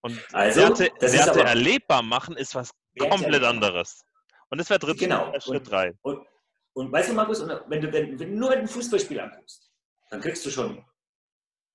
Und 0.00 0.22
also, 0.32 0.60
Werte, 0.60 0.90
Werte 1.00 1.42
erlebbar 1.42 2.02
machen 2.02 2.36
ist 2.36 2.54
was 2.54 2.70
komplett 2.98 3.42
anderes. 3.42 4.04
Und 4.50 4.58
das 4.58 4.70
wäre 4.70 4.78
dritt, 4.78 4.98
genau. 4.98 5.32
Schritt 5.40 5.60
und, 5.60 5.70
drei. 5.70 5.92
Und, 6.02 6.26
und, 6.74 6.92
weißt 6.92 7.10
du, 7.10 7.14
Markus, 7.14 7.40
wenn 7.40 7.80
du, 7.80 7.92
wenn, 7.92 8.18
wenn 8.18 8.30
du 8.32 8.38
nur 8.38 8.50
ein 8.50 8.68
Fußballspiel 8.68 9.20
anguckst, 9.20 9.70
dann 10.10 10.20
kriegst 10.20 10.44
du 10.46 10.50
schon 10.50 10.84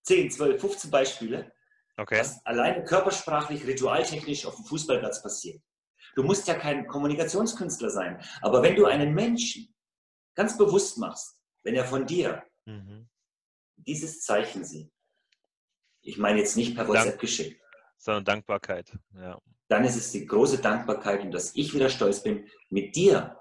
10, 0.04 0.32
12, 0.32 0.62
15 0.62 0.92
Beispiele, 0.92 1.52
okay. 1.98 2.20
was 2.20 2.46
alleine 2.46 2.84
körpersprachlich, 2.84 3.66
ritualtechnisch 3.66 4.46
auf 4.46 4.56
dem 4.56 4.66
Fußballplatz 4.66 5.22
passiert. 5.22 5.62
Du 6.16 6.24
musst 6.24 6.48
ja 6.48 6.56
kein 6.56 6.88
Kommunikationskünstler 6.88 7.90
sein. 7.90 8.24
Aber 8.42 8.62
wenn 8.62 8.76
du 8.76 8.86
einen 8.86 9.14
Menschen 9.14 9.74
ganz 10.36 10.58
bewusst 10.58 10.98
machst, 10.98 11.40
wenn 11.64 11.76
er 11.76 11.86
von 11.86 12.06
dir 12.06 12.44
mhm. 12.66 13.10
dieses 13.78 14.22
Zeichen 14.22 14.64
sieht, 14.64 14.92
ich 16.02 16.18
meine 16.18 16.40
jetzt 16.40 16.58
nicht 16.58 16.76
per 16.76 16.88
WhatsApp 16.88 17.12
Dank, 17.12 17.22
geschickt, 17.22 17.62
sondern 17.98 18.26
Dankbarkeit, 18.26 18.92
ja. 19.16 19.40
dann 19.70 19.86
ist 19.86 19.96
es 19.96 20.12
die 20.12 20.26
große 20.26 20.60
Dankbarkeit 20.60 21.22
und 21.22 21.32
dass 21.32 21.56
ich 21.56 21.74
wieder 21.74 21.90
stolz 21.90 22.22
bin, 22.22 22.48
mit 22.70 22.96
dir 22.96 23.38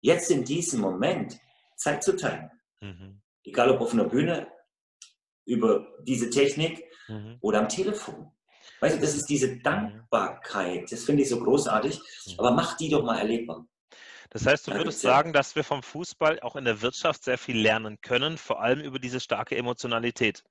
jetzt 0.00 0.30
in 0.30 0.44
diesem 0.44 0.80
Moment 0.80 1.40
Zeit 1.76 2.02
zu 2.02 2.16
teilen. 2.16 2.50
Mhm. 2.80 3.22
Egal 3.44 3.70
ob 3.70 3.80
auf 3.80 3.92
einer 3.92 4.04
Bühne, 4.04 4.46
über 5.52 5.86
diese 6.02 6.30
Technik 6.30 6.84
mhm. 7.08 7.36
oder 7.40 7.60
am 7.60 7.68
Telefon. 7.68 8.32
Weißt 8.80 8.96
du, 8.96 9.00
das 9.00 9.14
ist 9.14 9.26
diese 9.26 9.58
Dankbarkeit. 9.58 10.90
Das 10.90 11.04
finde 11.04 11.22
ich 11.22 11.28
so 11.28 11.38
großartig. 11.38 12.00
Aber 12.38 12.50
mach 12.52 12.76
die 12.76 12.88
doch 12.88 13.04
mal 13.04 13.18
erlebbar. 13.18 13.66
Das 14.30 14.46
heißt, 14.46 14.66
du 14.66 14.74
würdest 14.74 15.00
sagen, 15.02 15.34
dass 15.34 15.54
wir 15.54 15.62
vom 15.62 15.82
Fußball 15.82 16.40
auch 16.40 16.56
in 16.56 16.64
der 16.64 16.80
Wirtschaft 16.80 17.22
sehr 17.22 17.36
viel 17.36 17.58
lernen 17.58 18.00
können, 18.00 18.38
vor 18.38 18.62
allem 18.62 18.80
über 18.80 18.98
diese 18.98 19.20
starke 19.20 19.56
Emotionalität, 19.56 20.42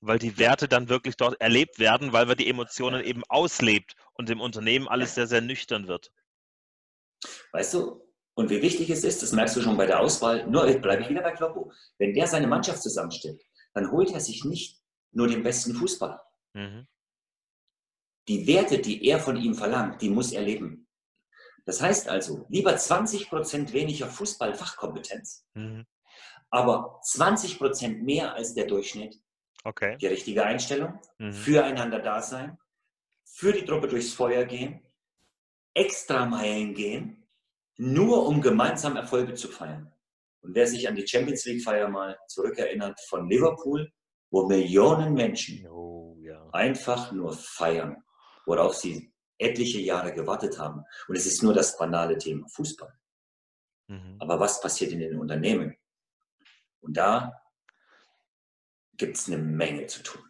weil 0.00 0.18
die 0.18 0.38
Werte 0.38 0.66
dann 0.66 0.88
wirklich 0.88 1.16
dort 1.16 1.38
erlebt 1.38 1.78
werden, 1.78 2.14
weil 2.14 2.26
wir 2.26 2.36
die 2.36 2.48
Emotionen 2.48 3.04
eben 3.04 3.22
auslebt 3.28 3.96
und 4.14 4.30
im 4.30 4.40
Unternehmen 4.40 4.88
alles 4.88 5.14
sehr, 5.14 5.26
sehr 5.26 5.42
nüchtern 5.42 5.88
wird. 5.88 6.10
Weißt 7.52 7.74
du, 7.74 8.00
und 8.34 8.50
wie 8.50 8.62
wichtig 8.62 8.88
es 8.88 9.04
ist, 9.04 9.22
das 9.22 9.32
merkst 9.32 9.56
du 9.56 9.60
schon 9.60 9.76
bei 9.76 9.84
der 9.84 10.00
Auswahl, 10.00 10.46
nur 10.46 10.64
bleibe 10.78 11.02
ich 11.02 11.10
wieder 11.10 11.22
bei 11.22 11.32
Kloppo, 11.32 11.70
wenn 11.98 12.14
der 12.14 12.26
seine 12.26 12.46
Mannschaft 12.46 12.82
zusammenstellt, 12.82 13.42
dann 13.78 13.92
holt 13.92 14.10
er 14.10 14.20
sich 14.20 14.44
nicht 14.44 14.82
nur 15.12 15.28
den 15.28 15.42
besten 15.42 15.72
Fußballer. 15.74 16.20
Mhm. 16.54 16.86
Die 18.26 18.46
Werte, 18.46 18.78
die 18.78 19.06
er 19.06 19.20
von 19.20 19.36
ihm 19.36 19.54
verlangt, 19.54 20.02
die 20.02 20.10
muss 20.10 20.32
er 20.32 20.42
leben. 20.42 20.88
Das 21.64 21.80
heißt 21.80 22.08
also, 22.08 22.44
lieber 22.48 22.76
20 22.76 23.28
Prozent 23.28 23.72
weniger 23.72 24.08
Fußballfachkompetenz, 24.08 25.46
mhm. 25.54 25.86
aber 26.50 26.98
20 27.04 27.58
Prozent 27.58 28.02
mehr 28.02 28.34
als 28.34 28.54
der 28.54 28.66
Durchschnitt. 28.66 29.20
Okay. 29.64 29.96
Die 29.98 30.06
richtige 30.06 30.44
Einstellung, 30.44 30.98
mhm. 31.18 31.32
füreinander 31.32 32.00
da 32.00 32.20
sein, 32.20 32.58
für 33.24 33.52
die 33.52 33.64
Truppe 33.64 33.88
durchs 33.88 34.12
Feuer 34.12 34.44
gehen, 34.44 34.80
extra 35.74 36.26
Meilen 36.26 36.74
gehen, 36.74 37.28
nur 37.76 38.26
um 38.26 38.40
gemeinsam 38.40 38.96
Erfolge 38.96 39.34
zu 39.34 39.48
feiern. 39.48 39.92
Und 40.48 40.56
wer 40.56 40.66
sich 40.66 40.88
an 40.88 40.96
die 40.96 41.06
Champions 41.06 41.44
League-Feier 41.44 41.88
mal 41.88 42.18
zurückerinnert 42.26 42.98
von 43.08 43.28
Liverpool, 43.28 43.88
wo 44.30 44.48
Millionen 44.48 45.14
Menschen 45.14 45.64
oh, 45.68 46.16
ja. 46.20 46.48
einfach 46.52 47.12
nur 47.12 47.32
feiern 47.32 48.02
worauf 48.48 48.74
sie 48.74 49.12
etliche 49.36 49.78
Jahre 49.78 50.12
gewartet 50.12 50.58
haben. 50.58 50.82
Und 51.06 51.16
es 51.16 51.26
ist 51.26 51.42
nur 51.42 51.54
das 51.54 51.76
banale 51.76 52.18
Thema 52.18 52.48
Fußball. 52.48 52.92
Mhm. 53.88 54.16
Aber 54.18 54.40
was 54.40 54.60
passiert 54.60 54.90
in 54.90 55.00
den 55.00 55.18
Unternehmen? 55.18 55.76
Und 56.80 56.96
da 56.96 57.40
gibt 58.94 59.16
es 59.16 59.28
eine 59.28 59.38
Menge 59.38 59.86
zu 59.86 60.02
tun. 60.02 60.22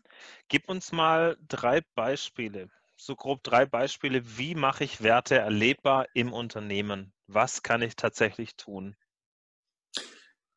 Gib 0.49 0.69
uns 0.69 0.93
mal 0.93 1.39
drei 1.47 1.81
Beispiele, 1.95 2.69
so 2.97 3.15
grob 3.15 3.43
drei 3.45 3.65
Beispiele, 3.65 4.37
wie 4.37 4.55
mache 4.55 4.85
ich 4.85 5.03
Werte 5.03 5.37
erlebbar 5.37 6.07
im 6.15 6.33
Unternehmen? 6.33 7.13
Was 7.27 7.63
kann 7.63 7.83
ich 7.83 7.97
tatsächlich 7.97 8.57
tun? 8.57 8.97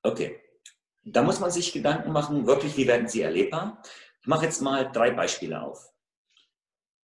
Okay, 0.03 0.41
da 1.03 1.23
muss 1.23 1.39
man 1.39 1.51
sich 1.51 1.73
Gedanken 1.73 2.11
machen, 2.11 2.47
wirklich, 2.47 2.77
wie 2.77 2.87
werden 2.87 3.07
sie 3.07 3.21
erlebbar? 3.21 3.81
Ich 4.21 4.27
mache 4.27 4.45
jetzt 4.45 4.61
mal 4.61 4.91
drei 4.91 5.11
Beispiele 5.11 5.61
auf. 5.61 5.91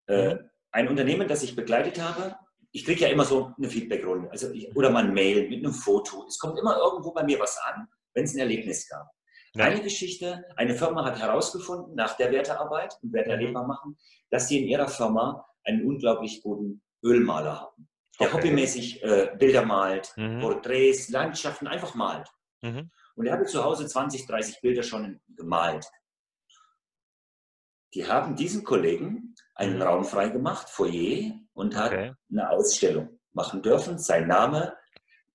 Äh, 0.07 0.35
mhm. 0.35 0.49
ein 0.71 0.87
Unternehmen, 0.87 1.27
das 1.27 1.43
ich 1.43 1.55
begleitet 1.55 2.01
habe, 2.01 2.35
ich 2.71 2.85
kriege 2.85 3.01
ja 3.01 3.07
immer 3.07 3.25
so 3.25 3.51
eine 3.57 3.69
Feedbackrunde 3.69 4.29
also 4.29 4.51
oder 4.75 4.89
mal 4.89 5.05
ein 5.05 5.13
Mail 5.13 5.49
mit 5.49 5.63
einem 5.63 5.73
Foto. 5.73 6.25
Es 6.27 6.37
kommt 6.37 6.59
immer 6.59 6.77
irgendwo 6.77 7.11
bei 7.11 7.23
mir 7.23 7.39
was 7.39 7.57
an, 7.57 7.87
wenn 8.13 8.25
es 8.25 8.35
ein 8.35 8.39
Erlebnis 8.39 8.87
gab. 8.87 9.07
Ja. 9.53 9.65
Eine 9.65 9.81
Geschichte, 9.81 10.45
eine 10.55 10.75
Firma 10.75 11.03
hat 11.03 11.19
herausgefunden 11.19 11.95
nach 11.95 12.15
der 12.17 12.31
Wertearbeit 12.31 12.95
und 13.01 13.13
Werte 13.13 13.31
erlebbar 13.31 13.63
mhm. 13.63 13.69
machen, 13.69 13.97
dass 14.29 14.47
sie 14.47 14.61
in 14.61 14.67
ihrer 14.67 14.87
Firma 14.87 15.45
einen 15.63 15.85
unglaublich 15.85 16.41
guten 16.43 16.83
Ölmaler 17.03 17.61
haben, 17.61 17.89
der 18.19 18.27
okay. 18.27 18.37
hobbymäßig 18.37 19.03
äh, 19.03 19.31
Bilder 19.37 19.65
malt, 19.65 20.13
mhm. 20.15 20.39
Porträts, 20.39 21.09
Landschaften 21.09 21.67
einfach 21.67 21.95
malt. 21.95 22.29
Mhm. 22.61 22.91
Und 23.15 23.25
er 23.25 23.33
hatte 23.33 23.45
zu 23.45 23.63
Hause 23.63 23.87
20, 23.87 24.27
30 24.27 24.61
Bilder 24.61 24.83
schon 24.83 25.19
gemalt. 25.27 25.89
Die 27.93 28.05
haben 28.05 28.35
diesen 28.35 28.63
Kollegen 28.63 29.35
einen 29.55 29.77
mhm. 29.77 29.81
Raum 29.81 30.05
freigemacht, 30.05 30.69
Foyer, 30.69 31.33
und 31.53 31.75
hat 31.75 31.93
okay. 31.93 32.13
eine 32.29 32.49
Ausstellung 32.49 33.19
machen 33.33 33.61
dürfen. 33.61 33.97
Sein 33.97 34.27
Name. 34.27 34.75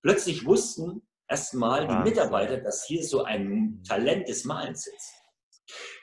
Plötzlich 0.01 0.45
wussten 0.45 1.01
erstmal 1.27 1.87
die 1.87 2.09
Mitarbeiter, 2.09 2.57
dass 2.57 2.85
hier 2.85 3.03
so 3.03 3.23
ein 3.23 3.47
mhm. 3.47 3.83
Talent 3.83 4.27
des 4.27 4.45
Malens 4.45 4.83
sitzt. 4.83 5.13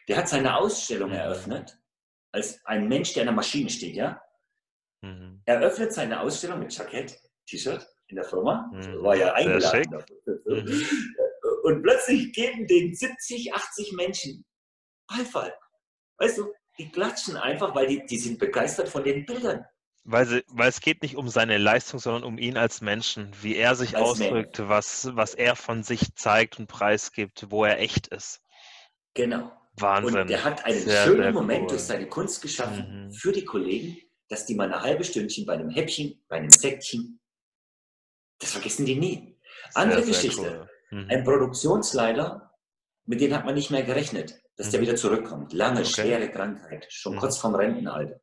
Der 0.08 0.16
hat 0.16 0.28
seine 0.28 0.56
Ausstellung 0.56 1.10
mhm. 1.10 1.16
eröffnet, 1.16 1.78
als 2.32 2.64
ein 2.64 2.88
Mensch, 2.88 3.12
der 3.12 3.22
an 3.22 3.26
der 3.28 3.34
Maschine 3.34 3.70
steht, 3.70 3.94
ja. 3.94 4.20
Mhm. 5.02 5.42
Er 5.44 5.60
öffnet 5.60 5.92
seine 5.92 6.20
Ausstellung 6.20 6.58
mit 6.58 6.76
Jackett, 6.76 7.18
T-Shirt 7.46 7.86
in 8.10 8.16
der 8.16 8.24
Firma, 8.24 8.70
mhm. 8.72 9.02
war 9.02 9.16
ja 9.16 9.32
eingeladen. 9.34 10.04
Mhm. 10.46 10.84
Und 11.62 11.82
plötzlich 11.82 12.32
geben 12.32 12.66
den 12.66 12.94
70, 12.94 13.54
80 13.54 13.92
Menschen 13.92 14.44
Beifall. 15.06 15.54
Weißt 16.18 16.38
du, 16.38 16.52
die 16.78 16.90
klatschen 16.90 17.36
einfach, 17.36 17.74
weil 17.74 17.86
die, 17.86 18.04
die 18.06 18.18
sind 18.18 18.38
begeistert 18.38 18.88
von 18.88 19.04
den 19.04 19.26
Bildern. 19.26 19.64
Weil, 20.04 20.26
sie, 20.26 20.44
weil 20.48 20.68
es 20.68 20.80
geht 20.80 21.02
nicht 21.02 21.16
um 21.16 21.28
seine 21.28 21.58
Leistung, 21.58 22.00
sondern 22.00 22.24
um 22.24 22.38
ihn 22.38 22.56
als 22.56 22.80
Menschen, 22.80 23.32
wie 23.42 23.56
er 23.56 23.74
sich 23.74 23.96
als 23.96 24.08
ausdrückt, 24.08 24.68
was, 24.68 25.10
was 25.14 25.34
er 25.34 25.56
von 25.56 25.82
sich 25.82 26.14
zeigt 26.14 26.58
und 26.58 26.68
preisgibt, 26.68 27.46
wo 27.50 27.64
er 27.64 27.78
echt 27.78 28.06
ist. 28.08 28.40
Genau. 29.14 29.52
Wahnsinn. 29.78 30.20
Und 30.20 30.30
der 30.30 30.44
hat 30.44 30.64
einen 30.64 30.80
sehr, 30.80 31.04
schönen 31.04 31.22
sehr 31.22 31.32
Moment 31.32 31.62
cool. 31.62 31.68
durch 31.68 31.82
seine 31.82 32.08
Kunst 32.08 32.40
geschaffen 32.40 33.06
mhm. 33.06 33.12
für 33.12 33.32
die 33.32 33.44
Kollegen, 33.44 33.98
dass 34.28 34.46
die 34.46 34.54
mal 34.54 34.72
eine 34.72 34.80
halbe 34.80 35.04
Stündchen 35.04 35.44
bei 35.44 35.54
einem 35.54 35.70
Häppchen, 35.70 36.24
bei 36.28 36.36
einem 36.36 36.50
Säckchen, 36.50 37.19
das 38.40 38.52
vergessen 38.52 38.86
die 38.86 38.96
nie. 38.96 39.38
Andere 39.74 40.02
sehr, 40.02 40.08
Geschichte. 40.08 40.68
Cool. 40.90 40.98
Mhm. 40.98 41.10
Ein 41.10 41.24
Produktionsleiter, 41.24 42.52
mit 43.06 43.20
dem 43.20 43.32
hat 43.32 43.44
man 43.44 43.54
nicht 43.54 43.70
mehr 43.70 43.84
gerechnet 43.84 44.40
dass 44.60 44.68
mhm. 44.68 44.72
der 44.72 44.80
wieder 44.82 44.96
zurückkommt. 44.96 45.52
Lange, 45.54 45.80
okay. 45.80 45.88
schwere 45.88 46.30
Krankheit, 46.30 46.86
schon 46.90 47.14
mhm. 47.14 47.18
kurz 47.18 47.38
vorm 47.38 47.54
Rentenalter. 47.54 48.20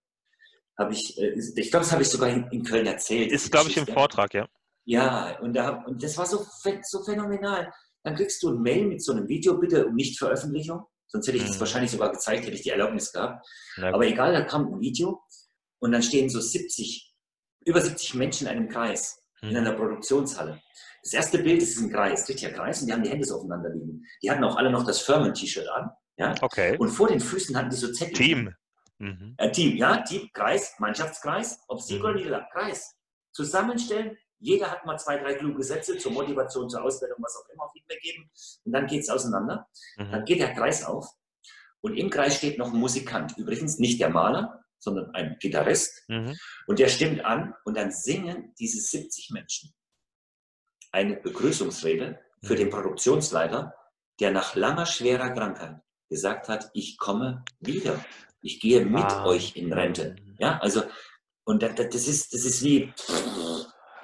Hab 0.77 0.91
ich 0.91 1.17
äh, 1.17 1.33
ich 1.33 1.71
glaube, 1.71 1.83
das 1.83 1.91
habe 1.91 2.03
ich 2.03 2.09
sogar 2.09 2.29
in, 2.29 2.47
in, 2.51 2.63
Köln 2.63 2.85
erzählt. 2.85 3.31
Ist, 3.31 3.51
glaube 3.51 3.69
ich, 3.71 3.77
im 3.77 3.87
Vortrag, 3.87 4.33
ja. 4.35 4.47
Ja, 4.85 5.39
und, 5.39 5.53
da, 5.53 5.83
und 5.83 6.01
das 6.01 6.15
war 6.17 6.27
so, 6.27 6.45
so 6.83 7.03
phänomenal. 7.03 7.73
Dann 8.03 8.15
kriegst 8.15 8.41
du 8.43 8.49
ein 8.49 8.61
Mail 8.61 8.85
mit 8.85 9.03
so 9.03 9.13
einem 9.13 9.27
Video, 9.27 9.57
bitte 9.57 9.87
um 9.87 9.95
Nichtveröffentlichung. 9.95 10.83
Sonst 11.07 11.27
hätte 11.27 11.37
ich 11.37 11.43
es 11.43 11.55
mhm. 11.55 11.59
wahrscheinlich 11.61 11.91
sogar 11.91 12.11
gezeigt, 12.11 12.45
hätte 12.45 12.55
ich 12.55 12.61
die 12.61 12.69
Erlaubnis 12.69 13.11
gehabt. 13.11 13.45
Aber 13.81 14.05
egal, 14.05 14.31
da 14.31 14.41
kam 14.41 14.71
ein 14.71 14.79
Video 14.79 15.21
und 15.79 15.91
dann 15.91 16.03
stehen 16.03 16.29
so 16.29 16.39
70, 16.39 17.13
über 17.65 17.81
70 17.81 18.13
Menschen 18.13 18.47
in 18.47 18.53
einem 18.53 18.69
Kreis 18.69 19.23
in 19.41 19.51
mhm. 19.51 19.57
einer 19.57 19.73
Produktionshalle. 19.73 20.61
Das 21.03 21.13
erste 21.13 21.39
Bild 21.39 21.61
ist 21.61 21.79
ein 21.79 21.91
Kreis, 21.91 22.27
richtiger 22.27 22.51
Kreis, 22.51 22.81
und 22.81 22.87
die 22.87 22.93
haben 22.93 23.03
die 23.03 23.09
Hände 23.09 23.25
so 23.25 23.35
aufeinander 23.35 23.69
liegen. 23.69 24.03
Die 24.21 24.29
hatten 24.29 24.43
auch 24.43 24.57
alle 24.57 24.69
noch 24.69 24.85
das 24.85 25.01
Firmen-T-Shirt 25.01 25.67
an. 25.69 25.91
Ja? 26.17 26.35
Okay. 26.41 26.77
Und 26.77 26.89
vor 26.89 27.07
den 27.07 27.19
Füßen 27.19 27.55
hatten 27.55 27.69
die 27.69 27.75
so 27.75 27.91
Zettel. 27.91 28.13
Team. 28.13 28.53
Mhm. 28.99 29.35
Äh, 29.37 29.51
Team, 29.51 29.77
ja, 29.77 29.97
Team, 29.97 30.29
Kreis, 30.33 30.73
Mannschaftskreis, 30.79 31.59
ob 31.67 31.81
Sieg 31.81 31.99
mhm. 31.99 32.05
oder 32.05 32.13
Niederlage, 32.15 32.47
Kreis. 32.51 32.95
Zusammenstellen, 33.31 34.17
jeder 34.39 34.71
hat 34.71 34.85
mal 34.85 34.97
zwei, 34.97 35.17
drei 35.17 35.35
kluge 35.35 35.63
Sätze 35.63 35.97
zur 35.97 36.11
Motivation, 36.11 36.69
zur 36.69 36.83
Ausbildung, 36.83 37.17
was 37.21 37.35
auch 37.37 37.49
immer, 37.53 37.69
Feedback 37.71 38.01
geben. 38.01 38.29
Und 38.65 38.71
dann 38.71 38.87
geht 38.87 39.01
es 39.01 39.09
auseinander. 39.09 39.67
Mhm. 39.97 40.11
Dann 40.11 40.25
geht 40.25 40.39
der 40.39 40.53
Kreis 40.53 40.83
auf. 40.83 41.07
Und 41.81 41.95
im 41.95 42.09
Kreis 42.09 42.35
steht 42.35 42.57
noch 42.57 42.73
ein 42.73 42.79
Musikant. 42.79 43.37
Übrigens 43.37 43.77
nicht 43.77 43.99
der 43.99 44.09
Maler, 44.09 44.63
sondern 44.79 45.13
ein 45.15 45.37
Gitarrist. 45.39 46.03
Mhm. 46.07 46.35
Und 46.67 46.79
der 46.79 46.89
stimmt 46.89 47.25
an 47.25 47.53
und 47.65 47.77
dann 47.77 47.91
singen 47.91 48.53
diese 48.59 48.79
70 48.79 49.31
Menschen 49.31 49.73
eine 50.91 51.15
Begrüßungsrede 51.17 52.19
für 52.43 52.53
mhm. 52.53 52.57
den 52.57 52.69
Produktionsleiter, 52.69 53.73
der 54.19 54.31
nach 54.31 54.55
langer, 54.55 54.85
schwerer 54.85 55.29
Krankheit 55.29 55.79
gesagt 56.09 56.49
hat, 56.49 56.69
ich 56.73 56.97
komme 56.97 57.43
wieder. 57.59 58.03
Ich 58.41 58.59
gehe 58.59 58.85
mit 58.85 59.03
ah. 59.03 59.25
euch 59.25 59.55
in 59.55 59.73
Rente. 59.73 60.15
Ja, 60.39 60.59
also, 60.59 60.83
und 61.43 61.61
das, 61.63 61.75
das, 61.75 62.07
ist, 62.07 62.33
das 62.33 62.45
ist 62.45 62.63
wie. 62.63 62.93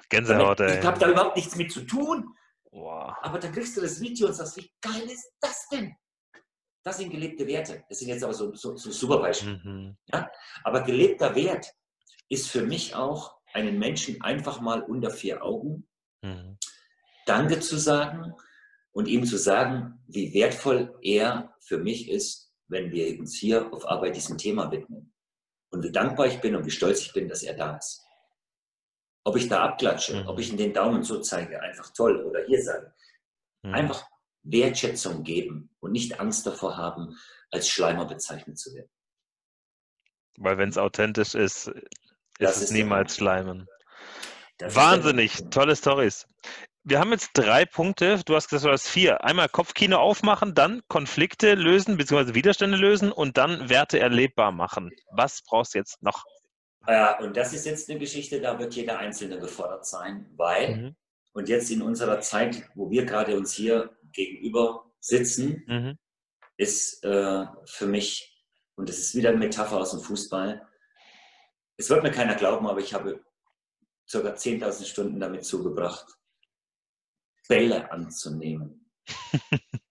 Gänsehaut, 0.09 0.59
ey. 0.59 0.79
Ich 0.79 0.85
habe 0.85 0.99
da 0.99 1.09
überhaupt 1.09 1.35
nichts 1.35 1.55
mit 1.55 1.71
zu 1.71 1.81
tun. 1.81 2.35
Wow. 2.71 3.13
Aber 3.21 3.39
dann 3.39 3.51
kriegst 3.51 3.77
du 3.77 3.81
das 3.81 4.01
Video 4.01 4.27
und 4.27 4.33
sagst, 4.33 4.57
wie 4.57 4.69
geil 4.81 5.03
ist 5.03 5.31
das 5.39 5.67
denn? 5.69 5.95
Das 6.83 6.97
sind 6.97 7.09
gelebte 7.09 7.47
Werte. 7.47 7.83
Das 7.87 7.99
sind 7.99 8.09
jetzt 8.09 8.23
aber 8.23 8.33
so, 8.33 8.53
so, 8.53 8.75
so 8.75 8.91
super 8.91 9.19
Beispiele. 9.19 9.61
Mhm. 9.63 9.97
Ja? 10.07 10.29
Aber 10.63 10.81
gelebter 10.81 11.33
Wert 11.35 11.73
ist 12.29 12.49
für 12.49 12.61
mich 12.61 12.95
auch, 12.95 13.37
einen 13.53 13.77
Menschen 13.77 14.21
einfach 14.21 14.61
mal 14.61 14.81
unter 14.81 15.11
vier 15.11 15.43
Augen 15.43 15.87
mhm. 16.23 16.57
Danke 17.25 17.59
zu 17.59 17.77
sagen 17.77 18.33
und 18.91 19.07
ihm 19.07 19.25
zu 19.25 19.37
sagen, 19.37 20.03
wie 20.07 20.33
wertvoll 20.33 20.97
er 21.01 21.55
für 21.61 21.77
mich 21.77 22.09
ist, 22.09 22.51
wenn 22.67 22.91
wir 22.91 23.17
uns 23.19 23.35
hier 23.35 23.71
auf 23.73 23.87
Arbeit 23.87 24.15
diesem 24.15 24.37
Thema 24.37 24.71
widmen. 24.71 25.13
Und 25.69 25.83
wie 25.83 25.91
dankbar 25.91 26.27
ich 26.27 26.41
bin 26.41 26.55
und 26.55 26.65
wie 26.65 26.71
stolz 26.71 27.01
ich 27.01 27.13
bin, 27.13 27.29
dass 27.29 27.43
er 27.43 27.53
da 27.53 27.77
ist. 27.77 28.03
Ob 29.23 29.37
ich 29.37 29.47
da 29.47 29.63
abklatsche, 29.63 30.21
mhm. 30.21 30.27
ob 30.27 30.39
ich 30.39 30.51
ihm 30.51 30.57
den 30.57 30.73
Daumen 30.73 31.03
so 31.03 31.21
zeige, 31.21 31.61
einfach 31.61 31.91
toll 31.93 32.23
oder 32.25 32.43
hier 32.45 32.61
sage. 32.61 32.93
Mhm. 33.63 33.73
Einfach 33.73 34.05
Wertschätzung 34.43 35.23
geben 35.23 35.69
und 35.79 35.91
nicht 35.91 36.19
Angst 36.19 36.45
davor 36.45 36.77
haben, 36.77 37.17
als 37.51 37.69
Schleimer 37.69 38.05
bezeichnet 38.05 38.57
zu 38.57 38.73
werden. 38.73 38.89
Weil 40.37 40.57
wenn 40.57 40.69
es 40.69 40.77
authentisch 40.77 41.35
ist, 41.35 41.67
ist 41.67 41.75
das 42.39 42.57
es 42.57 42.63
ist 42.63 42.71
niemals 42.71 43.15
Schleimen. 43.15 43.67
Wahnsinnig, 44.59 45.49
tolle 45.49 45.75
Stories. 45.75 46.25
Wir 46.85 46.99
haben 46.99 47.11
jetzt 47.11 47.31
drei 47.33 47.65
Punkte. 47.65 48.19
Du 48.25 48.35
hast 48.35 48.49
gesagt, 48.49 48.65
du 48.65 48.71
hast 48.71 48.89
vier. 48.89 49.23
Einmal 49.23 49.47
Kopfkino 49.47 49.97
aufmachen, 49.97 50.53
dann 50.53 50.81
Konflikte 50.89 51.55
lösen 51.55 51.95
bzw. 51.95 52.33
Widerstände 52.33 52.77
lösen 52.77 53.11
und 53.11 53.37
dann 53.37 53.69
Werte 53.69 53.99
erlebbar 53.99 54.51
machen. 54.51 54.91
Was 55.11 55.41
brauchst 55.43 55.73
du 55.75 55.79
jetzt 55.79 56.03
noch? 56.03 56.25
Ja, 56.87 57.19
und 57.19 57.37
das 57.37 57.53
ist 57.53 57.65
jetzt 57.65 57.89
eine 57.89 57.99
Geschichte, 57.99 58.41
da 58.41 58.59
wird 58.59 58.73
jeder 58.75 58.99
Einzelne 58.99 59.39
gefordert 59.39 59.85
sein, 59.85 60.29
weil, 60.35 60.75
mhm. 60.75 60.95
und 61.31 61.47
jetzt 61.47 61.71
in 61.71 61.81
unserer 61.81 62.19
Zeit, 62.19 62.69
wo 62.75 62.91
wir 62.91 63.05
gerade 63.05 63.37
uns 63.37 63.53
hier 63.53 63.97
gegenüber 64.13 64.91
sitzen, 64.99 65.63
mhm. 65.67 65.97
ist 66.57 67.03
äh, 67.03 67.45
für 67.65 67.87
mich, 67.87 68.43
und 68.75 68.89
das 68.89 68.99
ist 68.99 69.15
wieder 69.15 69.29
eine 69.29 69.39
Metapher 69.39 69.77
aus 69.77 69.91
dem 69.91 69.99
Fußball, 69.99 70.67
es 71.77 71.89
wird 71.89 72.03
mir 72.03 72.11
keiner 72.11 72.35
glauben, 72.35 72.67
aber 72.67 72.79
ich 72.79 72.93
habe 72.93 73.23
ca. 74.09 74.17
10.000 74.17 74.85
Stunden 74.85 75.19
damit 75.19 75.45
zugebracht, 75.45 76.05
Bälle 77.47 77.91
anzunehmen. 77.91 78.91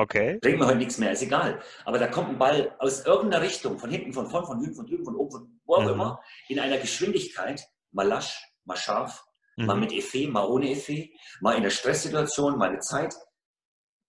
Okay. 0.00 0.38
Bringt 0.40 0.60
mir 0.60 0.66
heute 0.66 0.78
nichts 0.78 0.98
mehr, 0.98 1.10
ist 1.10 1.22
egal. 1.22 1.60
Aber 1.84 1.98
da 1.98 2.06
kommt 2.06 2.28
ein 2.28 2.38
Ball 2.38 2.72
aus 2.78 3.04
irgendeiner 3.04 3.42
Richtung, 3.42 3.80
von 3.80 3.90
hinten, 3.90 4.12
von 4.12 4.30
vorn, 4.30 4.46
von 4.46 4.60
hinten, 4.60 4.76
von 4.76 4.86
drüben, 4.86 5.04
von 5.04 5.16
oben, 5.16 5.30
von 5.32 5.60
wo 5.64 5.74
auch 5.74 5.82
mhm. 5.82 5.88
immer, 5.88 6.22
in 6.46 6.60
einer 6.60 6.78
Geschwindigkeit, 6.78 7.68
mal 7.90 8.06
lasch, 8.06 8.40
mal 8.64 8.76
scharf, 8.76 9.24
mhm. 9.58 9.66
mal 9.66 9.76
mit 9.76 9.92
Effet, 9.92 10.28
mal 10.28 10.46
ohne 10.46 10.70
Effet, 10.70 11.12
mal 11.40 11.56
in 11.56 11.62
der 11.62 11.70
Stresssituation, 11.70 12.58
mal 12.58 12.70
eine 12.70 12.80
Zeit. 12.80 13.14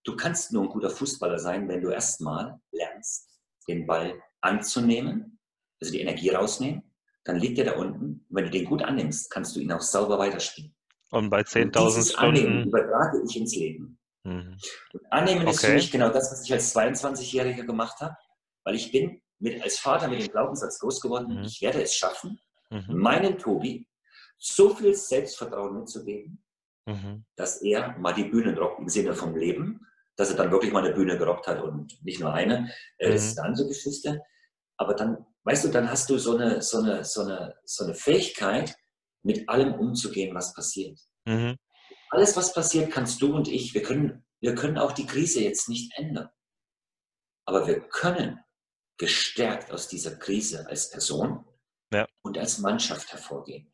Du 0.04 0.16
kannst 0.16 0.54
nur 0.54 0.64
ein 0.64 0.70
guter 0.70 0.90
Fußballer 0.90 1.40
sein, 1.40 1.68
wenn 1.68 1.82
du 1.82 1.90
erstmal 1.90 2.60
lernst, 2.72 3.30
den 3.68 3.86
Ball 3.86 4.22
anzunehmen, 4.42 5.40
also 5.82 5.92
die 5.92 6.02
Energie 6.02 6.30
rausnehmen, 6.30 6.84
dann 7.26 7.38
liegt 7.38 7.58
er 7.60 7.66
da 7.66 7.74
unten. 7.74 8.26
Und 8.30 8.36
wenn 8.36 8.46
du 8.46 8.52
den 8.52 8.66
gut 8.66 8.82
annimmst, 8.82 9.30
kannst 9.30 9.56
du 9.56 9.60
ihn 9.60 9.72
auch 9.72 9.82
sauber 9.82 10.18
weiterspielen. 10.18 10.74
Und 11.12 11.30
bei 11.30 11.42
10.000 11.42 12.12
Stunden. 12.12 12.20
Annehmen 12.20 12.68
übertrage 12.68 13.22
ich 13.28 13.36
ins 13.36 13.56
Leben. 13.56 14.00
Mhm. 14.24 14.58
Und 14.94 15.12
annehmen 15.12 15.42
okay. 15.42 15.52
ist 15.52 15.66
für 15.66 15.74
mich 15.74 15.92
genau 15.92 16.10
das, 16.10 16.32
was 16.32 16.44
ich 16.44 16.54
als 16.54 16.76
22-Jähriger 16.76 17.66
gemacht 17.66 18.00
habe, 18.00 18.16
weil 18.64 18.76
ich 18.76 18.92
bin 18.92 19.22
mit, 19.40 19.62
als 19.62 19.80
Vater 19.80 20.08
mit 20.08 20.22
dem 20.22 20.32
Glaubenssatz 20.32 20.80
groß 20.80 21.02
geworden, 21.02 21.40
mhm. 21.40 21.44
ich 21.44 21.62
werde 21.62 21.82
es 21.82 21.96
schaffen, 21.96 22.40
mhm. 22.70 22.84
meinen 22.90 23.38
Tobi 23.38 23.88
so 24.40 24.74
viel 24.74 24.96
Selbstvertrauen 24.96 25.78
mitzugeben, 25.80 26.44
mhm. 26.86 27.26
dass 27.36 27.62
er 27.62 27.98
mal 27.98 28.14
die 28.14 28.24
Bühne 28.24 28.58
rockt 28.58 28.80
im 28.80 28.90
Sinne 28.90 29.14
vom 29.14 29.36
Leben, 29.36 29.86
dass 30.16 30.32
er 30.32 30.38
dann 30.38 30.52
wirklich 30.52 30.72
mal 30.72 30.84
eine 30.84 30.96
Bühne 30.96 31.18
gerockt 31.18 31.48
hat 31.48 31.62
und 31.62 32.04
nicht 32.04 32.20
nur 32.20 32.34
eine. 32.34 32.72
Äh, 32.98 33.12
das 33.12 33.26
ist 33.26 33.38
mhm. 33.38 33.40
eine 33.40 33.50
andere 33.50 33.68
Geschichte. 33.68 34.22
Aber 34.78 34.94
dann, 34.94 35.26
weißt 35.44 35.66
du, 35.66 35.68
dann 35.70 35.90
hast 35.90 36.10
du 36.10 36.18
so 36.18 36.36
eine, 36.36 36.62
so 36.62 36.80
eine, 36.80 37.04
so 37.04 37.22
eine, 37.22 37.56
so 37.66 37.84
eine 37.84 37.94
Fähigkeit, 37.94 38.76
mit 39.24 39.50
allem 39.50 39.74
umzugehen, 39.74 40.34
was 40.34 40.54
passiert. 40.54 41.00
Mhm. 41.26 41.58
Alles, 42.10 42.36
was 42.38 42.54
passiert, 42.54 42.92
kannst 42.92 43.22
du 43.22 43.36
und 43.36 43.48
ich, 43.48 43.74
wir 43.74 43.84
können, 43.84 44.26
wir 44.42 44.56
können 44.56 44.78
auch 44.78 44.94
die 44.94 45.06
Krise 45.06 45.42
jetzt 45.42 45.70
nicht 45.70 45.92
ändern. 45.98 46.30
Aber 47.46 47.68
wir 47.68 47.82
können 47.82 48.40
gestärkt 48.98 49.72
aus 49.72 49.88
dieser 49.88 50.16
Krise 50.16 50.68
als 50.68 50.90
Person 50.90 51.46
ja. 51.94 52.08
und 52.22 52.38
als 52.38 52.60
Mannschaft 52.60 53.12
hervorgehen. 53.12 53.72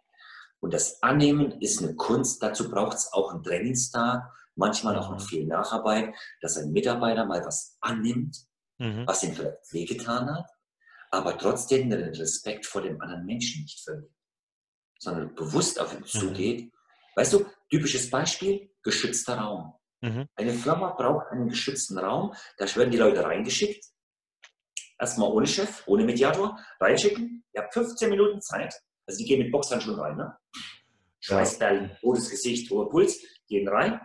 Und 0.59 0.73
das 0.73 1.01
Annehmen 1.03 1.61
ist 1.61 1.81
eine 1.81 1.95
Kunst. 1.95 2.41
Dazu 2.41 2.69
braucht 2.69 2.97
es 2.97 3.13
auch 3.13 3.33
einen 3.33 3.43
Trainingstag, 3.43 4.23
manchmal 4.55 4.97
auch 4.97 5.11
noch 5.11 5.21
mhm. 5.21 5.27
viel 5.27 5.45
Nacharbeit, 5.45 6.15
dass 6.41 6.57
ein 6.57 6.71
Mitarbeiter 6.71 7.25
mal 7.25 7.45
was 7.45 7.77
annimmt, 7.81 8.37
mhm. 8.77 9.05
was 9.05 9.23
ihm 9.23 9.33
vielleicht 9.33 9.71
wehgetan 9.71 10.33
hat, 10.33 10.49
aber 11.11 11.37
trotzdem 11.37 11.89
den 11.89 12.03
Respekt 12.15 12.65
vor 12.65 12.81
dem 12.81 12.99
anderen 13.01 13.25
Menschen 13.25 13.63
nicht 13.63 13.83
verliert 13.83 14.15
sondern 14.99 15.35
bewusst 15.35 15.79
auf 15.79 15.93
ihn 15.93 15.99
mhm. 15.99 16.05
zugeht. 16.05 16.73
Weißt 17.15 17.33
du, 17.33 17.45
typisches 17.69 18.09
Beispiel, 18.09 18.71
geschützter 18.83 19.37
Raum. 19.37 19.73
Mhm. 20.01 20.27
Eine 20.35 20.53
Firma 20.53 20.91
braucht 20.91 21.27
einen 21.31 21.47
geschützten 21.47 21.97
Raum, 21.97 22.33
da 22.57 22.65
werden 22.75 22.91
die 22.91 22.97
Leute 22.97 23.23
reingeschickt. 23.23 23.85
Erstmal 24.99 25.31
ohne 25.31 25.47
Chef, 25.47 25.83
ohne 25.87 26.05
Mediator, 26.05 26.57
reinschicken. 26.79 27.43
Ihr 27.53 27.61
habt 27.61 27.73
15 27.73 28.09
Minuten 28.09 28.41
Zeit. 28.41 28.73
Also 29.07 29.19
die 29.19 29.25
gehen 29.25 29.39
mit 29.39 29.51
Boxhandschuhen 29.51 29.99
rein, 29.99 30.17
ne? 30.17 30.37
Schweißperlen, 31.19 31.97
rotes 32.03 32.29
Gesicht, 32.29 32.69
hoher 32.69 32.89
Puls, 32.89 33.19
gehen 33.47 33.67
rein. 33.67 33.99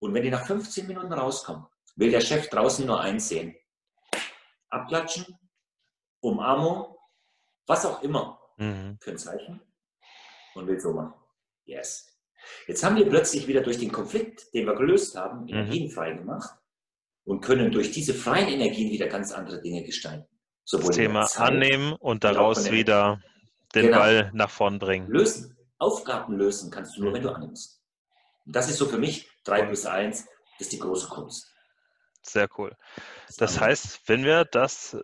Und 0.00 0.14
wenn 0.14 0.22
die 0.22 0.30
nach 0.30 0.46
15 0.46 0.86
Minuten 0.86 1.12
rauskommen, 1.12 1.66
will 1.96 2.10
der 2.10 2.20
Chef 2.20 2.48
draußen 2.48 2.86
nur 2.86 3.00
eins 3.00 3.28
sehen. 3.28 3.54
Abklatschen, 4.70 5.38
Umarmung, 6.20 6.96
was 7.66 7.86
auch 7.86 8.02
immer 8.02 8.40
mhm. 8.56 8.98
für 9.00 9.10
ein 9.12 9.18
Zeichen 9.18 9.60
und 10.54 10.66
will 10.66 10.80
so 10.80 10.92
machen. 10.92 11.14
Yes. 11.64 12.10
Jetzt 12.66 12.82
haben 12.84 12.96
wir 12.96 13.08
plötzlich 13.08 13.46
wieder 13.46 13.62
durch 13.62 13.78
den 13.78 13.92
Konflikt, 13.92 14.52
den 14.54 14.66
wir 14.66 14.74
gelöst 14.74 15.16
haben, 15.16 15.42
mhm. 15.42 15.48
Energien 15.48 15.90
frei 15.90 16.12
gemacht 16.12 16.58
und 17.24 17.40
können 17.40 17.70
durch 17.70 17.90
diese 17.90 18.14
freien 18.14 18.48
Energien 18.48 18.90
wieder 18.90 19.08
ganz 19.08 19.32
andere 19.32 19.60
Dinge 19.60 19.84
gestalten. 19.84 20.26
Sowohl 20.64 20.88
das 20.88 20.96
Thema 20.96 21.26
Zeit, 21.26 21.52
annehmen 21.52 21.92
und 21.92 22.24
daraus 22.24 22.70
wieder 22.70 23.22
den 23.74 23.86
genau. 23.86 23.98
Ball 23.98 24.30
nach 24.34 24.50
vorn 24.50 24.78
bringen. 24.78 25.08
Lösen. 25.08 25.56
Aufgaben 25.78 26.36
lösen 26.36 26.70
kannst 26.70 26.96
du 26.96 27.02
nur, 27.02 27.10
mhm. 27.10 27.14
wenn 27.16 27.22
du 27.22 27.30
annimmst. 27.30 27.82
Und 28.46 28.54
das 28.54 28.68
ist 28.68 28.78
so 28.78 28.86
für 28.86 28.98
mich 28.98 29.28
3 29.44 29.66
plus 29.66 29.86
1, 29.86 30.26
ist 30.58 30.72
die 30.72 30.78
große 30.78 31.08
Kunst. 31.08 31.50
Sehr 32.22 32.48
cool. 32.56 32.74
Das 33.36 33.60
heißt, 33.60 34.08
wenn 34.08 34.24
wir 34.24 34.44
das 34.44 34.96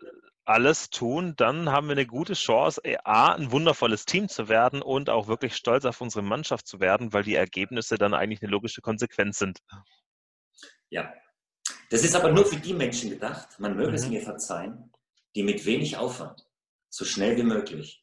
alles 0.44 0.90
tun, 0.90 1.34
dann 1.36 1.70
haben 1.70 1.88
wir 1.88 1.92
eine 1.92 2.06
gute 2.06 2.32
Chance, 2.32 2.80
äh, 2.84 2.96
A, 3.04 3.34
ein 3.34 3.52
wundervolles 3.52 4.06
Team 4.06 4.28
zu 4.28 4.48
werden 4.48 4.82
und 4.82 5.10
auch 5.10 5.28
wirklich 5.28 5.54
stolz 5.54 5.84
auf 5.84 6.00
unsere 6.00 6.22
Mannschaft 6.22 6.66
zu 6.66 6.80
werden, 6.80 7.12
weil 7.12 7.22
die 7.22 7.34
Ergebnisse 7.34 7.96
dann 7.96 8.14
eigentlich 8.14 8.42
eine 8.42 8.50
logische 8.50 8.80
Konsequenz 8.80 9.38
sind. 9.38 9.60
Ja, 10.88 11.12
das 11.90 12.02
ist 12.04 12.16
aber 12.16 12.32
nur 12.32 12.46
für 12.46 12.56
die 12.56 12.74
Menschen 12.74 13.10
gedacht, 13.10 13.60
man 13.60 13.76
möge 13.76 13.90
mhm. 13.90 13.94
es 13.94 14.08
mir 14.08 14.22
verzeihen, 14.22 14.92
die 15.36 15.42
mit 15.42 15.64
wenig 15.66 15.96
Aufwand 15.96 16.46
so 16.88 17.04
schnell 17.04 17.36
wie 17.36 17.44
möglich 17.44 18.02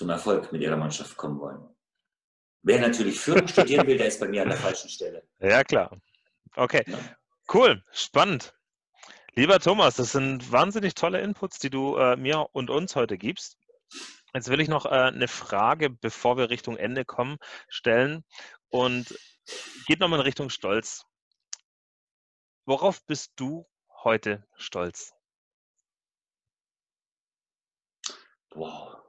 zum 0.00 0.08
Erfolg 0.08 0.50
mit 0.50 0.62
ihrer 0.62 0.78
Mannschaft 0.78 1.14
kommen 1.18 1.38
wollen. 1.40 1.62
Wer 2.62 2.80
natürlich 2.80 3.20
Führung 3.20 3.46
studieren 3.46 3.86
will, 3.86 3.98
der 3.98 4.06
ist 4.06 4.18
bei 4.18 4.28
mir 4.28 4.40
an 4.40 4.48
der 4.48 4.56
falschen 4.56 4.88
Stelle. 4.88 5.28
Ja, 5.40 5.62
klar. 5.62 6.00
Okay. 6.56 6.82
Ja? 6.86 6.98
Cool, 7.52 7.84
spannend. 7.92 8.54
Lieber 9.34 9.60
Thomas, 9.60 9.96
das 9.96 10.12
sind 10.12 10.50
wahnsinnig 10.50 10.94
tolle 10.94 11.20
Inputs, 11.20 11.58
die 11.58 11.68
du 11.68 11.98
äh, 11.98 12.16
mir 12.16 12.48
und 12.52 12.70
uns 12.70 12.96
heute 12.96 13.18
gibst. 13.18 13.58
Jetzt 14.32 14.48
will 14.48 14.62
ich 14.62 14.68
noch 14.68 14.86
äh, 14.86 14.88
eine 14.88 15.28
Frage, 15.28 15.90
bevor 15.90 16.38
wir 16.38 16.48
Richtung 16.48 16.78
Ende 16.78 17.04
kommen, 17.04 17.36
stellen 17.68 18.24
und 18.70 19.14
geht 19.86 20.00
nochmal 20.00 20.20
in 20.20 20.24
Richtung 20.24 20.48
Stolz. 20.48 21.04
Worauf 22.64 23.04
bist 23.04 23.32
du 23.36 23.68
heute 24.02 24.48
stolz? 24.56 25.12
Wow. 28.54 28.99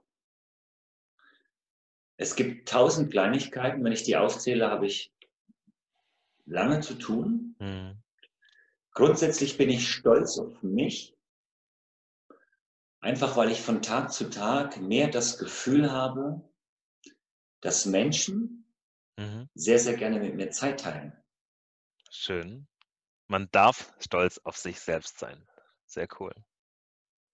Es 2.22 2.36
gibt 2.36 2.70
tausend 2.70 3.10
Kleinigkeiten. 3.10 3.84
Wenn 3.84 3.94
ich 3.94 4.04
die 4.04 4.16
aufzähle, 4.16 4.70
habe 4.70 4.86
ich 4.86 5.12
lange 6.46 6.80
zu 6.82 6.94
tun. 6.94 7.56
Mhm. 7.58 8.04
Grundsätzlich 8.94 9.58
bin 9.58 9.72
ich 9.72 9.90
stolz 9.90 10.38
auf 10.38 10.62
mich, 10.62 11.18
einfach 13.00 13.38
weil 13.38 13.50
ich 13.50 13.60
von 13.60 13.82
Tag 13.82 14.14
zu 14.14 14.30
Tag 14.30 14.80
mehr 14.80 15.08
das 15.08 15.40
Gefühl 15.40 15.92
habe, 15.92 16.48
dass 17.60 17.88
Menschen 17.88 18.72
mhm. 19.18 19.50
sehr, 19.56 19.80
sehr 19.80 19.98
gerne 19.98 20.20
mit 20.20 20.36
mir 20.36 20.52
Zeit 20.52 20.82
teilen. 20.82 21.18
Schön. 22.12 22.68
Man 23.30 23.50
darf 23.52 23.96
stolz 24.00 24.38
auf 24.44 24.58
sich 24.58 24.80
selbst 24.80 25.18
sein. 25.18 25.48
Sehr 25.88 26.08
cool. 26.20 26.36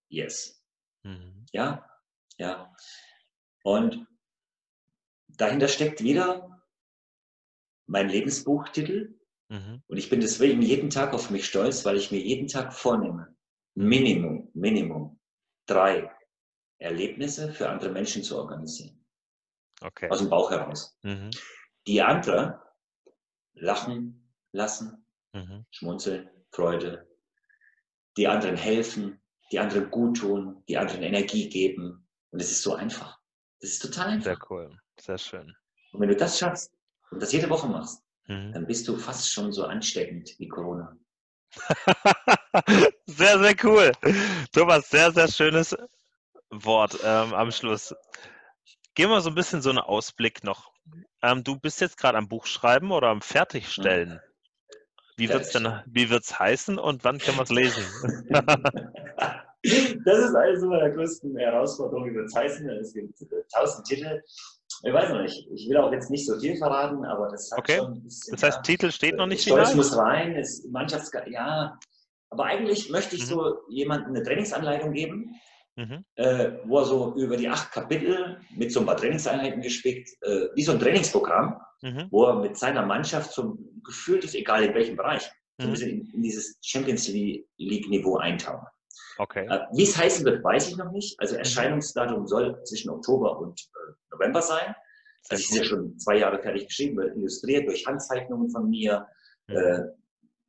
Yes. 0.07 0.63
Mhm. 1.03 1.45
Ja, 1.51 1.89
ja. 2.37 2.73
Und 3.63 4.07
dahinter 5.27 5.67
steckt 5.67 6.03
wieder 6.03 6.61
mein 7.85 8.09
Lebensbuchtitel. 8.09 9.15
Mhm. 9.49 9.81
Und 9.87 9.97
ich 9.97 10.09
bin 10.09 10.19
deswegen 10.19 10.61
jeden 10.61 10.89
Tag 10.89 11.13
auf 11.13 11.29
mich 11.29 11.45
stolz, 11.45 11.85
weil 11.85 11.97
ich 11.97 12.11
mir 12.11 12.19
jeden 12.19 12.47
Tag 12.47 12.73
vornehme, 12.73 13.35
Minimum, 13.75 14.49
Minimum 14.53 15.19
drei 15.65 16.11
Erlebnisse 16.79 17.53
für 17.53 17.69
andere 17.69 17.91
Menschen 17.91 18.23
zu 18.23 18.37
organisieren. 18.37 19.05
Okay. 19.81 20.09
Aus 20.09 20.19
dem 20.19 20.29
Bauch 20.29 20.51
heraus. 20.51 20.97
Mhm. 21.03 21.31
Die 21.85 22.01
andere 22.01 22.61
lachen 23.53 24.33
lassen, 24.51 25.05
mhm. 25.33 25.65
schmunzeln, 25.71 26.29
Freude. 26.51 27.07
Die 28.17 28.27
anderen 28.27 28.57
helfen, 28.57 29.21
die 29.51 29.59
anderen 29.59 29.89
gut 29.91 30.17
tun, 30.17 30.63
die 30.67 30.77
anderen 30.77 31.03
Energie 31.03 31.49
geben. 31.49 32.07
Und 32.31 32.41
es 32.41 32.51
ist 32.51 32.63
so 32.63 32.73
einfach. 32.73 33.19
Das 33.59 33.71
ist 33.71 33.81
total 33.81 34.09
einfach. 34.09 34.25
Sehr 34.25 34.49
cool, 34.49 34.77
sehr 34.99 35.17
schön. 35.17 35.55
Und 35.91 36.01
wenn 36.01 36.09
du 36.09 36.15
das 36.15 36.37
schaffst 36.37 36.71
und 37.11 37.21
das 37.21 37.31
jede 37.31 37.49
Woche 37.49 37.67
machst, 37.67 38.03
mhm. 38.27 38.53
dann 38.53 38.67
bist 38.67 38.87
du 38.87 38.97
fast 38.97 39.31
schon 39.31 39.51
so 39.51 39.65
ansteckend 39.65 40.35
wie 40.37 40.47
Corona. 40.47 40.97
sehr, 43.05 43.39
sehr 43.39 43.55
cool. 43.63 43.91
Thomas, 44.51 44.89
sehr, 44.89 45.11
sehr 45.11 45.27
schönes 45.27 45.75
Wort 46.49 46.99
ähm, 47.03 47.33
am 47.33 47.51
Schluss. 47.51 47.95
Gehen 48.95 49.09
wir 49.09 49.21
so 49.21 49.29
ein 49.29 49.35
bisschen 49.35 49.61
so 49.61 49.69
einen 49.69 49.79
Ausblick 49.79 50.43
noch. 50.43 50.71
Ähm, 51.21 51.43
du 51.43 51.57
bist 51.59 51.81
jetzt 51.81 51.97
gerade 51.97 52.17
am 52.17 52.27
Buchschreiben 52.27 52.91
oder 52.91 53.09
am 53.09 53.21
Fertigstellen. 53.21 54.19
Wie 55.17 55.29
wird 55.29 55.43
es 55.43 55.49
denn, 55.49 55.81
wie 55.87 56.11
wird's 56.11 56.37
heißen 56.37 56.77
und 56.77 57.03
wann 57.03 57.17
können 57.17 57.37
wir 57.37 57.43
es 57.43 57.49
lesen? 57.49 57.83
das 60.05 60.19
ist 60.19 60.35
eine 60.35 60.65
meiner 60.65 60.89
größten 60.89 61.37
Herausforderungen, 61.37 62.11
wie 62.11 62.15
wird 62.15 62.27
es 62.27 62.35
heißen. 62.35 62.69
Es 62.69 62.93
gibt 62.93 63.13
tausend 63.53 63.85
Titel. 63.85 64.21
Ich 64.83 64.93
weiß 64.93 65.09
noch 65.09 65.21
nicht. 65.21 65.47
Ich 65.53 65.69
will 65.69 65.77
auch 65.77 65.91
jetzt 65.91 66.09
nicht 66.09 66.25
so 66.25 66.39
viel 66.39 66.55
verraten, 66.57 67.03
aber 67.05 67.29
das 67.29 67.51
hat 67.51 67.59
okay. 67.59 67.77
schon 67.77 68.03
bisschen, 68.03 68.33
Das 68.33 68.43
heißt, 68.43 68.57
ja, 68.57 68.61
Titel 68.61 68.91
steht 68.91 69.15
noch 69.15 69.25
nicht 69.25 69.41
Stolz 69.41 69.69
final? 69.69 69.75
muss 69.75 69.97
rein, 69.97 70.35
ist 70.35 70.69
Mannschafts 70.71 71.11
ja. 71.27 71.77
Aber 72.29 72.45
eigentlich 72.45 72.89
möchte 72.89 73.15
ich 73.15 73.23
mhm. 73.23 73.27
so 73.27 73.57
jemandem 73.69 74.09
eine 74.09 74.23
Trainingsanleitung 74.23 74.91
geben, 74.91 75.35
mhm. 75.75 76.03
äh, 76.15 76.51
wo 76.65 76.79
er 76.79 76.85
so 76.85 77.15
über 77.15 77.37
die 77.37 77.47
acht 77.47 77.71
Kapitel 77.71 78.39
mit 78.55 78.71
so 78.71 78.81
ein 78.81 78.85
paar 78.85 78.97
Trainingseinheiten 78.97 79.61
gespickt, 79.61 80.09
äh, 80.21 80.47
wie 80.53 80.63
so 80.63 80.73
ein 80.73 80.79
Trainingsprogramm, 80.79 81.59
mhm. 81.81 82.07
wo 82.11 82.25
er 82.25 82.35
mit 82.35 82.57
seiner 82.57 82.85
Mannschaft 82.85 83.31
so 83.33 83.57
gefühlt 83.83 84.23
ist, 84.25 84.35
egal 84.35 84.63
in 84.63 84.73
welchem 84.73 84.97
Bereich, 84.97 85.23
so 85.57 85.63
ein 85.63 85.67
mhm. 85.67 85.71
bisschen 85.71 85.89
in, 85.89 86.13
in 86.13 86.21
dieses 86.21 86.59
Champions 86.61 87.07
League-Niveau 87.07 88.17
eintauchen. 88.17 88.67
Okay. 89.17 89.47
Äh, 89.49 89.59
wie 89.73 89.83
es 89.83 89.97
heißen 89.97 90.25
wird, 90.25 90.43
weiß 90.43 90.69
ich 90.69 90.77
noch 90.77 90.91
nicht. 90.91 91.19
Also 91.19 91.33
mhm. 91.33 91.39
Erscheinungsdatum 91.39 92.27
soll 92.27 92.63
zwischen 92.63 92.89
Oktober 92.89 93.39
und 93.39 93.59
äh, 93.61 93.93
November 94.11 94.41
sein. 94.41 94.75
Also 95.29 95.41
ich 95.41 95.49
ist 95.49 95.57
ja 95.57 95.63
schon 95.63 95.97
zwei 95.99 96.17
Jahre 96.17 96.41
fertig 96.41 96.67
geschrieben, 96.67 96.97
wird 96.97 97.15
illustriert 97.15 97.67
durch 97.67 97.85
Handzeichnungen 97.85 98.49
von 98.49 98.69
mir. 98.69 99.07
Mhm. 99.47 99.55
Äh, 99.55 99.79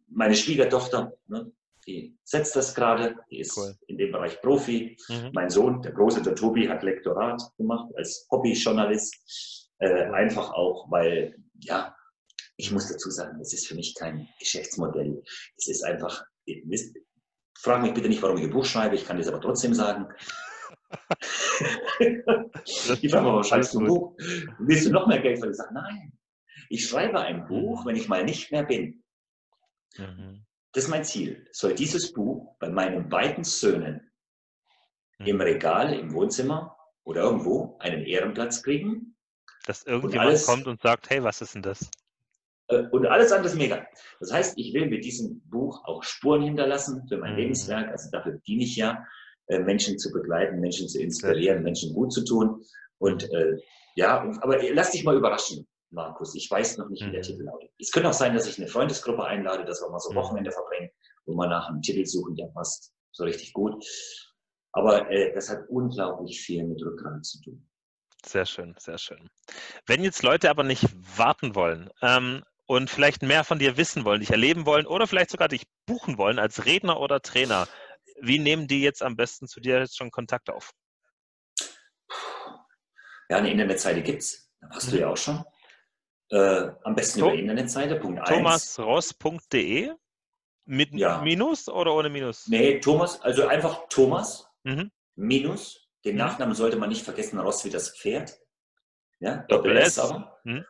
meine 0.09 0.35
Schwiegertochter, 0.35 1.13
ne, 1.27 1.51
die 1.87 2.17
setzt 2.23 2.55
das 2.55 2.75
gerade, 2.75 3.17
die 3.31 3.41
ist 3.41 3.57
cool. 3.57 3.75
in 3.87 3.97
dem 3.97 4.13
Bereich 4.13 4.41
Profi. 4.41 4.97
Mhm. 5.09 5.31
Mein 5.33 5.51
Sohn, 5.51 5.83
der 5.83 5.93
große, 5.93 6.23
der 6.23 6.35
Tobi, 6.35 6.69
hat 6.69 6.83
Lektorat 6.83 7.43
gemacht 7.57 7.91
als 7.97 8.27
Hobbyjournalist. 8.31 9.73
Äh, 9.79 10.05
einfach 10.11 10.53
auch, 10.53 10.91
weil, 10.91 11.37
ja, 11.61 11.95
ich 12.57 12.73
muss 12.73 12.89
dazu 12.89 13.11
sagen, 13.11 13.41
es 13.41 13.53
ist 13.53 13.67
für 13.67 13.75
mich 13.75 13.95
kein 13.95 14.29
Geschäftsmodell. 14.39 15.23
Es 15.57 15.69
ist 15.69 15.85
einfach, 15.85 16.25
frag 17.59 17.83
mich 17.83 17.95
bitte 17.95 18.09
nicht, 18.09 18.23
warum 18.23 18.39
ich 18.39 18.45
ein 18.45 18.51
Buch 18.51 18.65
schreibe, 18.65 18.95
ich 18.95 19.05
kann 19.05 19.19
das 19.19 19.29
aber 19.29 19.41
trotzdem 19.41 19.75
sagen. 19.75 20.09
ich 21.99 23.11
frage 23.11 23.27
mal, 23.27 23.45
schreibst 23.45 23.75
du 23.75 23.81
ein 23.81 23.87
Buch? 23.87 24.17
Willst 24.59 24.87
du 24.87 24.91
noch 24.91 25.07
mehr 25.07 25.21
Geld? 25.21 25.45
Ich 25.45 25.57
sage, 25.57 25.75
nein, 25.75 26.13
ich 26.71 26.89
schreibe 26.89 27.21
ein 27.21 27.47
Buch, 27.47 27.85
wenn 27.85 27.97
ich 27.97 28.09
mal 28.09 28.25
nicht 28.25 28.53
mehr 28.53 28.63
bin. 28.63 29.03
Mhm. 29.97 30.47
Das 30.73 30.85
ist 30.85 30.91
mein 30.91 31.05
Ziel. 31.05 31.47
Soll 31.51 31.75
dieses 31.75 32.13
Buch 32.13 32.57
bei 32.61 32.69
meinen 32.69 33.09
beiden 33.09 33.45
Söhnen 33.45 34.13
mhm. 35.19 35.27
im 35.27 35.41
Regal, 35.41 35.93
im 35.93 36.13
Wohnzimmer 36.13 36.77
oder 37.05 37.23
irgendwo 37.23 37.77
einen 37.81 38.05
Ehrenplatz 38.05 38.63
kriegen? 38.63 39.17
Dass 39.67 39.83
irgendjemand 39.83 40.31
alles, 40.31 40.47
kommt 40.47 40.67
und 40.67 40.81
sagt, 40.81 41.11
hey, 41.11 41.23
was 41.23 41.41
ist 41.41 41.55
denn 41.55 41.63
das? 41.63 41.91
Äh, 42.69 42.83
und 42.91 43.07
alles 43.07 43.33
andere 43.33 43.49
ist 43.49 43.59
mega. 43.59 43.87
Das 44.21 44.33
heißt, 44.33 44.59
ich 44.59 44.73
will 44.75 44.87
mit 44.87 45.05
diesem 45.05 45.41
Buch 45.49 45.85
auch 45.85 46.03
Spuren 46.03 46.43
hinterlassen 46.43 47.07
für 47.09 47.19
mein 47.19 47.33
mhm. 47.33 47.39
Lebenswerk. 47.39 47.89
Also 47.91 48.11
dafür 48.11 48.41
diene 48.47 48.65
ich 48.65 48.77
ja, 48.77 49.05
äh, 49.49 49.59
Menschen 49.59 49.99
zu 49.99 50.13
begleiten, 50.13 50.61
Menschen 50.61 50.89
zu 50.89 51.01
inspirieren, 51.01 51.63
Menschen 51.63 51.95
gut 51.95 52.13
zu 52.13 52.25
tun. 52.25 52.63
Und 52.99 53.31
äh, 53.33 53.57
ja, 53.95 54.21
aber 54.41 54.59
lass 54.73 54.93
dich 54.93 55.05
mal 55.05 55.17
überraschen. 55.17 55.67
Markus. 55.91 56.35
Ich 56.35 56.51
weiß 56.51 56.79
noch 56.79 56.89
nicht, 56.89 57.05
wie 57.05 57.11
der 57.11 57.21
mhm. 57.21 57.25
Titel 57.25 57.43
lautet. 57.45 57.71
Es 57.79 57.91
könnte 57.91 58.11
auch 58.11 58.15
sein, 58.15 58.35
dass 58.35 58.47
ich 58.47 58.59
eine 58.59 58.69
Freundesgruppe 58.69 59.25
einlade, 59.25 59.65
dass 59.65 59.81
wir 59.81 59.91
mal 59.91 59.99
so 59.99 60.11
mhm. 60.11 60.17
Wochenende 60.17 60.53
verbringen, 60.53 60.91
wo 61.27 61.35
wir 61.35 61.49
nach 61.49 61.69
einem 61.69 61.83
Titel 61.83 62.05
suchen, 62.05 62.35
der 62.35 62.47
passt 62.49 62.93
so 63.13 63.25
richtig 63.25 63.53
gut. 63.53 63.83
Aber 64.73 65.11
äh, 65.11 65.33
das 65.35 65.49
hat 65.49 65.69
unglaublich 65.69 66.41
viel 66.41 66.65
mit 66.65 66.83
Rückgrat 66.83 67.25
zu 67.25 67.41
tun. 67.43 67.67
Sehr 68.25 68.47
schön, 68.47 68.75
sehr 68.79 68.99
schön. 68.99 69.31
Wenn 69.87 70.03
jetzt 70.03 70.23
Leute 70.23 70.51
aber 70.51 70.65
nicht 70.65 70.87
warten 71.17 71.55
wollen 71.55 71.91
ähm, 72.03 72.43
und 72.69 72.91
vielleicht 72.91 73.23
mehr 73.23 73.45
von 73.45 73.59
dir 73.59 73.79
wissen 73.79 74.05
wollen, 74.05 74.21
dich 74.21 74.31
erleben 74.31 74.67
wollen 74.67 74.87
oder 74.87 75.07
vielleicht 75.07 75.31
sogar 75.31 75.49
dich 75.49 75.63
buchen 75.87 76.19
wollen 76.19 76.39
als 76.39 76.67
Redner 76.67 77.01
oder 77.01 77.23
Trainer, 77.23 77.67
wie 78.21 78.39
nehmen 78.39 78.69
die 78.69 78.83
jetzt 78.83 79.03
am 79.03 79.17
besten 79.17 79.49
zu 79.49 79.59
dir 79.61 79.79
jetzt 79.79 79.97
schon 79.97 80.11
Kontakt 80.11 80.51
auf? 80.51 80.71
Ja, 83.31 83.39
eine 83.39 83.51
Internetseite 83.51 84.03
gibt 84.03 84.23
es. 84.23 84.53
Hast 84.71 84.89
mhm. 84.89 84.91
du 84.93 85.01
ja 85.01 85.09
auch 85.09 85.17
schon. 85.17 85.45
Äh, 86.31 86.71
am 86.85 86.95
besten 86.95 87.21
Tom, 87.21 87.31
über 87.31 87.39
Internetseite, 87.39 87.97
Punkt 87.97 88.21
1. 88.21 88.29
thomasross.de 88.29 89.95
mit 90.67 90.93
ja. 90.93 91.23
Minus 91.23 91.71
oder 91.71 91.95
ohne 91.95 92.11
Minus? 92.11 92.49
Nee, 92.49 92.81
Thomas, 92.81 93.19
also 93.23 93.47
einfach 93.47 93.89
Thomas 93.89 94.47
mhm. 94.65 94.91
Minus. 95.15 95.89
Den 96.05 96.13
mhm. 96.13 96.19
Nachnamen 96.19 96.55
sollte 96.55 96.77
man 96.77 96.91
nicht 96.91 97.03
vergessen, 97.03 97.39
Ross 97.39 97.65
wie 97.65 97.71
das 97.71 97.97
Pferd. 97.97 98.39
Ja, 99.21 99.39
Doppel 99.49 99.75
S 99.79 99.99
aber. 99.99 100.39
Mhm. 100.45 100.67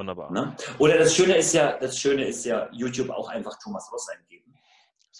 Wunderbar. 0.00 0.32
Ne? 0.32 0.56
Oder 0.78 0.96
das 0.96 1.14
Schöne 1.14 1.36
ist 1.36 1.52
ja, 1.52 1.76
das 1.78 1.98
Schöne 1.98 2.26
ist 2.26 2.46
ja, 2.46 2.70
YouTube 2.72 3.10
auch 3.10 3.28
einfach 3.28 3.58
Thomas 3.62 3.92
Ross 3.92 4.08
eingeben. 4.08 4.56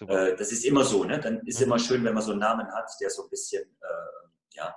Äh, 0.08 0.34
das 0.36 0.52
ist 0.52 0.64
immer 0.64 0.84
so, 0.84 1.04
ne? 1.04 1.20
Dann 1.20 1.40
ist 1.40 1.60
mhm. 1.60 1.66
immer 1.66 1.78
schön, 1.78 2.02
wenn 2.02 2.14
man 2.14 2.22
so 2.22 2.30
einen 2.30 2.40
Namen 2.40 2.66
hat, 2.72 2.90
der 2.98 3.10
so 3.10 3.24
ein 3.24 3.28
bisschen, 3.28 3.62
äh, 3.62 4.56
ja, 4.56 4.74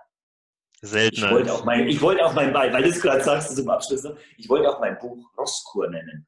Seltener. 0.82 1.28
Ich 1.28 1.34
wollte 1.34 1.54
auch 1.54 1.64
mein, 1.64 1.88
ich 1.88 2.02
wollte 2.02 2.26
auch 2.26 2.34
mein, 2.34 2.54
weil 2.54 2.84
du 2.84 2.90
es 2.90 3.00
gerade 3.00 3.24
sagst 3.24 3.56
zum 3.56 3.70
Abschluss, 3.70 4.04
ne? 4.04 4.18
ich 4.38 4.50
wollte 4.50 4.70
auch 4.70 4.82
mein 4.82 5.00
Buch 5.00 5.26
Rosskur 5.38 5.90
nennen. 5.90 6.28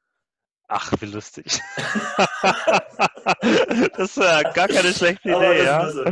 Ach, 0.69 0.93
wie 1.01 1.07
lustig. 1.07 1.45
das 3.97 4.09
ist 4.09 4.17
ja 4.17 4.41
gar 4.53 4.69
keine 4.69 4.93
schlechte 4.93 5.31
Idee, 5.31 5.65
ja. 5.65 5.91
So, 5.91 6.05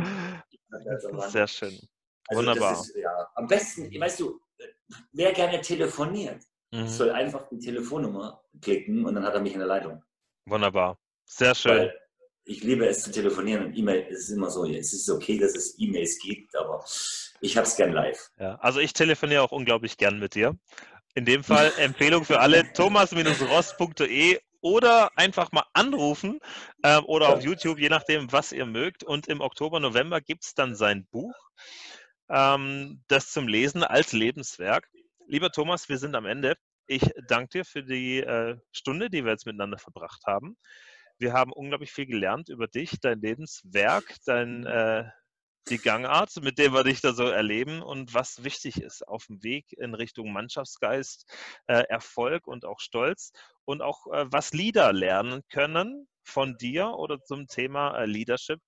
sehr 1.30 1.48
schön. 1.48 1.80
Also 2.28 2.42
Wunderbar. 2.42 2.74
Ist, 2.74 2.94
ja, 2.98 3.32
am 3.36 3.48
besten, 3.48 3.90
weißt 3.98 4.20
du, 4.20 4.42
wer 5.14 5.32
gerne 5.32 5.62
telefoniert, 5.62 6.44
mhm. 6.74 6.88
soll 6.88 7.12
einfach 7.12 7.48
die 7.50 7.60
Telefonnummer 7.60 8.44
klicken 8.62 9.06
und 9.06 9.16
dann 9.16 9.24
hat 9.24 9.34
er 9.34 9.42
mich 9.42 9.54
in 9.54 9.60
der 9.60 9.68
Leitung. 9.68 10.04
Wunderbar. 10.46 10.98
Sehr 11.26 11.56
schön. 11.56 11.78
Weil 11.78 12.00
ich 12.46 12.64
liebe 12.64 12.86
es 12.86 13.04
zu 13.04 13.12
telefonieren 13.12 13.66
und 13.66 13.78
E-Mail 13.78 14.06
ist 14.08 14.30
immer 14.30 14.50
so, 14.50 14.66
es 14.66 14.94
ist 14.94 15.10
okay, 15.10 15.38
dass 15.38 15.56
es 15.56 15.76
E-Mails 15.78 16.20
gibt, 16.20 16.56
aber 16.58 16.84
ich 17.40 17.56
habe 17.56 17.66
es 17.66 17.76
gern 17.76 17.94
live. 17.94 18.30
Ja, 18.38 18.56
also 18.56 18.80
ich 18.80 18.94
telefoniere 18.94 19.42
auch 19.42 19.52
unglaublich 19.52 19.98
gern 19.98 20.20
mit 20.20 20.36
dir. 20.36 20.58
In 21.16 21.26
dem 21.26 21.44
Fall 21.44 21.72
Empfehlung 21.78 22.26
für 22.26 22.40
alle 22.40 22.72
thomas-ross.de 22.74 24.40
oder 24.62 25.12
einfach 25.18 25.52
mal 25.52 25.66
anrufen 25.74 26.40
äh, 26.82 26.98
oder 27.00 27.30
auf 27.30 27.44
YouTube, 27.44 27.80
je 27.80 27.90
nachdem, 27.90 28.32
was 28.32 28.52
ihr 28.52 28.66
mögt. 28.66 29.04
Und 29.04 29.28
im 29.28 29.42
Oktober, 29.42 29.80
November 29.80 30.22
gibt 30.22 30.46
es 30.46 30.54
dann 30.54 30.76
sein 30.76 31.06
Buch, 31.12 31.36
ähm, 32.30 33.04
das 33.08 33.32
zum 33.32 33.48
Lesen 33.48 33.84
als 33.84 34.14
Lebenswerk. 34.14 34.90
Lieber 35.34 35.50
Thomas, 35.50 35.90
wir 35.90 35.98
sind 35.98 36.14
am 36.14 36.28
Ende. 36.28 36.56
Ich 36.86 37.10
danke 37.28 37.58
dir 37.58 37.66
für 37.66 37.82
die 37.82 38.20
äh, 38.20 38.56
Stunde, 38.72 39.10
die 39.10 39.26
wir 39.26 39.32
jetzt 39.32 39.48
miteinander 39.48 39.80
verbracht 39.80 40.22
haben. 40.28 40.56
Wir 41.18 41.34
haben 41.34 41.52
unglaublich 41.52 41.92
viel 41.92 42.06
gelernt 42.06 42.50
über 42.50 42.68
dich, 42.68 43.00
dein 43.02 43.20
Lebenswerk, 43.20 44.04
dein, 44.28 44.64
äh, 44.68 45.10
die 45.70 45.80
Gangart, 45.80 46.36
mit 46.44 46.60
der 46.60 46.72
wir 46.72 46.84
dich 46.84 47.02
da 47.02 47.14
so 47.14 47.24
erleben 47.24 47.82
und 47.82 48.14
was 48.14 48.44
wichtig 48.44 48.80
ist 48.80 49.08
auf 49.08 49.26
dem 49.26 49.42
Weg 49.42 49.74
in 49.80 49.96
Richtung 49.96 50.32
Mannschaftsgeist, 50.32 51.28
äh, 51.66 51.82
Erfolg 51.90 52.46
und 52.46 52.64
auch 52.64 52.80
Stolz 52.80 53.32
und 53.66 53.82
auch 53.82 54.06
äh, 54.14 54.32
was 54.32 54.54
Leader 54.54 54.94
lernen 54.94 55.42
können 55.50 56.08
von 56.22 56.58
dir 56.60 56.90
oder 56.90 57.20
zum 57.24 57.48
Thema 57.48 57.98
äh, 57.98 58.06
Leadership 58.06 58.60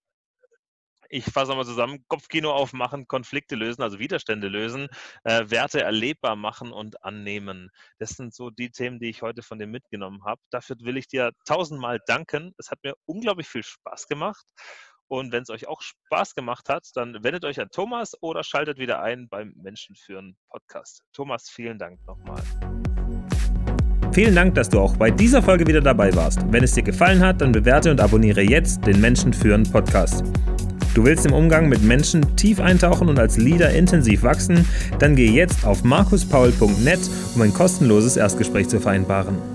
ich 1.10 1.26
fasse 1.26 1.56
mal 1.56 1.66
zusammen, 1.66 2.03
Kopfkino 2.08 2.51
aufmachen, 2.51 3.08
Konflikte 3.08 3.56
lösen, 3.56 3.82
also 3.82 3.99
Widerstände 3.99 4.47
lösen, 4.47 4.88
äh, 5.24 5.49
Werte 5.49 5.82
erlebbar 5.82 6.36
machen 6.36 6.72
und 6.72 7.03
annehmen. 7.03 7.70
Das 7.99 8.12
sind 8.12 8.34
so 8.34 8.49
die 8.49 8.72
Themen, 8.72 8.99
die 8.99 9.10
ich 9.10 9.22
heute 9.22 9.41
von 9.41 9.60
dir 9.60 9.68
mitgenommen 9.68 10.24
habe. 10.26 10.41
Dafür 10.51 10.76
will 10.82 10.97
ich 10.97 11.08
dir 11.08 11.32
tausendmal 11.45 11.99
danken. 12.06 12.53
Es 12.58 12.72
hat 12.72 12.80
mir 12.84 12.95
unglaublich 13.06 13.47
viel 13.47 13.64
Spaß 13.64 14.08
gemacht. 14.08 14.45
Und 15.08 15.32
wenn 15.32 15.43
es 15.43 15.49
euch 15.49 15.68
auch 15.68 15.82
Spaß 15.82 16.34
gemacht 16.34 16.68
hat, 16.68 16.88
dann 16.95 17.24
wendet 17.24 17.45
euch 17.45 17.60
an 17.60 17.70
Thomas 17.72 18.14
oder 18.22 18.43
schaltet 18.43 18.80
wieder 18.80 19.01
ein 19.01 19.28
beim 19.30 19.53
Menschenführen 19.56 20.36
Podcast. 20.49 21.03
Thomas, 21.14 21.49
vielen 21.49 21.78
Dank 21.78 21.99
nochmal. 22.08 22.41
Vielen 24.16 24.34
Dank, 24.34 24.56
dass 24.56 24.70
du 24.70 24.80
auch 24.80 24.95
bei 24.95 25.12
dieser 25.12 25.43
Folge 25.43 25.68
wieder 25.68 25.82
dabei 25.82 26.16
warst. 26.16 26.39
Wenn 26.49 26.64
es 26.64 26.74
dir 26.74 26.84
gefallen 26.84 27.20
hat, 27.20 27.41
dann 27.41 27.51
bewerte 27.51 27.91
und 27.91 27.99
abonniere 27.99 28.41
jetzt 28.41 28.86
den 28.88 29.01
Menschenführen 29.01 29.64
Podcast. 29.64 30.24
Du 30.96 31.04
willst 31.04 31.26
im 31.26 31.34
Umgang 31.34 31.68
mit 31.68 31.84
Menschen 31.84 32.38
tief 32.38 32.62
eintauchen 32.62 33.10
und 33.10 33.20
als 33.20 33.38
Leader 33.38 33.70
intensiv 33.70 34.24
wachsen? 34.24 34.66
Dann 34.98 35.18
geh 35.18 35.30
jetzt 35.30 35.66
auf 35.66 35.84
markuspaul.net, 35.84 37.00
um 37.36 37.41
ein 37.41 37.54
kostenloses 37.54 38.16
Erstgespräch 38.16 38.70
zu 38.70 38.80
vereinbaren. 38.80 39.55